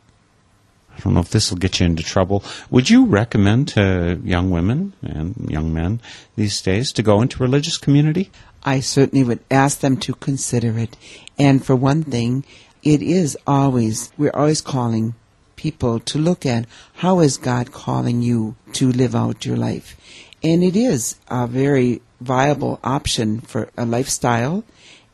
I 0.96 1.00
don't 1.02 1.14
know 1.14 1.20
if 1.20 1.30
this 1.30 1.52
will 1.52 1.60
get 1.60 1.80
you 1.80 1.86
into 1.86 2.02
trouble. 2.02 2.44
Would 2.72 2.90
you 2.90 3.06
recommend 3.06 3.68
to 3.70 4.20
young 4.24 4.50
women 4.50 4.94
and 5.04 5.36
young 5.50 5.72
men 5.72 6.02
these 6.36 6.60
days 6.62 6.92
to 6.94 7.04
go 7.04 7.22
into 7.22 7.44
religious 7.44 7.78
community? 7.78 8.32
I 8.64 8.80
certainly 8.80 9.24
would 9.24 9.44
ask 9.52 9.80
them 9.80 9.98
to 9.98 10.16
consider 10.16 10.78
it. 10.80 10.98
And 11.38 11.64
for 11.64 11.76
one 11.76 12.04
thing, 12.04 12.46
it 12.82 13.04
is 13.04 13.38
always, 13.46 14.12
we're 14.18 14.32
always 14.34 14.62
calling 14.62 15.14
people 15.56 16.00
to 16.00 16.18
look 16.18 16.46
at 16.46 16.66
how 16.96 17.20
is 17.20 17.38
God 17.38 17.72
calling 17.72 18.24
you 18.24 18.56
to 18.74 18.92
live 18.92 19.16
out 19.16 19.46
your 19.46 19.58
life. 19.58 19.96
And 20.44 20.64
it 20.64 20.76
is 20.76 21.16
a 21.28 21.48
very 21.48 22.02
viable 22.22 22.80
option 22.84 23.42
for 23.42 23.70
a 23.78 23.86
lifestyle. 23.86 24.64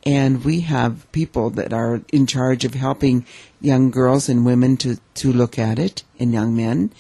And 0.06 0.44
we 0.44 0.62
have 0.62 1.10
people 1.12 1.50
that 1.52 1.72
are 1.72 2.02
in 2.12 2.28
charge 2.28 2.66
of 2.66 2.74
helping 2.74 3.26
young 3.62 3.90
girls 3.90 4.28
and 4.28 4.46
women 4.46 4.76
to, 4.78 4.98
to 5.16 5.32
look 5.32 5.58
at 5.58 5.80
it 5.80 6.04
and 6.20 6.34
young 6.34 6.56
men. 6.56 6.92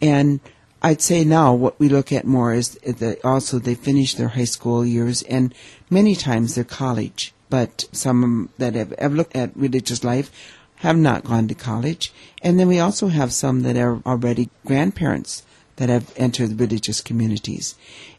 And 0.00 0.40
I'd 0.82 1.02
say 1.02 1.24
now 1.24 1.52
what 1.52 1.78
we 1.78 1.88
look 1.88 2.12
at 2.12 2.26
more 2.26 2.54
is 2.54 2.74
that 2.76 3.24
also 3.24 3.58
they 3.58 3.74
finish 3.74 4.14
their 4.14 4.28
high 4.28 4.44
school 4.44 4.86
years 4.86 5.22
and 5.22 5.54
many 5.90 6.14
times 6.14 6.54
their 6.54 6.64
college. 6.64 7.34
But 7.50 7.86
some 7.92 8.48
that 8.58 8.74
have, 8.74 8.94
have 8.98 9.12
looked 9.12 9.36
at 9.36 9.56
religious 9.56 10.02
life 10.02 10.30
have 10.76 10.96
not 10.96 11.24
gone 11.24 11.48
to 11.48 11.54
college. 11.54 12.12
And 12.42 12.58
then 12.58 12.68
we 12.68 12.78
also 12.78 13.08
have 13.08 13.32
some 13.32 13.62
that 13.62 13.76
are 13.76 14.00
already 14.06 14.50
grandparents 14.64 15.42
that 15.76 15.88
have 15.88 16.12
entered 16.16 16.58
religious 16.58 17.00
communities. 17.00 17.74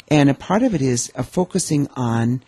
And 0.10 0.30
a 0.30 0.34
part 0.34 0.64
of 0.64 0.74
it 0.74 0.82
is 0.82 1.12
a 1.16 1.24
focusing 1.24 1.88
on 1.96 2.42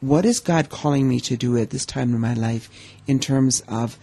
what 0.00 0.24
is 0.24 0.40
God 0.40 0.68
calling 0.68 1.08
me 1.08 1.20
to 1.20 1.36
do 1.36 1.56
at 1.56 1.70
this 1.70 1.84
time 1.84 2.14
in 2.14 2.20
my 2.20 2.34
life 2.34 2.70
in 3.06 3.18
terms 3.18 3.62
of 3.68 3.98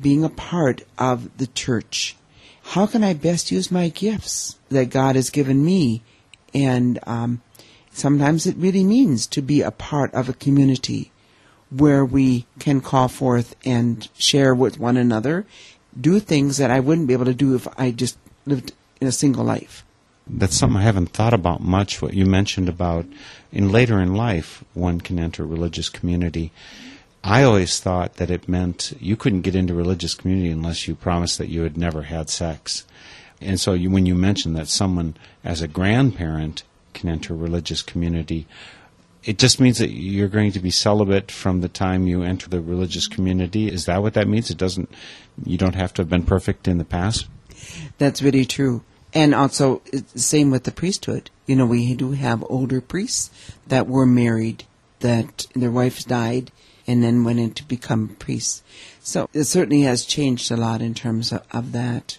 being 0.00 0.24
a 0.24 0.28
part 0.28 0.82
of 0.98 1.36
the 1.38 1.46
church? 1.46 2.16
How 2.62 2.86
can 2.86 3.04
I 3.04 3.14
best 3.14 3.50
use 3.50 3.70
my 3.70 3.88
gifts 3.88 4.58
that 4.68 4.90
God 4.90 5.16
has 5.16 5.30
given 5.30 5.64
me? 5.64 6.02
And 6.52 6.98
um, 7.06 7.42
sometimes 7.90 8.46
it 8.46 8.56
really 8.56 8.84
means 8.84 9.26
to 9.28 9.42
be 9.42 9.60
a 9.60 9.70
part 9.70 10.12
of 10.14 10.28
a 10.28 10.34
community 10.34 11.10
where 11.70 12.04
we 12.04 12.46
can 12.58 12.80
call 12.80 13.08
forth 13.08 13.56
and 13.64 14.08
share 14.16 14.54
with 14.54 14.78
one 14.78 14.96
another, 14.96 15.46
do 15.98 16.20
things 16.20 16.56
that 16.58 16.70
I 16.70 16.80
wouldn't 16.80 17.08
be 17.08 17.14
able 17.14 17.24
to 17.24 17.34
do 17.34 17.54
if 17.54 17.66
I 17.78 17.90
just 17.90 18.16
lived 18.46 18.72
in 19.04 19.08
a 19.08 19.12
single 19.12 19.44
life. 19.44 19.84
That's 20.26 20.56
something 20.56 20.78
I 20.78 20.82
haven't 20.82 21.10
thought 21.10 21.34
about 21.34 21.60
much. 21.60 22.00
What 22.00 22.14
you 22.14 22.24
mentioned 22.24 22.68
about 22.68 23.04
in 23.52 23.70
later 23.70 24.00
in 24.00 24.14
life, 24.14 24.64
one 24.72 25.00
can 25.00 25.18
enter 25.18 25.42
a 25.42 25.46
religious 25.46 25.90
community. 25.90 26.50
I 27.22 27.42
always 27.42 27.78
thought 27.80 28.14
that 28.14 28.30
it 28.30 28.48
meant 28.48 28.94
you 29.00 29.16
couldn't 29.16 29.42
get 29.42 29.54
into 29.54 29.74
religious 29.74 30.14
community 30.14 30.50
unless 30.50 30.88
you 30.88 30.94
promised 30.94 31.38
that 31.38 31.48
you 31.48 31.62
had 31.62 31.76
never 31.76 32.02
had 32.02 32.30
sex. 32.30 32.86
And 33.40 33.60
so 33.60 33.74
you, 33.74 33.90
when 33.90 34.06
you 34.06 34.14
mentioned 34.14 34.56
that 34.56 34.68
someone 34.68 35.16
as 35.42 35.60
a 35.60 35.68
grandparent 35.68 36.62
can 36.94 37.10
enter 37.10 37.34
a 37.34 37.36
religious 37.36 37.82
community, 37.82 38.46
it 39.24 39.38
just 39.38 39.60
means 39.60 39.78
that 39.78 39.90
you're 39.90 40.28
going 40.28 40.52
to 40.52 40.60
be 40.60 40.70
celibate 40.70 41.30
from 41.30 41.60
the 41.60 41.68
time 41.68 42.06
you 42.06 42.22
enter 42.22 42.48
the 42.48 42.60
religious 42.60 43.08
community. 43.08 43.68
Is 43.68 43.84
that 43.86 44.02
what 44.02 44.14
that 44.14 44.28
means? 44.28 44.50
It 44.50 44.58
doesn't. 44.58 44.90
You 45.44 45.58
don't 45.58 45.74
have 45.74 45.92
to 45.94 46.02
have 46.02 46.10
been 46.10 46.24
perfect 46.24 46.68
in 46.68 46.78
the 46.78 46.84
past. 46.84 47.26
That's 47.98 48.22
really 48.22 48.44
true. 48.44 48.82
And 49.14 49.34
also, 49.34 49.80
same 50.16 50.50
with 50.50 50.64
the 50.64 50.72
priesthood. 50.72 51.30
You 51.46 51.54
know, 51.54 51.66
we 51.66 51.94
do 51.94 52.12
have 52.12 52.44
older 52.50 52.80
priests 52.80 53.30
that 53.68 53.86
were 53.86 54.06
married, 54.06 54.64
that 55.00 55.46
their 55.54 55.70
wives 55.70 56.04
died, 56.04 56.50
and 56.86 57.02
then 57.02 57.24
went 57.24 57.38
in 57.38 57.52
to 57.52 57.64
become 57.64 58.16
priests. 58.18 58.62
So 59.00 59.28
it 59.32 59.44
certainly 59.44 59.82
has 59.82 60.04
changed 60.04 60.50
a 60.50 60.56
lot 60.56 60.82
in 60.82 60.94
terms 60.94 61.32
of, 61.32 61.42
of 61.52 61.72
that. 61.72 62.18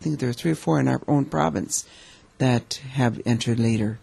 I 0.00 0.04
think 0.04 0.20
there 0.20 0.28
are 0.28 0.34
three 0.34 0.52
or 0.52 0.56
four 0.56 0.78
in 0.78 0.88
our 0.88 1.02
own 1.08 1.24
province 1.24 1.84
that 2.38 2.80
have 2.92 3.20
entered 3.26 3.58
later. 3.58 3.98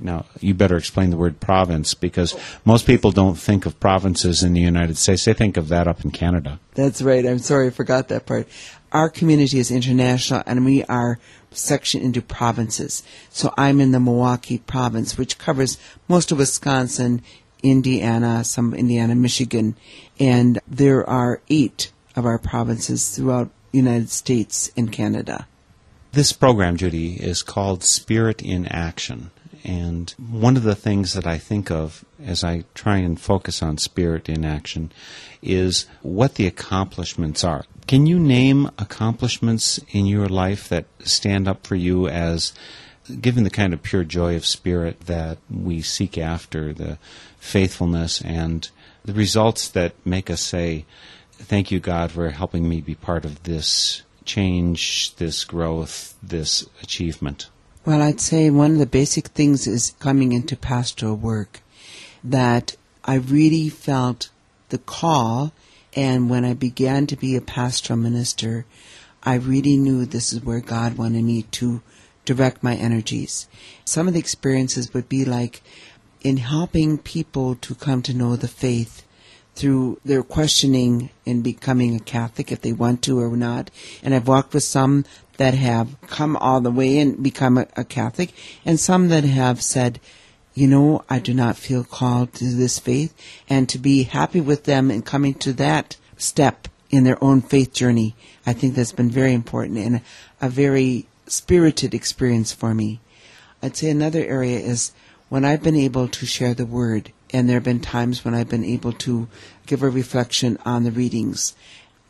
Now, 0.00 0.26
you 0.40 0.54
better 0.54 0.76
explain 0.76 1.10
the 1.10 1.16
word 1.16 1.40
province 1.40 1.94
because 1.94 2.34
most 2.64 2.86
people 2.86 3.12
don't 3.12 3.38
think 3.38 3.64
of 3.66 3.78
provinces 3.78 4.42
in 4.42 4.52
the 4.52 4.60
United 4.60 4.96
States. 4.96 5.24
They 5.24 5.34
think 5.34 5.56
of 5.56 5.68
that 5.68 5.86
up 5.86 6.04
in 6.04 6.10
Canada. 6.10 6.58
That's 6.74 7.00
right. 7.00 7.24
I'm 7.24 7.38
sorry, 7.38 7.68
I 7.68 7.70
forgot 7.70 8.08
that 8.08 8.26
part. 8.26 8.48
Our 8.92 9.08
community 9.08 9.58
is 9.58 9.70
international 9.70 10.42
and 10.46 10.64
we 10.64 10.84
are 10.84 11.18
sectioned 11.50 12.04
into 12.04 12.22
provinces. 12.22 13.02
So 13.30 13.52
I'm 13.56 13.80
in 13.80 13.92
the 13.92 14.00
Milwaukee 14.00 14.58
province, 14.58 15.16
which 15.16 15.38
covers 15.38 15.78
most 16.08 16.32
of 16.32 16.38
Wisconsin, 16.38 17.22
Indiana, 17.62 18.44
some 18.44 18.74
Indiana, 18.74 19.14
Michigan, 19.14 19.76
and 20.20 20.60
there 20.68 21.08
are 21.08 21.40
eight 21.48 21.92
of 22.16 22.26
our 22.26 22.38
provinces 22.38 23.16
throughout 23.16 23.50
the 23.70 23.78
United 23.78 24.10
States 24.10 24.70
and 24.76 24.92
Canada. 24.92 25.46
This 26.12 26.32
program, 26.32 26.76
Judy, 26.76 27.14
is 27.14 27.42
called 27.42 27.82
Spirit 27.82 28.42
in 28.42 28.66
Action. 28.66 29.30
And 29.64 30.14
one 30.18 30.56
of 30.58 30.62
the 30.62 30.74
things 30.74 31.14
that 31.14 31.26
I 31.26 31.38
think 31.38 31.70
of 31.70 32.04
as 32.22 32.44
I 32.44 32.64
try 32.74 32.98
and 32.98 33.18
focus 33.18 33.62
on 33.62 33.78
spirit 33.78 34.28
in 34.28 34.44
action 34.44 34.92
is 35.40 35.86
what 36.02 36.34
the 36.34 36.46
accomplishments 36.46 37.42
are. 37.42 37.64
Can 37.86 38.06
you 38.06 38.18
name 38.18 38.70
accomplishments 38.78 39.80
in 39.90 40.06
your 40.06 40.28
life 40.28 40.68
that 40.68 40.84
stand 41.00 41.48
up 41.48 41.66
for 41.66 41.76
you 41.76 42.08
as 42.08 42.52
given 43.20 43.44
the 43.44 43.50
kind 43.50 43.72
of 43.72 43.82
pure 43.82 44.04
joy 44.04 44.36
of 44.36 44.46
spirit 44.46 45.00
that 45.00 45.38
we 45.50 45.82
seek 45.82 46.16
after, 46.18 46.72
the 46.72 46.98
faithfulness 47.38 48.20
and 48.22 48.70
the 49.04 49.12
results 49.12 49.68
that 49.68 49.94
make 50.04 50.30
us 50.30 50.40
say, 50.40 50.84
Thank 51.32 51.70
you, 51.70 51.80
God, 51.80 52.12
for 52.12 52.30
helping 52.30 52.68
me 52.68 52.80
be 52.80 52.94
part 52.94 53.24
of 53.24 53.42
this 53.42 54.02
change, 54.24 55.14
this 55.16 55.44
growth, 55.44 56.14
this 56.22 56.66
achievement? 56.82 57.48
Well, 57.86 58.00
I'd 58.00 58.18
say 58.18 58.48
one 58.48 58.72
of 58.72 58.78
the 58.78 58.86
basic 58.86 59.26
things 59.28 59.66
is 59.66 59.94
coming 59.98 60.32
into 60.32 60.56
pastoral 60.56 61.16
work 61.16 61.60
that 62.24 62.76
I 63.04 63.16
really 63.16 63.68
felt 63.68 64.30
the 64.70 64.78
call. 64.78 65.52
And 65.94 66.30
when 66.30 66.46
I 66.46 66.54
began 66.54 67.06
to 67.08 67.16
be 67.16 67.36
a 67.36 67.42
pastoral 67.42 67.98
minister, 67.98 68.64
I 69.22 69.34
really 69.34 69.76
knew 69.76 70.06
this 70.06 70.32
is 70.32 70.42
where 70.42 70.60
God 70.60 70.96
wanted 70.96 71.24
me 71.24 71.42
to 71.42 71.82
direct 72.24 72.62
my 72.62 72.74
energies. 72.74 73.48
Some 73.84 74.08
of 74.08 74.14
the 74.14 74.20
experiences 74.20 74.94
would 74.94 75.10
be 75.10 75.26
like 75.26 75.62
in 76.22 76.38
helping 76.38 76.96
people 76.96 77.54
to 77.56 77.74
come 77.74 78.00
to 78.00 78.14
know 78.14 78.34
the 78.34 78.48
faith 78.48 79.03
through 79.54 80.00
their 80.04 80.22
questioning 80.22 81.10
and 81.26 81.44
becoming 81.44 81.94
a 81.94 82.00
Catholic 82.00 82.50
if 82.50 82.60
they 82.60 82.72
want 82.72 83.02
to 83.02 83.20
or 83.20 83.36
not. 83.36 83.70
And 84.02 84.14
I've 84.14 84.28
walked 84.28 84.54
with 84.54 84.64
some 84.64 85.04
that 85.36 85.54
have 85.54 86.00
come 86.08 86.36
all 86.36 86.60
the 86.60 86.70
way 86.70 86.98
and 86.98 87.22
become 87.22 87.58
a, 87.58 87.66
a 87.76 87.84
Catholic, 87.84 88.32
and 88.64 88.78
some 88.78 89.08
that 89.08 89.24
have 89.24 89.62
said, 89.62 90.00
you 90.54 90.68
know, 90.68 91.04
I 91.10 91.18
do 91.18 91.34
not 91.34 91.56
feel 91.56 91.82
called 91.82 92.32
to 92.34 92.44
this 92.44 92.78
faith, 92.78 93.14
and 93.48 93.68
to 93.68 93.78
be 93.78 94.04
happy 94.04 94.40
with 94.40 94.64
them 94.64 94.90
and 94.90 95.04
coming 95.04 95.34
to 95.34 95.52
that 95.54 95.96
step 96.16 96.68
in 96.90 97.02
their 97.02 97.22
own 97.22 97.42
faith 97.42 97.72
journey. 97.72 98.14
I 98.46 98.52
think 98.52 98.74
that's 98.74 98.92
been 98.92 99.10
very 99.10 99.32
important 99.32 99.78
and 99.78 100.00
a 100.40 100.48
very 100.48 101.06
spirited 101.26 101.94
experience 101.94 102.52
for 102.52 102.74
me. 102.74 103.00
I'd 103.62 103.76
say 103.76 103.90
another 103.90 104.24
area 104.24 104.58
is 104.58 104.92
when 105.28 105.44
I've 105.44 105.62
been 105.62 105.76
able 105.76 106.06
to 106.06 106.26
share 106.26 106.54
the 106.54 106.66
word, 106.66 107.10
and 107.34 107.48
there 107.48 107.56
have 107.56 107.64
been 107.64 107.80
times 107.80 108.24
when 108.24 108.32
I've 108.32 108.48
been 108.48 108.64
able 108.64 108.92
to 108.92 109.28
give 109.66 109.82
a 109.82 109.90
reflection 109.90 110.56
on 110.64 110.84
the 110.84 110.90
readings 110.90 111.54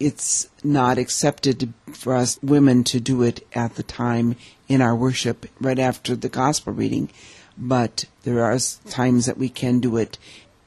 it's 0.01 0.49
not 0.63 0.99
accepted 0.99 1.73
for 1.93 2.15
us 2.15 2.39
women 2.43 2.85
to 2.85 3.01
do 3.01 3.23
it 3.23 3.47
at 3.55 3.77
the 3.77 3.83
time 3.83 4.37
in 4.69 4.83
our 4.83 4.95
worship 4.95 5.47
right 5.61 5.79
after 5.79 6.17
the 6.17 6.29
gospel 6.29 6.73
reading, 6.73 7.11
but 7.57 8.05
there 8.25 8.43
are 8.43 8.59
times 8.89 9.27
that 9.27 9.39
we 9.39 9.49
can 9.49 9.81
do 9.81 9.97
it 9.97 10.19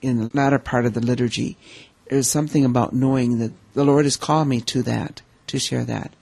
in 0.02 0.18
the 0.18 0.32
latter 0.34 0.60
part 0.60 0.86
of 0.86 0.94
the 0.94 1.02
liturgy. 1.02 1.58
There's 2.10 2.30
something 2.30 2.64
about 2.64 2.94
knowing 2.94 3.40
that 3.40 3.52
the 3.74 3.84
Lord 3.84 4.06
has 4.06 4.16
called 4.16 4.48
me 4.48 4.62
to 4.62 4.82
that, 4.84 5.22
to 5.48 5.60
share 5.60 5.84
that. 5.86 6.14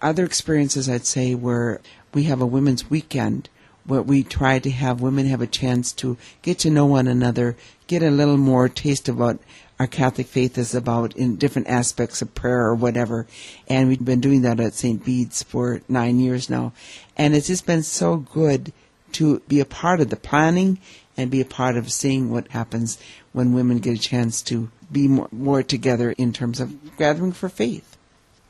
Other 0.00 0.24
experiences 0.24 0.88
I'd 0.88 1.04
say 1.04 1.34
were 1.34 1.80
we 2.14 2.24
have 2.24 2.40
a 2.40 2.46
women's 2.46 2.88
weekend 2.88 3.50
where 3.84 4.02
we 4.02 4.22
try 4.22 4.58
to 4.58 4.70
have 4.70 5.00
women 5.00 5.26
have 5.26 5.40
a 5.40 5.46
chance 5.46 5.92
to 5.92 6.16
get 6.42 6.58
to 6.60 6.70
know 6.70 6.86
one 6.86 7.08
another, 7.08 7.56
get 7.86 8.02
a 8.02 8.10
little 8.10 8.36
more 8.36 8.68
taste 8.68 9.08
of 9.08 9.18
what 9.18 9.38
our 9.78 9.86
Catholic 9.86 10.26
faith 10.26 10.58
is 10.58 10.74
about 10.74 11.16
in 11.16 11.36
different 11.36 11.68
aspects 11.68 12.20
of 12.20 12.34
prayer 12.34 12.66
or 12.66 12.74
whatever. 12.74 13.26
And 13.66 13.88
we've 13.88 14.04
been 14.04 14.20
doing 14.20 14.42
that 14.42 14.60
at 14.60 14.74
St. 14.74 15.02
Bede's 15.02 15.42
for 15.42 15.80
nine 15.88 16.20
years 16.20 16.50
now. 16.50 16.72
And 17.16 17.34
it's 17.34 17.46
just 17.46 17.64
been 17.64 17.82
so 17.82 18.18
good 18.18 18.72
to 19.12 19.40
be 19.48 19.58
a 19.58 19.64
part 19.64 20.00
of 20.00 20.10
the 20.10 20.16
planning 20.16 20.78
and 21.16 21.30
be 21.30 21.40
a 21.40 21.46
part 21.46 21.76
of 21.76 21.90
seeing 21.90 22.30
what 22.30 22.48
happens 22.48 22.98
when 23.32 23.54
women 23.54 23.78
get 23.78 23.96
a 23.96 24.00
chance 24.00 24.42
to 24.42 24.70
be 24.92 25.08
more, 25.08 25.28
more 25.32 25.62
together 25.62 26.12
in 26.12 26.32
terms 26.32 26.60
of 26.60 26.96
gathering 26.96 27.32
for 27.32 27.48
faith. 27.48 27.96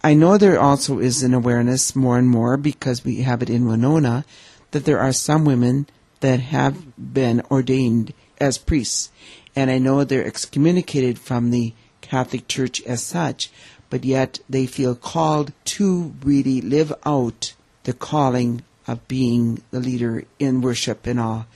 I 0.03 0.15
know 0.15 0.39
there 0.39 0.59
also 0.59 0.99
is 0.99 1.23
an 1.23 1.35
awareness 1.35 1.95
more 1.95 2.19
and 2.19 2.29
more 2.29 2.57
because 2.57 3.05
we 3.05 3.23
have 3.23 3.43
it 3.43 3.51
in 3.51 3.67
Winona 3.67 4.25
that 4.71 4.85
there 4.85 5.01
are 5.01 5.13
some 5.13 5.45
women 5.45 5.87
that 6.21 6.41
have 6.41 6.93
been 6.97 7.43
ordained 7.51 8.13
as 8.41 8.59
priests 8.59 9.11
and 9.57 9.71
I 9.71 9.79
know 9.79 10.05
they're 10.05 10.27
excommunicated 10.27 11.19
from 11.19 11.51
the 11.51 11.75
Catholic 12.01 12.49
Church 12.49 12.83
as 12.83 13.03
such, 13.03 13.51
but 13.89 14.05
yet 14.05 14.41
they 14.49 14.67
feel 14.67 14.95
called 14.95 15.53
to 15.77 16.15
really 16.23 16.61
live 16.61 16.93
out 17.05 17.55
the 17.85 17.93
calling 17.93 18.63
of 18.87 19.07
being 19.09 19.63
the 19.71 19.81
leader 19.81 20.25
in 20.39 20.61
worship 20.61 21.07
and 21.07 21.19
all. 21.19 21.47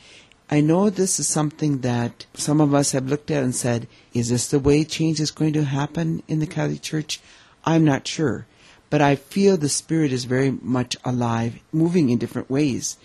I 0.50 0.60
know 0.60 0.90
this 0.90 1.18
is 1.18 1.26
something 1.26 1.80
that 1.80 2.26
some 2.34 2.60
of 2.60 2.74
us 2.74 2.92
have 2.92 3.08
looked 3.08 3.30
at 3.30 3.42
and 3.42 3.54
said, 3.54 3.88
is 4.12 4.28
this 4.28 4.48
the 4.48 4.58
way 4.58 4.84
change 4.84 5.20
is 5.20 5.30
going 5.30 5.52
to 5.54 5.64
happen 5.64 6.22
in 6.28 6.40
the 6.40 6.46
Catholic 6.46 6.82
Church? 6.82 7.20
I'm 7.64 7.84
not 7.84 8.06
sure. 8.06 8.46
But 8.94 9.02
I 9.02 9.16
feel 9.16 9.56
the 9.56 9.68
Spirit 9.68 10.12
is 10.12 10.24
very 10.24 10.52
much 10.52 10.96
alive, 11.04 11.58
moving 11.72 12.10
in 12.10 12.18
different 12.18 12.48
ways. 12.48 12.96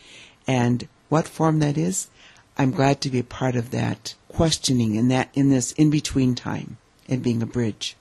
And 0.46 0.88
what 1.08 1.28
form 1.28 1.58
that 1.62 1.80
is, 1.80 2.10
I'm 2.60 2.70
glad 2.70 3.02
to 3.02 3.10
be 3.10 3.18
a 3.18 3.24
part 3.24 3.56
of 3.56 3.72
that 3.72 4.14
questioning 4.28 4.98
and 5.00 5.10
that 5.10 5.30
in 5.34 5.50
this 5.50 5.72
in 5.72 5.90
between 5.90 6.36
time 6.36 6.78
and 7.08 7.24
being 7.24 7.42
a 7.42 7.48
bridge. 7.48 7.96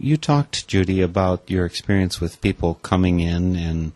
You 0.00 0.16
talked, 0.16 0.66
Judy, 0.66 1.00
about 1.00 1.48
your 1.48 1.64
experience 1.64 2.20
with 2.20 2.40
people 2.40 2.74
coming 2.82 3.20
in 3.20 3.54
and 3.54 3.92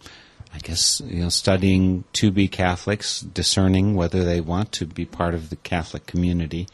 I 0.54 0.58
guess 0.58 1.02
you 1.04 1.22
know 1.22 1.30
studying 1.30 2.04
to 2.12 2.30
be 2.30 2.46
Catholics, 2.46 3.22
discerning 3.22 3.96
whether 3.96 4.22
they 4.22 4.40
want 4.40 4.70
to 4.74 4.86
be 4.86 5.04
part 5.04 5.34
of 5.34 5.50
the 5.50 5.56
Catholic 5.56 6.06
community. 6.06 6.68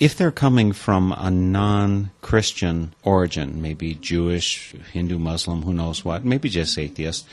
If 0.00 0.16
they're 0.16 0.32
coming 0.32 0.72
from 0.72 1.12
a 1.12 1.30
non-Christian 1.30 2.94
origin, 3.04 3.62
maybe 3.62 3.94
Jewish, 3.94 4.74
Hindu, 4.92 5.18
Muslim, 5.18 5.62
who 5.62 5.72
knows 5.72 6.04
what, 6.04 6.24
maybe 6.24 6.48
just 6.48 6.76
atheist, 6.76 7.26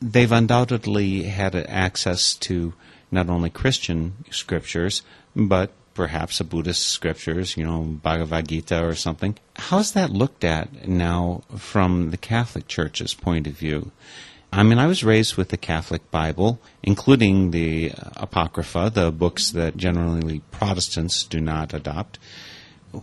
they've 0.00 0.32
undoubtedly 0.32 1.24
had 1.24 1.54
access 1.54 2.34
to 2.36 2.72
not 3.10 3.28
only 3.28 3.50
Christian 3.50 4.24
scriptures, 4.30 5.02
but 5.36 5.72
perhaps 5.94 6.40
a 6.40 6.44
Buddhist 6.44 6.86
scriptures, 6.88 7.56
you 7.56 7.64
know, 7.64 7.82
Bhagavad 7.82 8.48
Gita 8.48 8.84
or 8.84 8.94
something. 8.94 9.36
How's 9.56 9.92
that 9.92 10.10
looked 10.10 10.44
at 10.44 10.88
now 10.88 11.42
from 11.56 12.10
the 12.10 12.16
Catholic 12.16 12.68
Church's 12.68 13.14
point 13.14 13.46
of 13.46 13.54
view? 13.54 13.90
I 14.52 14.62
mean, 14.62 14.78
I 14.78 14.86
was 14.86 15.04
raised 15.04 15.36
with 15.36 15.50
the 15.50 15.56
Catholic 15.56 16.10
Bible, 16.10 16.58
including 16.82 17.50
the 17.50 17.92
uh, 17.92 18.10
Apocrypha, 18.16 18.90
the 18.92 19.10
books 19.12 19.50
that 19.50 19.76
generally 19.76 20.40
Protestants 20.50 21.24
do 21.24 21.40
not 21.40 21.74
adopt. 21.74 22.18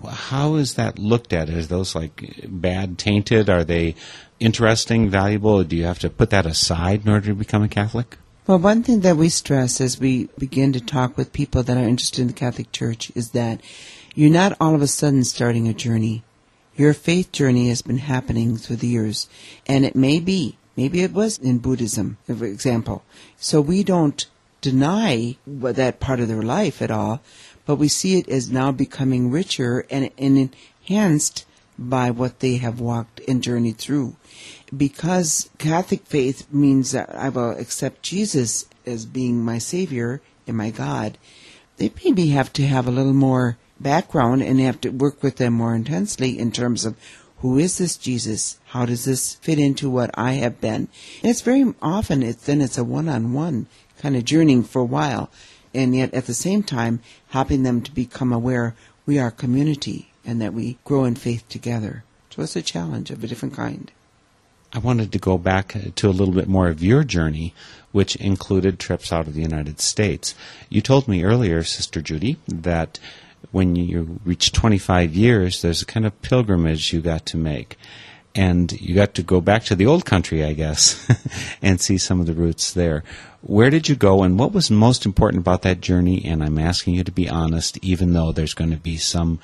How 0.08 0.56
is 0.56 0.74
that 0.74 0.98
looked 0.98 1.32
at? 1.32 1.48
Is 1.50 1.68
those 1.68 1.94
like 1.94 2.46
bad, 2.48 2.98
tainted? 2.98 3.50
Are 3.50 3.64
they 3.64 3.96
interesting, 4.40 5.10
valuable? 5.10 5.64
Do 5.64 5.76
you 5.76 5.86
have 5.86 6.00
to 6.00 6.10
put 6.10 6.32
that 6.32 6.48
aside 6.48 7.06
in 7.06 7.12
order 7.12 7.28
to 7.28 7.36
become 7.36 7.62
a 7.62 7.68
Catholic? 7.68 8.18
Well, 8.48 8.60
one 8.60 8.84
thing 8.84 9.02
that 9.02 9.18
we 9.18 9.30
stress 9.30 9.80
as 9.82 10.00
we 10.00 10.30
begin 10.38 10.74
to 10.74 10.82
talk 10.82 11.18
with 11.18 11.34
people 11.34 11.64
that 11.64 11.78
are 11.78 11.88
interested 11.88 12.22
in 12.22 12.28
the 12.28 12.34
Catholic 12.34 12.72
Church 12.72 13.12
is 13.16 13.32
that 13.32 13.62
you're 14.14 14.32
not 14.32 14.58
all 14.60 14.76
of 14.76 14.82
a 14.82 14.88
sudden 14.88 15.24
starting 15.24 15.68
a 15.68 15.74
journey. 15.74 16.24
Your 16.76 16.94
faith 16.94 17.32
journey 17.32 17.70
has 17.70 17.82
been 17.82 17.98
happening 18.00 18.58
through 18.58 18.78
the 18.78 18.88
years, 18.88 19.30
and 19.66 19.86
it 19.86 19.96
may 19.96 20.20
be, 20.20 20.58
maybe 20.76 21.02
it 21.02 21.14
was 21.14 21.38
in 21.38 21.60
Buddhism, 21.60 22.18
for 22.26 22.46
example. 22.46 23.04
So 23.38 23.62
we 23.62 23.84
don't 23.84 24.26
deny 24.62 25.38
that 25.46 26.00
part 26.00 26.20
of 26.20 26.28
their 26.28 26.42
life 26.42 26.82
at 26.82 26.92
all, 26.92 27.22
but 27.66 27.76
we 27.76 27.88
see 27.88 28.18
it 28.18 28.30
as 28.30 28.52
now 28.52 28.72
becoming 28.72 29.32
richer 29.32 29.86
and, 29.90 30.10
and 30.18 30.56
enhanced 30.88 31.46
by 31.78 32.10
what 32.10 32.40
they 32.40 32.58
have 32.58 32.80
walked 32.80 33.20
and 33.28 33.44
journeyed 33.44 33.78
through 33.78 34.16
because 34.76 35.50
Catholic 35.58 36.06
faith 36.06 36.52
means 36.52 36.92
that 36.92 37.14
I 37.16 37.30
will 37.30 37.52
accept 37.52 38.04
Jesus 38.04 38.66
as 38.86 39.06
being 39.06 39.44
my 39.44 39.58
Savior 39.58 40.22
and 40.48 40.58
my 40.58 40.70
God, 40.70 41.18
they 41.78 41.92
maybe 42.04 42.28
have 42.28 42.52
to 42.54 42.66
have 42.66 42.88
a 42.88 42.92
little 42.92 43.14
more 43.14 43.58
background 43.80 44.42
and 44.42 44.60
have 44.60 44.80
to 44.82 44.90
work 44.90 45.22
with 45.22 45.38
them 45.38 45.54
more 45.54 45.76
intensely 45.76 46.38
in 46.40 46.52
terms 46.52 46.86
of 46.86 46.96
who 47.46 47.60
is 47.60 47.78
this 47.78 47.96
Jesus? 47.96 48.60
How 48.66 48.86
does 48.86 49.06
this 49.06 49.36
fit 49.36 49.60
into 49.60 49.90
what 49.90 50.10
I 50.16 50.34
have 50.34 50.60
been? 50.60 50.88
And 51.22 51.30
it's 51.30 51.42
very 51.42 51.74
often 51.82 52.24
it's 52.24 52.46
then 52.46 52.60
it's 52.60 52.78
a 52.78 52.84
one-on-one 52.84 53.68
kind 54.00 54.16
of 54.16 54.26
journeying 54.26 54.64
for 54.64 54.80
a 54.80 54.86
while, 54.86 55.30
and 55.74 55.96
yet 55.96 56.14
at 56.14 56.26
the 56.26 56.34
same 56.34 56.64
time 56.64 57.02
helping 57.30 57.64
them 57.64 57.82
to 57.82 57.92
become 57.92 58.34
aware 58.34 58.74
we 59.06 59.20
are 59.20 59.30
community 59.30 60.12
and 60.26 60.42
that 60.42 60.54
we 60.54 60.80
grow 60.84 61.06
in 61.06 61.16
faith 61.16 61.48
together. 61.48 62.04
So 62.32 62.42
it's 62.42 62.56
a 62.56 62.64
challenge 62.64 63.12
of 63.12 63.24
a 63.24 63.28
different 63.28 63.54
kind. 63.54 63.92
I 64.74 64.80
wanted 64.80 65.12
to 65.12 65.20
go 65.20 65.38
back 65.38 65.76
to 65.96 66.10
a 66.10 66.18
little 66.18 66.34
bit 66.34 66.50
more 66.50 66.68
of 66.68 66.84
your 66.84 67.04
journey, 67.04 67.54
which 67.92 68.16
included 68.16 68.80
trips 68.80 69.14
out 69.14 69.28
of 69.28 69.36
the 69.36 69.44
United 69.44 69.80
States. 69.80 70.34
You 70.68 70.82
told 70.82 71.08
me 71.08 71.24
earlier, 71.24 71.64
Sister 71.64 72.02
Judy, 72.02 72.38
that 72.48 73.00
when 73.52 73.76
you 73.76 74.20
reach 74.26 74.52
25 74.52 75.16
years, 75.16 75.62
there's 75.62 75.82
a 75.82 75.86
kind 75.86 76.06
of 76.06 76.22
pilgrimage 76.22 76.94
you 76.94 77.02
got 77.02 77.26
to 77.28 77.38
make. 77.38 77.78
And 78.34 78.72
you 78.82 78.94
got 78.96 79.14
to 79.14 79.24
go 79.24 79.40
back 79.40 79.64
to 79.66 79.76
the 79.76 79.86
old 79.86 80.06
country, 80.06 80.44
I 80.44 80.52
guess, 80.52 81.08
and 81.62 81.80
see 81.80 81.98
some 81.98 82.20
of 82.20 82.26
the 82.26 82.34
roots 82.34 82.74
there. 82.74 83.04
Where 83.42 83.70
did 83.70 83.88
you 83.88 83.96
go, 83.96 84.24
and 84.24 84.38
what 84.38 84.52
was 84.52 84.70
most 84.70 85.06
important 85.06 85.40
about 85.42 85.62
that 85.62 85.80
journey? 85.80 86.26
And 86.26 86.44
I'm 86.44 86.58
asking 86.58 86.96
you 86.96 87.04
to 87.06 87.12
be 87.12 87.30
honest, 87.30 87.78
even 87.82 88.12
though 88.12 88.32
there's 88.32 88.56
going 88.56 88.72
to 88.72 88.78
be 88.78 88.98
some 88.98 89.40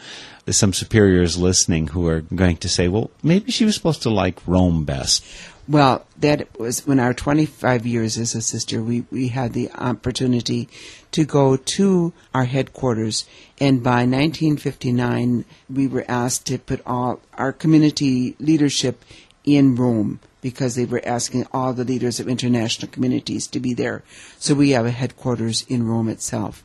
some 0.49 0.74
superiors 0.74 1.38
listening 1.38 1.88
who 1.88 2.08
are 2.08 2.22
going 2.22 2.58
to 2.58 2.68
say, 2.68 2.88
"Well, 2.88 3.12
maybe 3.24 3.52
she 3.52 3.64
was 3.64 3.76
supposed 3.76 4.02
to 4.02 4.10
like 4.10 4.45
Rome 4.45 4.84
best." 4.84 5.24
Well, 5.68 6.06
that 6.20 6.60
was 6.60 6.86
when 6.86 6.99
our 6.99 7.14
25 7.14 7.86
years 7.86 8.18
as 8.18 8.36
a 8.36 8.41
sister, 8.41 8.82
we, 8.82 9.06
we 9.12 9.30
had 9.30 9.54
the 9.54 9.72
opportunity 9.72 10.68
to 11.12 11.26
go 11.26 11.57
to 11.57 12.14
our 12.34 12.45
headquarters. 12.45 13.26
And 13.59 13.84
by 13.84 14.05
1959, 14.05 15.45
we 15.70 15.88
were 15.88 16.05
asked 16.07 16.45
to 16.47 16.57
put 16.57 16.82
all 16.86 17.20
our 17.38 17.51
community 17.51 18.36
leadership 18.39 19.03
in 19.43 19.76
Rome 19.76 20.20
because 20.41 20.76
they 20.76 20.86
were 20.86 21.01
asking 21.05 21.45
all 21.51 21.74
the 21.74 21.84
leaders 21.84 22.20
of 22.20 22.28
international 22.28 22.91
communities 22.91 23.47
to 23.47 23.59
be 23.59 23.74
there. 23.74 24.03
So 24.39 24.55
we 24.55 24.72
have 24.72 24.86
a 24.86 24.91
headquarters 24.91 25.66
in 25.68 25.88
Rome 25.88 26.09
itself. 26.09 26.64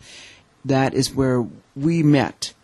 That 0.65 0.95
is 0.95 1.15
where 1.15 1.47
we 1.75 2.03
met. 2.03 2.55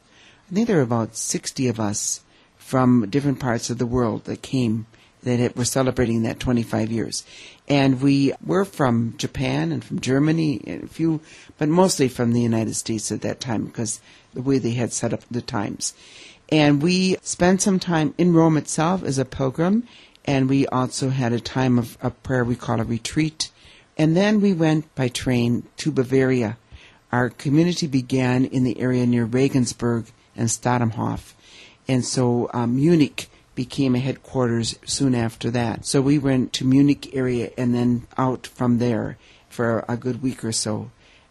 I 0.51 0.55
think 0.55 0.67
there 0.67 0.77
were 0.77 0.83
about 0.83 1.17
60 1.17 1.69
of 1.69 1.79
us 1.79 2.23
from 2.57 3.09
different 3.11 3.41
parts 3.41 3.71
of 3.71 3.79
the 3.79 3.87
world 3.87 4.25
that 4.25 4.43
came 4.43 4.87
that 5.23 5.39
we 5.39 5.61
were 5.61 5.65
celebrating 5.65 6.23
that 6.23 6.41
25 6.41 6.91
years. 6.91 7.25
And 7.69 8.01
we 8.01 8.33
were 8.45 8.65
from 8.65 9.15
Japan 9.17 9.73
and 9.73 9.85
from 9.85 10.01
Germany 10.01 10.61
a 10.67 10.87
few, 10.87 11.21
but 11.59 11.69
mostly 11.69 12.09
from 12.09 12.33
the 12.33 12.41
United 12.41 12.75
States 12.75 13.13
at 13.13 13.23
that 13.23 13.41
time 13.41 13.67
because 13.67 14.01
the 14.35 14.43
way 14.43 14.59
they 14.59 14.73
had 14.73 14.93
set 14.93 15.13
up 15.13 15.23
the 15.31 15.43
times. 15.43 15.95
And 16.51 16.83
we 16.83 17.17
spent 17.23 17.63
some 17.63 17.79
time 17.79 18.15
in 18.19 18.35
Rome 18.35 18.57
itself 18.57 19.03
as 19.03 19.19
a 19.19 19.25
pilgrim 19.25 19.87
and 20.25 20.49
we 20.49 20.67
also 20.67 21.11
had 21.11 21.33
a 21.33 21.41
time 21.41 21.79
of, 21.79 21.99
a 22.01 22.11
prayer 22.11 22.45
we 22.45 22.57
call 22.57 22.81
a 22.81 22.85
retreat. 22.85 23.51
And 23.97 24.17
then 24.17 24.41
we 24.41 24.53
went 24.53 24.95
by 24.95 25.09
train 25.09 25.65
to 25.79 25.91
Bavaria. 25.91 26.59
Our 27.11 27.29
community 27.29 27.87
began 27.87 28.45
in 28.45 28.65
the 28.65 28.81
area 28.81 29.07
near 29.07 29.25
Regensburg 29.25 30.07
and 30.37 30.49
Stadtamhof. 30.49 31.35
And 31.89 32.05
so 32.05 32.49
um, 32.55 32.77
Munich 32.77 33.29
became 33.55 33.95
a 33.95 34.01
headquarters 34.01 34.79
soon 34.85 35.15
after 35.15 35.51
that. 35.51 35.85
So 35.85 36.01
we 36.01 36.19
went 36.19 36.53
to 36.55 36.65
Munich 36.65 37.15
area 37.15 37.51
and 37.59 37.75
then 37.75 38.07
out 38.17 38.47
from 38.47 38.79
there 38.79 39.19
for 39.49 39.85
a 39.89 39.97
good 39.97 40.23
week 40.23 40.45
or 40.45 40.53
so. 40.53 40.91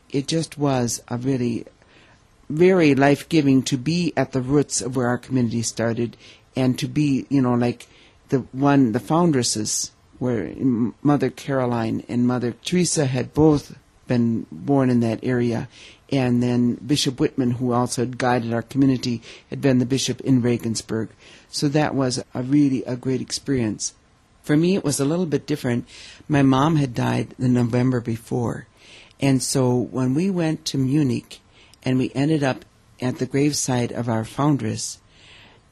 It 0.09 0.27
just 0.27 0.57
was 0.57 1.01
a 1.07 1.17
really 1.17 1.65
very 2.49 2.93
life 2.95 3.29
giving 3.29 3.63
to 3.63 3.77
be 3.77 4.13
at 4.15 4.33
the 4.33 4.41
roots 4.41 4.81
of 4.81 4.95
where 4.95 5.07
our 5.07 5.17
community 5.17 5.61
started 5.61 6.17
and 6.55 6.77
to 6.79 6.87
be, 6.87 7.25
you 7.29 7.41
know, 7.41 7.53
like 7.53 7.87
the 8.29 8.39
one, 8.51 8.91
the 8.91 8.99
foundresses 8.99 9.91
were 10.19 10.51
Mother 11.01 11.29
Caroline 11.29 12.03
and 12.07 12.27
Mother 12.27 12.53
Teresa 12.63 13.05
had 13.05 13.33
both 13.33 13.75
been 14.07 14.45
born 14.51 14.89
in 14.89 14.99
that 14.99 15.19
area. 15.23 15.67
And 16.11 16.43
then 16.43 16.75
Bishop 16.75 17.15
Wittmann, 17.15 17.53
who 17.53 17.71
also 17.71 18.01
had 18.01 18.17
guided 18.17 18.53
our 18.53 18.61
community, 18.61 19.21
had 19.49 19.61
been 19.61 19.79
the 19.79 19.85
bishop 19.85 20.19
in 20.21 20.41
Regensburg. 20.41 21.09
So 21.51 21.67
that 21.67 21.93
was 21.93 22.23
a 22.33 22.41
really 22.41 22.83
a 22.85 22.95
great 22.95 23.21
experience. 23.21 23.93
For 24.41 24.57
me, 24.57 24.75
it 24.75 24.83
was 24.83 24.99
a 24.99 25.05
little 25.05 25.25
bit 25.27 25.45
different. 25.45 25.87
My 26.27 26.41
mom 26.41 26.77
had 26.77 26.93
died 26.95 27.35
the 27.37 27.49
November 27.49 28.01
before. 28.01 28.67
And 29.19 29.43
so 29.43 29.75
when 29.75 30.15
we 30.15 30.29
went 30.29 30.65
to 30.65 30.77
Munich 30.77 31.39
and 31.83 31.99
we 31.99 32.11
ended 32.15 32.43
up 32.43 32.65
at 33.01 33.19
the 33.19 33.25
graveside 33.25 33.91
of 33.91 34.09
our 34.09 34.25
foundress, 34.25 34.99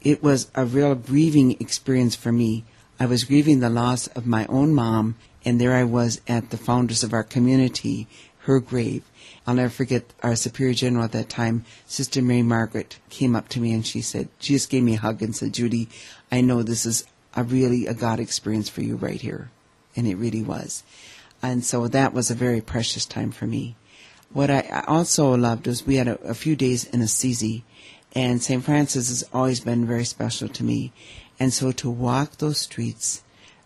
it 0.01 0.21
was 0.21 0.51
a 0.53 0.65
real 0.65 0.93
grieving 0.95 1.53
experience 1.59 2.15
for 2.15 2.31
me. 2.31 2.65
I 2.99 3.05
was 3.05 3.23
grieving 3.23 3.59
the 3.59 3.69
loss 3.69 4.07
of 4.07 4.27
my 4.27 4.45
own 4.47 4.73
mom, 4.73 5.15
and 5.45 5.59
there 5.59 5.75
I 5.75 5.83
was 5.85 6.21
at 6.27 6.49
the 6.49 6.57
foundress 6.57 7.01
of 7.01 7.13
our 7.13 7.23
community, 7.23 8.07
her 8.49 8.59
grave. 8.59 9.03
I'll 9.45 9.53
never 9.53 9.69
forget 9.69 10.11
our 10.23 10.35
superior 10.35 10.73
general 10.73 11.05
at 11.05 11.11
that 11.11 11.29
time, 11.29 11.65
Sister 11.85 12.19
Mary 12.19 12.41
Margaret, 12.41 12.97
came 13.09 13.35
up 13.35 13.47
to 13.49 13.59
me 13.59 13.71
and 13.71 13.85
she 13.85 14.01
said, 14.01 14.27
she 14.39 14.53
just 14.53 14.71
gave 14.71 14.81
me 14.81 14.95
a 14.95 14.99
hug 14.99 15.21
and 15.21 15.35
said, 15.35 15.53
Judy, 15.53 15.87
I 16.31 16.41
know 16.41 16.63
this 16.63 16.83
is 16.83 17.05
a 17.35 17.43
really 17.43 17.85
a 17.85 17.93
God 17.93 18.19
experience 18.19 18.67
for 18.67 18.81
you 18.81 18.95
right 18.95 19.21
here. 19.21 19.51
And 19.95 20.07
it 20.07 20.15
really 20.15 20.41
was. 20.41 20.83
And 21.43 21.63
so 21.63 21.87
that 21.87 22.11
was 22.11 22.31
a 22.31 22.35
very 22.35 22.59
precious 22.59 23.05
time 23.05 23.31
for 23.31 23.45
me. 23.45 23.75
What 24.33 24.49
I 24.49 24.83
also 24.87 25.37
loved 25.37 25.67
was 25.67 25.85
we 25.85 25.97
had 25.97 26.07
a, 26.07 26.19
a 26.21 26.33
few 26.33 26.55
days 26.55 26.85
in 26.85 27.01
Assisi 27.01 27.63
and 28.13 28.41
St. 28.41 28.63
Francis 28.63 29.09
has 29.09 29.23
always 29.31 29.59
been 29.59 29.85
very 29.85 30.05
special 30.05 30.49
to 30.49 30.63
me. 30.63 30.91
And 31.39 31.53
so 31.53 31.71
to 31.73 31.89
walk 31.89 32.37
those 32.37 32.57
streets, 32.57 33.21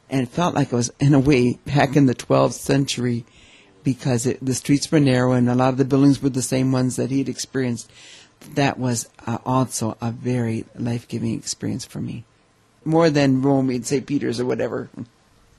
and 0.09 0.21
it 0.21 0.27
felt 0.27 0.55
like 0.55 0.73
I 0.73 0.75
was 0.75 0.91
in 0.99 1.13
a 1.13 1.19
way 1.19 1.53
back 1.65 1.95
in 1.95 2.05
the 2.05 2.13
12th 2.13 2.51
century 2.51 3.25
because 3.84 4.25
it, 4.25 4.43
the 4.43 4.53
streets 4.53 4.91
were 4.91 4.99
narrow 4.99 5.34
and 5.34 5.49
a 5.49 5.55
lot 5.55 5.69
of 5.69 5.77
the 5.77 5.86
buildings 5.86 6.21
were 6.21 6.29
the 6.29 6.41
same 6.41 6.71
ones 6.71 6.95
that 6.95 7.11
he 7.11 7.19
had 7.19 7.29
experienced. 7.29 7.91
That 8.55 8.77
was 8.77 9.09
uh, 9.25 9.38
also 9.45 9.97
a 10.01 10.11
very 10.11 10.65
life 10.75 11.07
giving 11.07 11.34
experience 11.34 11.86
for 11.86 12.01
me. 12.01 12.25
More 12.86 13.09
than 13.09 13.41
Rome 13.41 13.69
and 13.69 13.86
St. 13.86 14.05
Peter's 14.05 14.39
or 14.39 14.45
whatever. 14.45 14.89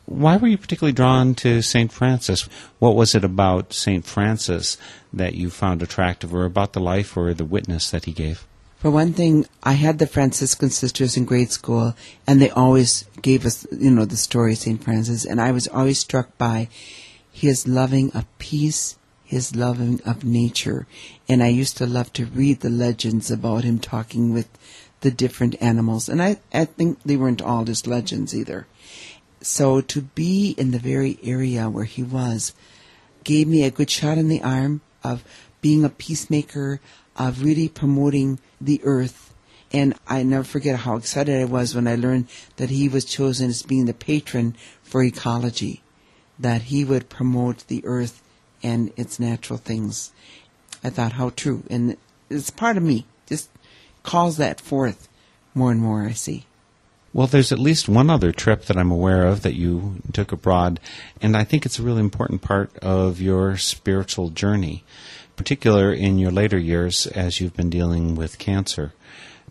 Why 0.06 0.36
were 0.36 0.48
you 0.48 0.58
particularly 0.58 0.92
drawn 0.92 1.34
to 1.36 1.62
St. 1.62 1.90
Francis? 1.90 2.48
What 2.78 2.94
was 2.94 3.14
it 3.14 3.24
about 3.24 3.72
St. 3.72 4.04
Francis 4.04 4.76
that 5.12 5.34
you 5.34 5.48
found 5.48 5.82
attractive, 5.82 6.34
or 6.34 6.44
about 6.44 6.74
the 6.74 6.80
life 6.80 7.16
or 7.16 7.32
the 7.32 7.44
witness 7.44 7.90
that 7.90 8.04
he 8.04 8.12
gave? 8.12 8.46
For 8.76 8.90
one 8.90 9.14
thing, 9.14 9.46
I 9.62 9.72
had 9.72 9.98
the 9.98 10.06
Franciscan 10.06 10.68
sisters 10.68 11.16
in 11.16 11.24
grade 11.24 11.50
school, 11.50 11.96
and 12.26 12.38
they 12.38 12.50
always 12.50 13.06
gave 13.22 13.46
us, 13.46 13.66
you 13.72 13.90
know, 13.90 14.04
the 14.04 14.18
story 14.18 14.52
of 14.52 14.58
St. 14.58 14.84
Francis, 14.84 15.24
and 15.24 15.40
I 15.40 15.52
was 15.52 15.66
always 15.68 16.00
struck 16.00 16.36
by 16.36 16.68
his 17.34 17.66
loving 17.66 18.12
of 18.12 18.24
peace, 18.38 18.96
his 19.24 19.56
loving 19.56 20.00
of 20.06 20.22
nature. 20.22 20.86
And 21.28 21.42
I 21.42 21.48
used 21.48 21.76
to 21.78 21.86
love 21.86 22.12
to 22.12 22.26
read 22.26 22.60
the 22.60 22.70
legends 22.70 23.28
about 23.28 23.64
him 23.64 23.80
talking 23.80 24.32
with 24.32 24.48
the 25.00 25.10
different 25.10 25.60
animals. 25.60 26.08
And 26.08 26.22
I, 26.22 26.38
I 26.52 26.64
think 26.64 27.00
they 27.02 27.16
weren't 27.16 27.42
all 27.42 27.64
just 27.64 27.88
legends 27.88 28.36
either. 28.36 28.68
So 29.42 29.80
to 29.80 30.02
be 30.02 30.54
in 30.56 30.70
the 30.70 30.78
very 30.78 31.18
area 31.24 31.68
where 31.68 31.84
he 31.84 32.04
was 32.04 32.54
gave 33.24 33.48
me 33.48 33.64
a 33.64 33.70
good 33.70 33.90
shot 33.90 34.16
in 34.16 34.28
the 34.28 34.42
arm 34.42 34.80
of 35.02 35.24
being 35.60 35.84
a 35.84 35.88
peacemaker, 35.88 36.80
of 37.16 37.42
really 37.42 37.68
promoting 37.68 38.38
the 38.60 38.80
earth. 38.84 39.34
And 39.72 39.94
I 40.06 40.22
never 40.22 40.44
forget 40.44 40.80
how 40.80 40.94
excited 40.96 41.40
I 41.40 41.46
was 41.46 41.74
when 41.74 41.88
I 41.88 41.96
learned 41.96 42.28
that 42.56 42.70
he 42.70 42.88
was 42.88 43.04
chosen 43.04 43.50
as 43.50 43.62
being 43.62 43.86
the 43.86 43.94
patron 43.94 44.54
for 44.82 45.02
ecology, 45.02 45.82
that 46.38 46.62
he 46.62 46.84
would 46.84 47.08
promote 47.08 47.66
the 47.66 47.84
earth 47.84 48.22
and 48.62 48.92
its 48.96 49.20
natural 49.20 49.58
things. 49.58 50.12
I 50.82 50.90
thought 50.90 51.12
how 51.12 51.30
true. 51.30 51.62
And 51.70 51.96
it's 52.30 52.50
part 52.50 52.76
of 52.76 52.82
me. 52.82 53.06
Just 53.26 53.50
calls 54.02 54.36
that 54.36 54.60
forth 54.60 55.08
more 55.54 55.70
and 55.70 55.80
more, 55.80 56.02
I 56.02 56.12
see. 56.12 56.46
Well, 57.12 57.28
there's 57.28 57.52
at 57.52 57.60
least 57.60 57.88
one 57.88 58.10
other 58.10 58.32
trip 58.32 58.64
that 58.64 58.76
I'm 58.76 58.90
aware 58.90 59.24
of 59.24 59.42
that 59.42 59.54
you 59.54 60.02
took 60.12 60.32
abroad, 60.32 60.80
and 61.22 61.36
I 61.36 61.44
think 61.44 61.64
it's 61.64 61.78
a 61.78 61.82
really 61.82 62.00
important 62.00 62.42
part 62.42 62.76
of 62.78 63.20
your 63.20 63.56
spiritual 63.56 64.30
journey, 64.30 64.82
particular 65.36 65.92
in 65.92 66.18
your 66.18 66.32
later 66.32 66.58
years 66.58 67.06
as 67.06 67.40
you've 67.40 67.54
been 67.54 67.70
dealing 67.70 68.16
with 68.16 68.40
cancer. 68.40 68.94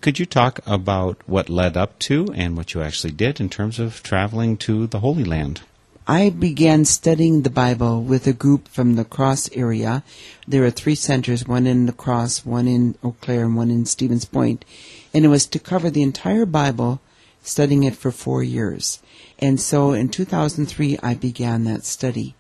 Could 0.02 0.20
you 0.20 0.26
talk 0.26 0.60
about 0.66 1.22
what 1.26 1.48
led 1.48 1.78
up 1.78 1.98
to 2.00 2.28
and 2.36 2.58
what 2.58 2.74
you 2.74 2.82
actually 2.82 3.14
did 3.14 3.40
in 3.40 3.50
terms 3.50 3.80
of 3.80 4.04
traveling 4.04 4.58
to 4.58 4.86
the 4.86 5.00
Holy 5.00 5.24
Land? 5.24 5.62
I 6.06 6.32
began 6.32 6.84
studying 6.84 7.44
the 7.44 7.50
Bible 7.50 8.02
with 8.02 8.28
a 8.28 8.34
group 8.34 8.68
from 8.68 8.98
La 8.98 9.06
Crosse 9.06 9.50
area. 9.54 10.04
There 10.46 10.66
are 10.66 10.70
three 10.70 10.96
centers, 10.96 11.48
one 11.48 11.66
in 11.66 11.86
La 11.86 11.94
Crosse, 11.94 12.46
one 12.46 12.68
in 12.68 12.96
Eau 13.02 13.16
Claire, 13.22 13.46
and 13.46 13.56
one 13.56 13.72
in 13.72 13.86
Stevens 13.86 14.26
Point. 14.26 14.66
And 15.14 15.24
it 15.24 15.30
was 15.30 15.46
to 15.46 15.60
cover 15.60 15.90
the 15.90 16.04
entire 16.04 16.46
Bible, 16.46 17.00
studying 17.42 17.86
it 17.86 17.96
for 17.96 18.12
four 18.12 18.44
years. 18.44 19.02
And 19.40 19.62
so 19.62 19.94
in 19.94 20.10
2003, 20.10 21.00
I 21.02 21.14
began 21.14 21.64
that 21.64 21.86
study. 21.86 22.36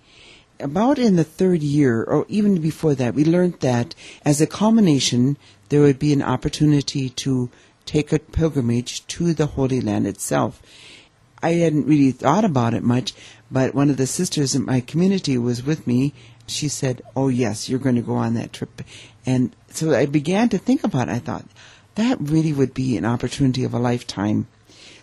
About 0.59 0.99
in 0.99 1.15
the 1.15 1.23
third 1.23 1.63
year, 1.63 2.03
or 2.03 2.25
even 2.27 2.59
before 2.59 2.95
that, 2.95 3.15
we 3.15 3.23
learned 3.23 3.61
that 3.61 3.95
as 4.25 4.41
a 4.41 4.45
culmination, 4.45 5.37
there 5.69 5.79
would 5.79 5.99
be 5.99 6.11
an 6.11 6.21
opportunity 6.21 7.09
to 7.11 7.49
take 7.85 8.11
a 8.11 8.19
pilgrimage 8.19 9.07
to 9.07 9.33
the 9.33 9.45
Holy 9.45 9.79
Land 9.79 10.05
itself. 10.05 10.61
I 11.43 11.55
hadn't 11.55 11.87
really 11.87 12.11
thought 12.11 12.45
about 12.45 12.73
it 12.73 12.83
much, 12.83 13.13
but 13.53 13.75
one 13.75 13.91
of 13.91 13.97
the 13.97 14.07
sisters 14.07 14.55
in 14.55 14.65
my 14.65 14.81
community 14.81 15.37
was 15.37 15.63
with 15.63 15.85
me. 15.85 16.13
She 16.47 16.67
said, 16.67 17.03
Oh, 17.15 17.27
yes, 17.27 17.69
you're 17.69 17.79
going 17.79 17.95
to 17.95 18.01
go 18.01 18.15
on 18.15 18.33
that 18.33 18.51
trip. 18.51 18.81
And 19.27 19.55
so 19.69 19.93
I 19.93 20.07
began 20.07 20.49
to 20.49 20.57
think 20.57 20.83
about 20.83 21.07
it. 21.07 21.11
I 21.11 21.19
thought, 21.19 21.45
that 21.95 22.17
really 22.19 22.51
would 22.51 22.73
be 22.73 22.97
an 22.97 23.05
opportunity 23.05 23.63
of 23.63 23.73
a 23.73 23.79
lifetime. 23.79 24.47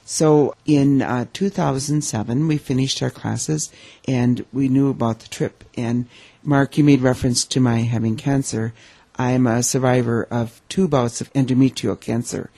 So 0.04 0.56
in 0.66 1.00
uh, 1.00 1.26
2007, 1.32 2.48
we 2.48 2.58
finished 2.58 3.00
our 3.00 3.10
classes 3.10 3.70
and 4.08 4.44
we 4.52 4.68
knew 4.68 4.90
about 4.90 5.20
the 5.20 5.28
trip. 5.28 5.62
And 5.76 6.06
Mark, 6.42 6.76
you 6.76 6.82
made 6.82 7.00
reference 7.00 7.44
to 7.44 7.60
my 7.60 7.82
having 7.82 8.16
cancer. 8.16 8.74
I'm 9.16 9.46
a 9.46 9.62
survivor 9.62 10.26
of 10.28 10.60
two 10.68 10.88
bouts 10.88 11.20
of 11.20 11.32
endometrial 11.34 12.00
cancer. 12.00 12.50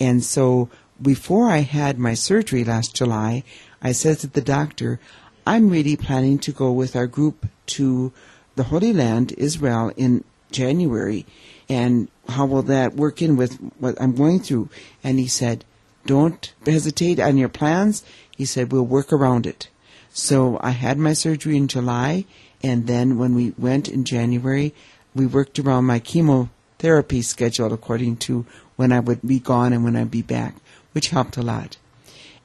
And 0.00 0.24
so 0.24 0.68
before 1.00 1.48
I 1.48 1.58
had 1.58 2.00
my 2.00 2.14
surgery 2.14 2.64
last 2.64 2.96
July, 2.96 3.44
I 3.80 3.92
said 3.92 4.18
to 4.20 4.26
the 4.26 4.40
doctor, 4.40 4.98
I'm 5.46 5.70
really 5.70 5.96
planning 5.96 6.38
to 6.40 6.52
go 6.52 6.72
with 6.72 6.96
our 6.96 7.06
group 7.06 7.46
to 7.66 8.12
the 8.56 8.64
Holy 8.64 8.92
Land, 8.92 9.32
Israel, 9.38 9.92
in 9.96 10.24
January. 10.50 11.26
And 11.68 12.08
how 12.28 12.46
will 12.46 12.62
that 12.62 12.94
work 12.94 13.22
in 13.22 13.36
with 13.36 13.54
what 13.78 14.00
I'm 14.00 14.14
going 14.14 14.40
through? 14.40 14.68
And 15.04 15.18
he 15.18 15.28
said, 15.28 15.64
Don't 16.04 16.52
hesitate 16.64 17.20
on 17.20 17.36
your 17.36 17.48
plans. 17.48 18.02
He 18.36 18.44
said, 18.44 18.72
We'll 18.72 18.86
work 18.86 19.12
around 19.12 19.46
it. 19.46 19.68
So 20.10 20.58
I 20.62 20.70
had 20.70 20.98
my 20.98 21.12
surgery 21.12 21.56
in 21.56 21.68
July, 21.68 22.24
and 22.62 22.86
then 22.86 23.18
when 23.18 23.34
we 23.34 23.52
went 23.58 23.88
in 23.88 24.04
January, 24.04 24.74
we 25.14 25.26
worked 25.26 25.58
around 25.58 25.84
my 25.84 25.98
chemotherapy 25.98 27.22
schedule 27.22 27.72
according 27.72 28.16
to 28.18 28.46
when 28.76 28.92
I 28.92 29.00
would 29.00 29.20
be 29.22 29.38
gone 29.38 29.72
and 29.72 29.84
when 29.84 29.96
I'd 29.96 30.10
be 30.10 30.22
back 30.22 30.54
which 30.96 31.10
helped 31.10 31.36
a 31.36 31.42
lot. 31.42 31.76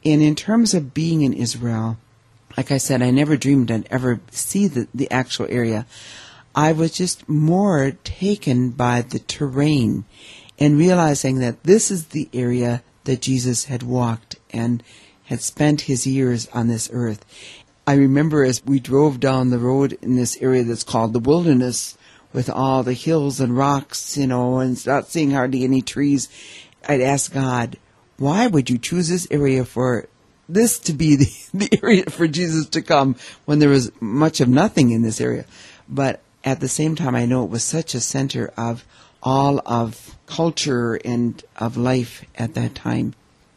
And 0.04 0.22
in 0.22 0.36
terms 0.36 0.74
of 0.74 0.94
being 0.94 1.22
in 1.22 1.32
Israel, 1.32 1.98
like 2.58 2.72
I 2.72 2.78
said, 2.78 3.02
I 3.02 3.12
never 3.12 3.38
dreamed 3.38 3.72
I'd 3.72 3.88
ever 3.90 4.20
see 4.32 4.68
the, 4.68 4.88
the 4.94 5.10
actual 5.12 5.48
area. 5.50 5.86
I 6.54 6.74
was 6.74 6.92
just 6.92 7.28
more 7.30 7.92
taken 8.04 8.72
by 8.72 9.02
the 9.02 9.20
terrain 9.20 10.06
and 10.60 10.78
realizing 10.78 11.40
that 11.40 11.64
this 11.64 11.90
is 11.90 12.08
the 12.08 12.30
area 12.34 12.84
that 13.06 13.22
Jesus 13.22 13.66
had 13.66 13.84
walked 13.84 14.36
and 14.52 14.84
had 15.26 15.42
spent 15.42 15.82
his 15.82 16.06
years 16.06 16.48
on 16.54 16.68
this 16.68 16.90
earth. 16.92 17.26
I 17.88 17.94
remember 17.94 18.44
as 18.44 18.64
we 18.64 18.80
drove 18.80 19.20
down 19.20 19.50
the 19.50 19.58
road 19.58 19.98
in 20.02 20.16
this 20.16 20.38
area 20.42 20.64
that's 20.64 20.84
called 20.84 21.14
the 21.14 21.20
wilderness 21.20 21.98
with 22.34 22.50
all 22.50 22.84
the 22.84 22.94
hills 22.94 23.40
and 23.40 23.58
rocks, 23.58 24.18
you 24.18 24.28
know, 24.28 24.60
and 24.60 24.86
not 24.86 25.08
seeing 25.08 25.32
hardly 25.32 25.64
any 25.64 25.82
trees, 25.82 26.30
I'd 26.88 27.02
ask 27.02 27.34
God, 27.34 27.78
why 28.18 28.48
would 28.48 28.70
you 28.70 28.78
choose 28.78 29.10
this 29.10 29.28
area 29.32 29.66
for 29.66 30.08
this 30.54 30.80
to 30.80 30.94
be 30.94 31.16
the, 31.16 31.32
the 31.54 31.80
area 31.84 32.04
for 32.06 32.28
Jesus 32.28 32.68
to 32.70 32.82
come 32.82 33.16
when 33.46 33.60
there 33.60 33.70
was 33.70 33.92
much 34.02 34.42
of 34.42 34.48
nothing 34.48 34.92
in 34.92 35.02
this 35.02 35.22
area? 35.22 35.46
But 35.88 36.22
at 36.44 36.60
the 36.60 36.68
same 36.68 36.96
time, 36.96 37.16
I 37.16 37.26
know 37.26 37.44
it 37.44 37.50
was 37.50 37.64
such 37.64 37.94
a 37.94 38.00
center 38.00 38.52
of 38.58 38.86
all 39.24 39.62
of 39.66 40.16
culture 40.26 40.96
and 40.96 41.44
of 41.58 41.78
life 41.78 42.26
at 42.36 42.54
that 42.56 42.76
time. 42.76 43.14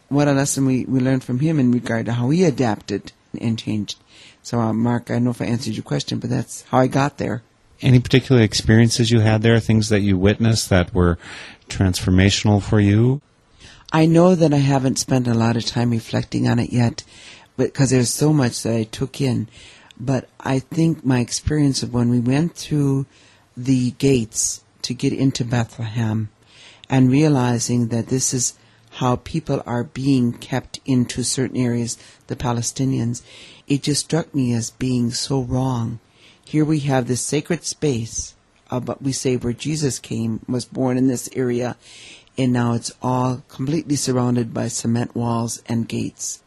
What 0.09 0.29
a 0.29 0.33
lesson 0.33 0.67
we, 0.67 0.85
we 0.85 1.01
learned 1.01 1.25
from 1.25 1.41
him 1.41 1.59
in 1.59 1.73
regard 1.73 2.07
to 2.07 2.13
how 2.13 2.31
he 2.31 2.45
adapted 2.45 3.13
and 3.41 3.59
changed. 3.59 3.99
So, 4.43 4.61
uh, 4.61 4.73
Mark, 4.73 5.11
I 5.11 5.15
don't 5.15 5.25
know 5.25 5.31
if 5.31 5.41
I 5.41 5.47
answered 5.47 5.75
your 5.75 5.83
question, 5.83 6.19
but 6.19 6.31
that's 6.31 6.63
how 6.63 6.79
I 6.79 6.87
got 6.87 7.17
there. 7.17 7.43
Any 7.81 7.99
particular 7.99 8.43
experiences 8.43 9.11
you 9.11 9.21
had 9.21 9.43
there, 9.43 9.59
things 9.59 9.89
that 9.89 10.01
you 10.01 10.19
witnessed 10.19 10.71
that 10.71 10.95
were 10.95 11.19
transformational 11.69 12.63
for 12.63 12.79
you? 12.79 13.21
I 13.95 14.07
know 14.07 14.35
that 14.35 14.53
I 14.53 14.57
haven't 14.59 14.99
spent 14.99 15.29
a 15.29 15.35
lot 15.35 15.57
of 15.57 15.67
time 15.67 15.93
reflecting 15.93 16.49
on 16.49 16.59
it 16.59 16.73
yet 16.73 17.05
because 17.57 17.91
there's 17.91 18.11
so 18.11 18.33
much 18.33 18.65
that 18.65 18.75
I 18.75 18.83
took 18.83 19.21
in. 19.21 19.47
But 19.97 20.29
I 20.41 20.59
think 20.59 21.05
my 21.05 21.21
experience 21.21 21.85
of 21.85 21.95
when 21.95 22.09
we 22.09 22.19
went 22.19 22.57
through 22.57 23.07
the 23.57 23.93
gates 23.93 24.65
to 24.83 24.95
get 24.95 25.13
into 25.13 25.45
Bethlehem 25.45 26.29
and 26.91 27.09
realizing 27.09 27.87
that 27.89 28.09
this 28.09 28.35
is 28.35 28.59
how 28.95 29.15
people 29.15 29.63
are 29.65 29.85
being 29.85 30.33
kept 30.33 30.81
into 30.85 31.23
certain 31.23 31.57
areas, 31.57 31.97
the 32.27 32.35
Palestinians, 32.35 33.23
it 33.69 33.85
just 33.85 34.07
struck 34.07 34.35
me 34.35 34.53
as 34.55 34.73
being 34.73 35.13
so 35.13 35.41
wrong. 35.41 36.01
Here 36.45 36.65
we 36.65 36.81
have 36.81 37.07
this 37.07 37.21
sacred 37.21 37.63
space, 37.63 38.35
uh, 38.73 38.81
but 38.81 39.03
we 39.03 39.13
say 39.13 39.37
where 39.37 39.53
Jesus 39.53 40.01
came, 40.01 40.41
was 40.49 40.65
born 40.65 40.99
in 40.99 41.07
this 41.07 41.29
area, 41.37 41.77
and 42.37 42.53
now 42.53 42.75
it's 42.75 42.93
all 43.03 43.43
completely 43.49 43.97
surrounded 43.97 44.53
by 44.53 44.69
cement 44.69 45.15
walls 45.15 45.63
and 45.67 45.89
gates. 45.89 46.43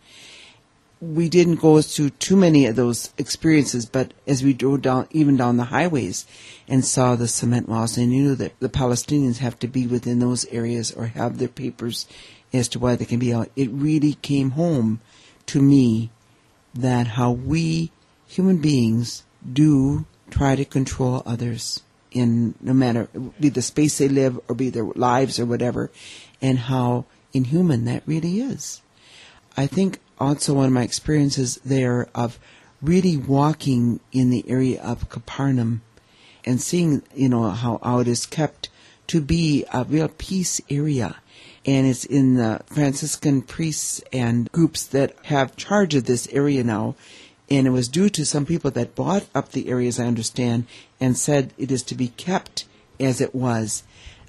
We 1.00 1.30
didn't 1.30 1.62
go 1.62 1.82
through 1.82 2.12
too 2.12 2.36
many 2.36 2.66
of 2.66 2.76
those 2.76 3.14
experiences, 3.18 3.86
but 3.86 4.14
as 4.26 4.44
we 4.44 4.54
drove 4.54 4.82
down, 4.82 5.08
even 5.12 5.38
down 5.38 5.58
the 5.58 5.66
highways 5.66 6.26
and 6.68 6.84
saw 6.84 7.16
the 7.16 7.28
cement 7.28 7.70
walls, 7.70 7.98
and 7.98 8.12
you 8.12 8.24
knew 8.24 8.36
that 8.36 8.60
the 8.60 8.70
Palestinians 8.70 9.38
have 9.38 9.60
to 9.60 9.68
be 9.68 9.86
within 9.86 10.20
those 10.20 10.46
areas 10.46 10.92
or 10.92 11.08
have 11.08 11.38
their 11.38 11.48
papers 11.48 12.08
as 12.52 12.68
to 12.70 12.80
why 12.80 12.96
they 12.96 13.06
can 13.06 13.20
be 13.20 13.34
out, 13.34 13.52
it 13.56 13.70
really 13.72 14.16
came 14.16 14.52
home 14.52 15.00
to 15.46 15.62
me 15.62 16.10
that 16.74 17.08
how 17.08 17.32
we 17.32 17.92
human 18.28 18.58
beings 18.58 19.24
do 19.54 20.06
try 20.30 20.56
to 20.56 20.66
control 20.66 21.24
others 21.26 21.82
in 22.18 22.56
no 22.60 22.74
matter 22.74 23.08
be 23.40 23.50
the 23.50 23.62
space 23.62 23.98
they 23.98 24.10
live 24.10 24.40
or 24.48 24.56
be 24.56 24.70
their 24.70 24.86
lives 24.86 25.40
or 25.40 25.46
whatever, 25.46 25.92
and 26.42 26.58
how 26.58 27.06
inhuman 27.34 27.86
that 27.86 28.04
really 28.06 28.40
is. 28.40 28.82
I 29.56 29.68
think 29.68 30.00
also 30.20 30.54
one 30.54 30.66
of 30.66 30.72
my 30.72 30.84
experiences 30.84 31.60
there 31.64 32.10
of 32.16 32.40
really 32.82 33.18
walking 33.18 34.00
in 34.12 34.30
the 34.30 34.50
area 34.50 34.82
of 34.82 35.10
Capernaum 35.10 35.82
and 36.44 36.62
seeing, 36.62 37.04
you 37.14 37.30
know, 37.30 37.50
how, 37.50 37.80
how 37.84 38.00
it 38.00 38.08
is 38.08 38.26
kept 38.26 38.70
to 39.08 39.22
be 39.22 39.66
a 39.74 39.84
real 39.84 40.10
peace 40.18 40.60
area. 40.70 41.18
And 41.66 41.86
it's 41.86 42.06
in 42.06 42.36
the 42.36 42.62
Franciscan 42.68 43.42
priests 43.42 44.02
and 44.14 44.52
groups 44.52 44.86
that 44.88 45.14
have 45.26 45.56
charge 45.56 45.96
of 45.96 46.06
this 46.06 46.28
area 46.30 46.64
now 46.64 46.96
and 47.50 47.66
it 47.66 47.72
was 47.72 47.88
due 47.88 48.10
to 48.10 48.26
some 48.26 48.46
people 48.46 48.72
that 48.72 48.96
bought 48.96 49.26
up 49.34 49.52
the 49.52 49.70
area, 49.70 49.88
as 49.88 50.00
I 50.00 50.06
understand, 50.06 50.66
and 51.00 51.18
said 51.18 51.54
it 51.58 51.72
is 51.72 51.84
to 51.84 51.96
be 51.96 52.10
kept 52.10 52.66
as 53.00 53.22
it 53.22 53.36
was, 53.36 53.84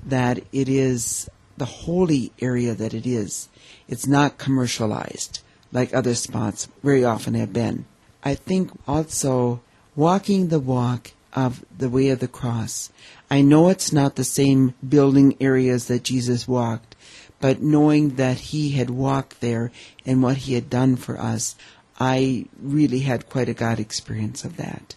that 0.04 0.38
it 0.52 0.68
is 0.68 1.28
the 1.56 1.64
holy 1.64 2.32
area 2.40 2.74
that 2.74 2.94
it 2.94 3.06
is. 3.06 3.48
It's 3.88 4.06
not 4.06 4.38
commercialized 4.38 5.40
like 5.72 5.94
other 5.94 6.14
spots 6.14 6.68
very 6.82 7.04
often 7.04 7.34
have 7.34 7.52
been. 7.52 7.84
I 8.22 8.34
think 8.34 8.70
also 8.86 9.60
walking 9.96 10.48
the 10.48 10.60
walk 10.60 11.12
of 11.32 11.64
the 11.76 11.90
way 11.90 12.08
of 12.08 12.20
the 12.20 12.28
cross. 12.28 12.90
I 13.30 13.42
know 13.42 13.68
it's 13.68 13.92
not 13.92 14.16
the 14.16 14.24
same 14.24 14.74
building 14.86 15.36
areas 15.40 15.88
that 15.88 16.04
Jesus 16.04 16.48
walked, 16.48 16.96
but 17.40 17.62
knowing 17.62 18.16
that 18.16 18.38
he 18.38 18.70
had 18.70 18.90
walked 18.90 19.40
there 19.40 19.70
and 20.06 20.22
what 20.22 20.38
he 20.38 20.54
had 20.54 20.70
done 20.70 20.96
for 20.96 21.20
us, 21.20 21.54
I 22.00 22.46
really 22.60 23.00
had 23.00 23.28
quite 23.28 23.48
a 23.48 23.54
God 23.54 23.78
experience 23.78 24.44
of 24.44 24.56
that. 24.56 24.94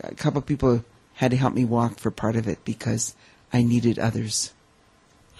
A 0.00 0.14
couple 0.14 0.40
people 0.42 0.84
had 1.16 1.30
to 1.32 1.36
help 1.36 1.54
me 1.54 1.64
walk 1.64 1.98
for 1.98 2.10
part 2.10 2.36
of 2.36 2.46
it 2.46 2.64
because 2.64 3.14
I 3.52 3.62
needed 3.62 3.98
others. 3.98 4.52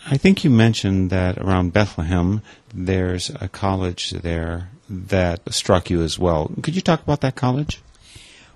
I 0.09 0.17
think 0.17 0.45
you 0.45 0.51
mentioned 0.51 1.11
that 1.11 1.39
around 1.39 1.73
Bethlehem 1.73 2.43
there's 2.73 3.31
a 3.41 3.49
college 3.49 4.11
there 4.11 4.71
that 4.89 5.53
struck 5.53 5.91
you 5.91 6.03
as 6.03 6.19
well. 6.19 6.51
Could 6.63 6.77
you 6.77 6.83
talk 6.83 7.03
about 7.03 7.21
that 7.23 7.35
college? 7.35 7.81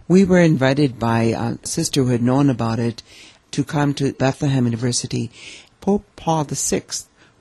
We 0.07 0.25
were 0.25 0.41
invited 0.41 0.99
by 0.99 1.33
uh, 1.33 1.55
a 1.63 1.67
sister 1.67 2.03
who 2.03 2.11
had 2.11 2.23
known 2.23 2.51
about 2.51 2.79
it 2.79 3.03
to 3.53 3.65
come 3.65 3.95
to 3.95 4.13
Bethlehem 4.13 4.65
University. 4.65 5.31
Pope 5.81 6.05
Paul 6.17 6.45
VI 6.45 6.83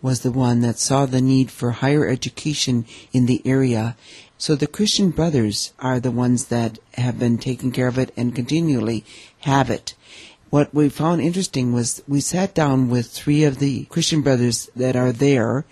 was 0.02 0.22
the 0.22 0.32
one 0.32 0.62
that 0.62 0.80
saw 0.80 1.06
the 1.06 1.22
need 1.22 1.52
for 1.52 1.72
higher 1.72 2.08
education 2.08 2.86
in 3.12 3.26
the 3.26 3.42
area. 3.46 3.96
So 4.38 4.56
the 4.56 4.68
Christian 4.68 5.10
Brothers 5.10 5.74
are 5.80 6.00
the 6.00 6.12
ones 6.12 6.46
that 6.46 6.80
have 6.94 7.20
been 7.20 7.38
taking 7.38 7.72
care 7.72 7.88
of 7.88 8.00
it 8.00 8.14
and 8.16 8.36
continually 8.36 9.04
have 9.42 9.70
it. 9.70 9.96
What 10.50 10.74
we 10.74 10.90
found 10.90 11.22
interesting 11.22 11.74
was 11.74 12.02
we 12.08 12.22
sat 12.22 12.56
down 12.56 12.90
with 12.90 13.08
three 13.08 13.44
of 13.44 13.60
the 13.60 13.86
Christian 13.86 14.22
Brothers 14.22 14.70
that 14.76 14.96
are 14.96 15.12
there 15.12 15.66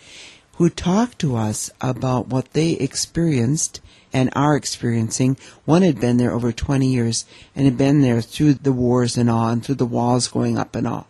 who 0.58 0.70
talked 0.70 1.20
to 1.20 1.36
us 1.36 1.70
about 1.82 2.28
what 2.28 2.54
they 2.54 2.72
experienced 2.72 3.80
and 4.14 4.30
are 4.36 4.56
experiencing. 4.56 5.38
One 5.66 5.82
had 5.82 6.00
been 6.00 6.18
there 6.18 6.32
over 6.32 6.52
20 6.52 6.88
years 6.88 7.26
and 7.56 7.66
had 7.66 7.78
been 7.78 8.02
there 8.02 8.22
through 8.22 8.56
the 8.56 8.72
wars 8.72 9.18
and 9.18 9.30
all 9.30 9.50
and 9.50 9.64
through 9.64 9.76
the 9.76 9.86
walls 9.86 10.28
going 10.28 10.58
up 10.58 10.76
and 10.76 10.88
all. 10.88 11.08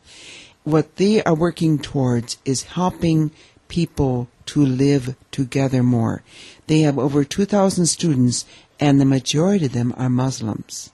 What 0.64 0.98
they 0.98 1.24
are 1.24 1.36
working 1.36 1.80
towards 1.80 2.38
is 2.44 2.64
helping 2.64 3.32
people 3.68 4.28
to 4.48 4.66
live 4.66 5.16
together 5.32 5.84
more. 5.84 6.24
They 6.68 6.82
have 6.82 6.98
over 6.98 7.24
2,000 7.24 7.86
students 7.86 8.46
and 8.80 9.00
the 9.00 9.06
majority 9.06 9.66
of 9.66 9.74
them 9.74 9.94
are 9.98 10.10
Muslims. 10.10 10.92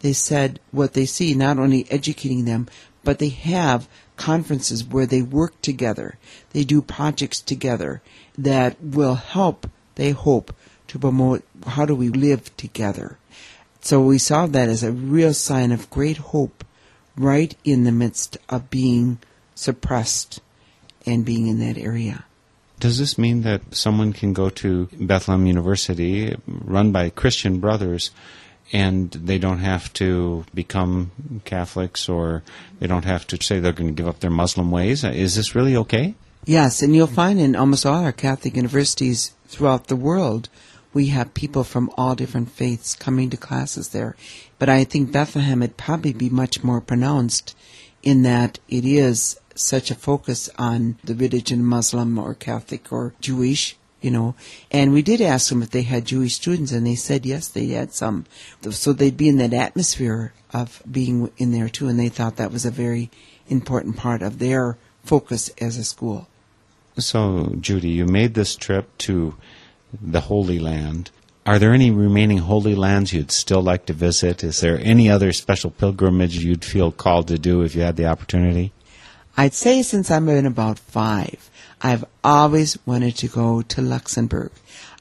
They 0.00 0.12
said 0.12 0.60
what 0.70 0.92
they 0.92 1.06
see, 1.06 1.34
not 1.34 1.58
only 1.58 1.90
educating 1.90 2.44
them, 2.44 2.68
but 3.04 3.18
they 3.18 3.30
have 3.30 3.88
conferences 4.16 4.84
where 4.84 5.06
they 5.06 5.22
work 5.22 5.60
together. 5.62 6.18
They 6.52 6.64
do 6.64 6.82
projects 6.82 7.40
together 7.40 8.02
that 8.36 8.80
will 8.82 9.14
help, 9.14 9.68
they 9.94 10.10
hope, 10.10 10.54
to 10.88 10.98
promote 10.98 11.44
how 11.66 11.84
do 11.84 11.94
we 11.94 12.08
live 12.08 12.54
together. 12.56 13.18
So 13.80 14.00
we 14.00 14.18
saw 14.18 14.46
that 14.46 14.68
as 14.68 14.82
a 14.82 14.92
real 14.92 15.34
sign 15.34 15.72
of 15.72 15.90
great 15.90 16.18
hope 16.18 16.64
right 17.16 17.54
in 17.64 17.84
the 17.84 17.92
midst 17.92 18.36
of 18.48 18.70
being 18.70 19.18
suppressed 19.54 20.40
and 21.06 21.24
being 21.24 21.46
in 21.46 21.58
that 21.60 21.78
area. 21.78 22.24
Does 22.80 22.98
this 22.98 23.18
mean 23.18 23.42
that 23.42 23.74
someone 23.74 24.12
can 24.12 24.32
go 24.32 24.50
to 24.50 24.88
Bethlehem 25.00 25.46
University, 25.46 26.36
run 26.46 26.92
by 26.92 27.10
Christian 27.10 27.58
brothers, 27.58 28.12
and 28.72 29.10
they 29.10 29.38
don't 29.38 29.58
have 29.58 29.92
to 29.94 30.44
become 30.54 31.10
Catholics 31.44 32.08
or 32.08 32.42
they 32.80 32.86
don't 32.86 33.04
have 33.04 33.26
to 33.28 33.42
say 33.42 33.58
they're 33.58 33.72
going 33.72 33.94
to 33.94 34.02
give 34.02 34.08
up 34.08 34.20
their 34.20 34.30
Muslim 34.30 34.70
ways? 34.70 35.04
Uh, 35.04 35.08
is 35.08 35.34
this 35.34 35.54
really 35.54 35.76
okay? 35.76 36.14
Yes, 36.44 36.82
and 36.82 36.94
you'll 36.94 37.06
find 37.06 37.40
in 37.40 37.56
almost 37.56 37.84
all 37.84 38.04
our 38.04 38.12
Catholic 38.12 38.56
universities 38.56 39.32
throughout 39.48 39.88
the 39.88 39.96
world, 39.96 40.48
we 40.94 41.08
have 41.08 41.34
people 41.34 41.64
from 41.64 41.90
all 41.96 42.14
different 42.14 42.50
faiths 42.50 42.94
coming 42.94 43.30
to 43.30 43.36
classes 43.36 43.90
there. 43.90 44.16
But 44.58 44.68
I 44.68 44.84
think 44.84 45.12
Bethlehem 45.12 45.60
would 45.60 45.76
probably 45.76 46.12
be 46.12 46.30
much 46.30 46.64
more 46.64 46.80
pronounced 46.80 47.56
in 48.02 48.22
that 48.22 48.58
it 48.68 48.84
is 48.84 49.38
such 49.54 49.90
a 49.90 49.94
focus 49.94 50.48
on 50.58 50.96
the 51.04 51.14
religion 51.14 51.64
Muslim 51.64 52.18
or 52.18 52.34
Catholic 52.34 52.92
or 52.92 53.14
Jewish, 53.20 53.76
you 54.00 54.10
know. 54.10 54.34
And 54.70 54.92
we 54.92 55.02
did 55.02 55.20
ask 55.20 55.48
them 55.48 55.62
if 55.62 55.70
they 55.70 55.82
had 55.82 56.04
Jewish 56.04 56.34
students, 56.34 56.72
and 56.72 56.86
they 56.86 56.94
said 56.94 57.26
yes, 57.26 57.48
they 57.48 57.68
had 57.68 57.92
some. 57.92 58.26
So 58.70 58.92
they'd 58.92 59.16
be 59.16 59.28
in 59.28 59.38
that 59.38 59.52
atmosphere 59.52 60.32
of 60.52 60.82
being 60.90 61.30
in 61.36 61.52
there 61.52 61.68
too, 61.68 61.88
and 61.88 61.98
they 61.98 62.08
thought 62.08 62.36
that 62.36 62.52
was 62.52 62.64
a 62.64 62.70
very 62.70 63.10
important 63.48 63.96
part 63.96 64.22
of 64.22 64.38
their 64.38 64.76
focus 65.04 65.50
as 65.60 65.76
a 65.76 65.84
school. 65.84 66.28
So, 66.98 67.54
Judy, 67.60 67.90
you 67.90 68.06
made 68.06 68.34
this 68.34 68.56
trip 68.56 68.96
to 68.98 69.34
the 70.00 70.22
Holy 70.22 70.58
Land. 70.58 71.10
Are 71.46 71.58
there 71.58 71.72
any 71.72 71.90
remaining 71.90 72.38
Holy 72.38 72.74
Lands 72.74 73.12
you'd 73.12 73.30
still 73.30 73.62
like 73.62 73.86
to 73.86 73.92
visit? 73.92 74.44
Is 74.44 74.60
there 74.60 74.78
any 74.82 75.08
other 75.08 75.32
special 75.32 75.70
pilgrimage 75.70 76.36
you'd 76.36 76.64
feel 76.64 76.92
called 76.92 77.28
to 77.28 77.38
do 77.38 77.62
if 77.62 77.74
you 77.74 77.82
had 77.82 77.96
the 77.96 78.06
opportunity? 78.06 78.72
I'd 79.36 79.54
say 79.54 79.82
since 79.82 80.10
I've 80.10 80.26
been 80.26 80.44
about 80.44 80.78
five, 80.78 81.48
I've 81.80 82.04
always 82.24 82.78
wanted 82.86 83.16
to 83.18 83.28
go 83.28 83.62
to 83.62 83.82
Luxembourg. 83.82 84.50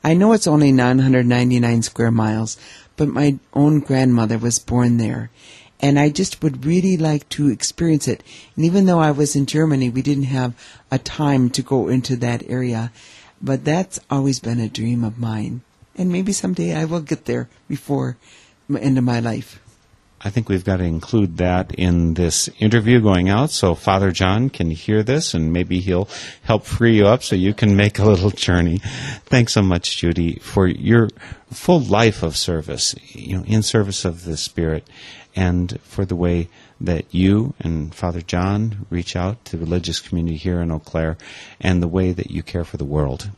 I 0.03 0.13
know 0.13 0.33
it's 0.33 0.47
only 0.47 0.71
999 0.71 1.81
square 1.81 2.11
miles, 2.11 2.57
but 2.95 3.07
my 3.07 3.39
own 3.53 3.79
grandmother 3.79 4.37
was 4.37 4.59
born 4.59 4.97
there. 4.97 5.29
And 5.79 5.99
I 5.99 6.09
just 6.09 6.41
would 6.41 6.65
really 6.65 6.97
like 6.97 7.27
to 7.29 7.49
experience 7.49 8.07
it. 8.07 8.23
And 8.55 8.65
even 8.65 8.85
though 8.85 8.99
I 8.99 9.11
was 9.11 9.35
in 9.35 9.45
Germany, 9.45 9.89
we 9.89 10.01
didn't 10.01 10.23
have 10.25 10.53
a 10.91 10.97
time 10.97 11.49
to 11.51 11.61
go 11.61 11.87
into 11.87 12.15
that 12.17 12.47
area. 12.49 12.91
But 13.41 13.65
that's 13.65 13.99
always 14.09 14.39
been 14.39 14.59
a 14.59 14.69
dream 14.69 15.03
of 15.03 15.19
mine. 15.19 15.61
And 15.95 16.11
maybe 16.11 16.31
someday 16.31 16.75
I 16.75 16.85
will 16.85 17.01
get 17.01 17.25
there 17.25 17.49
before 17.67 18.17
the 18.69 18.81
end 18.81 18.97
of 18.97 19.03
my 19.03 19.19
life. 19.19 19.59
I 20.19 20.31
think 20.31 20.49
we've 20.49 20.65
got 20.65 20.77
to 20.77 20.83
include 20.83 21.37
that 21.37 21.75
in 21.75 22.15
this 22.15 22.49
interview 22.59 22.99
going 22.99 23.29
out 23.29 23.51
so 23.51 23.75
Father 23.75 24.11
John 24.11 24.49
can 24.49 24.71
hear 24.71 25.03
this 25.03 25.35
and 25.35 25.53
maybe 25.53 25.79
he'll 25.79 26.09
help 26.41 26.65
free 26.65 26.97
you 26.97 27.05
up 27.05 27.21
so 27.21 27.35
you 27.35 27.53
can 27.53 27.75
make 27.75 27.99
a 27.99 28.05
little 28.05 28.31
journey. 28.31 28.79
Thanks 29.25 29.53
so 29.53 29.61
much, 29.61 29.97
Judy, 29.97 30.39
for 30.39 30.65
your 30.65 31.09
full 31.51 31.79
life 31.79 32.23
of 32.23 32.35
service, 32.35 32.95
you 33.09 33.37
know, 33.37 33.43
in 33.45 33.61
service 33.61 34.05
of 34.05 34.25
the 34.25 34.37
Spirit 34.37 34.89
and 35.35 35.79
for 35.81 36.03
the 36.03 36.15
way 36.15 36.49
that 36.81 37.05
you 37.13 37.53
and 37.59 37.93
Father 37.93 38.21
John 38.21 38.87
reach 38.89 39.15
out 39.15 39.45
to 39.45 39.51
the 39.51 39.63
religious 39.63 39.99
community 39.99 40.37
here 40.37 40.61
in 40.61 40.71
Eau 40.71 40.79
Claire 40.79 41.17
and 41.61 41.81
the 41.81 41.87
way 41.87 42.11
that 42.11 42.31
you 42.31 42.41
care 42.41 42.63
for 42.63 42.77
the 42.77 42.85
world. 42.85 43.29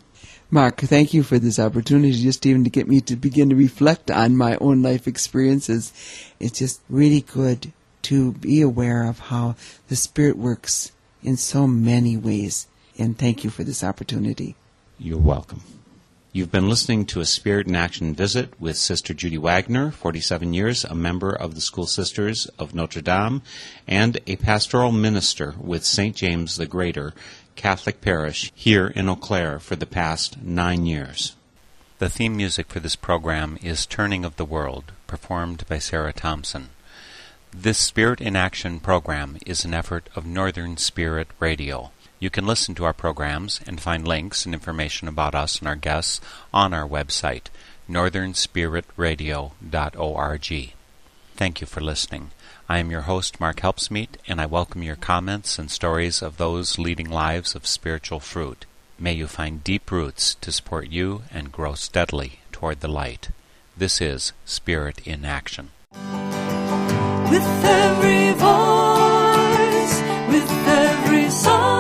Mark, 0.51 0.77
thank 0.77 1.13
you 1.13 1.21
for 1.21 1.37
this 1.37 1.59
opportunity 1.59 2.11
just 2.11 2.43
even 2.43 2.63
to 2.63 2.71
get 2.71 2.87
me 2.87 3.01
to 3.01 3.15
begin 3.15 3.49
to 3.49 3.55
reflect 3.55 4.09
on 4.09 4.35
my 4.35 4.57
own 4.59 4.81
life 4.81 5.07
experiences. 5.07 5.93
It's 6.39 6.57
just 6.57 6.81
really 6.89 7.21
good 7.21 7.71
to 8.03 8.31
be 8.31 8.61
aware 8.61 9.03
of 9.03 9.19
how 9.19 9.55
the 9.89 9.95
Spirit 9.95 10.37
works 10.37 10.91
in 11.21 11.37
so 11.37 11.67
many 11.67 12.17
ways. 12.17 12.65
And 12.97 13.15
thank 13.15 13.43
you 13.43 13.51
for 13.51 13.63
this 13.63 13.83
opportunity. 13.83 14.55
You're 14.97 15.19
welcome. 15.19 15.61
You've 16.31 16.51
been 16.51 16.69
listening 16.69 17.05
to 17.07 17.21
a 17.21 17.25
Spirit 17.25 17.67
in 17.67 17.75
Action 17.75 18.13
visit 18.13 18.59
with 18.59 18.77
Sister 18.77 19.15
Judy 19.15 19.37
Wagner, 19.37 19.89
47 19.89 20.53
years, 20.53 20.83
a 20.83 20.93
member 20.93 21.31
of 21.31 21.55
the 21.55 21.61
School 21.61 21.87
Sisters 21.87 22.45
of 22.59 22.75
Notre 22.75 23.01
Dame, 23.01 23.41
and 23.87 24.19
a 24.27 24.35
pastoral 24.35 24.91
minister 24.91 25.55
with 25.59 25.83
St. 25.83 26.15
James 26.15 26.57
the 26.57 26.67
Greater 26.67 27.13
Catholic 27.59 27.99
Parish 27.99 28.53
here 28.55 28.87
in 28.87 29.09
Eau 29.09 29.17
Claire 29.17 29.59
for 29.59 29.75
the 29.75 29.85
past 29.85 30.41
nine 30.41 30.85
years. 30.85 31.35
The 31.97 32.07
theme 32.07 32.37
music 32.37 32.69
for 32.69 32.79
this 32.79 32.95
program 32.95 33.57
is 33.61 33.85
Turning 33.85 34.23
of 34.23 34.37
the 34.37 34.45
World, 34.45 34.93
performed 35.07 35.67
by 35.67 35.77
Sarah 35.77 36.13
Thompson. 36.13 36.69
This 37.51 37.77
Spirit 37.77 38.21
in 38.21 38.37
Action 38.37 38.79
program 38.79 39.37
is 39.45 39.65
an 39.65 39.73
effort 39.73 40.07
of 40.15 40.25
Northern 40.25 40.77
Spirit 40.77 41.27
Radio. 41.37 41.91
You 42.17 42.29
can 42.29 42.47
listen 42.47 42.75
to 42.75 42.85
our 42.85 42.93
programs 42.93 43.59
and 43.67 43.81
find 43.81 44.07
links 44.07 44.45
and 44.45 44.55
information 44.55 45.09
about 45.09 45.35
us 45.35 45.59
and 45.59 45.67
our 45.67 45.75
guests 45.75 46.21
on 46.53 46.73
our 46.73 46.87
website, 46.87 47.47
northernspiritradio.org. 47.89 50.73
Thank 51.35 51.59
you 51.59 51.67
for 51.67 51.81
listening. 51.81 52.31
I 52.71 52.77
am 52.77 52.91
your 52.91 53.01
host, 53.01 53.39
Mark 53.39 53.61
Helpsmeet, 53.61 54.09
and 54.27 54.39
I 54.39 54.45
welcome 54.45 54.83
your 54.83 54.95
comments 54.95 55.57
and 55.57 55.71
stories 55.71 56.21
of 56.21 56.37
those 56.37 56.77
leading 56.77 57.09
lives 57.09 57.55
of 57.55 57.65
spiritual 57.65 58.19
fruit. 58.19 58.67
May 58.99 59.13
you 59.13 59.25
find 59.25 59.63
deep 59.63 59.89
roots 59.91 60.35
to 60.35 60.51
support 60.51 60.87
you 60.87 61.23
and 61.31 61.51
grow 61.51 61.73
steadily 61.73 62.41
toward 62.51 62.81
the 62.81 62.87
light. 62.87 63.29
This 63.75 63.99
is 63.99 64.33
Spirit 64.45 64.99
in 65.07 65.25
Action. 65.25 65.71
With 67.31 67.49
every 67.65 68.33
voice, 68.33 70.01
with 70.29 70.51
every 70.67 71.31
song. 71.31 71.78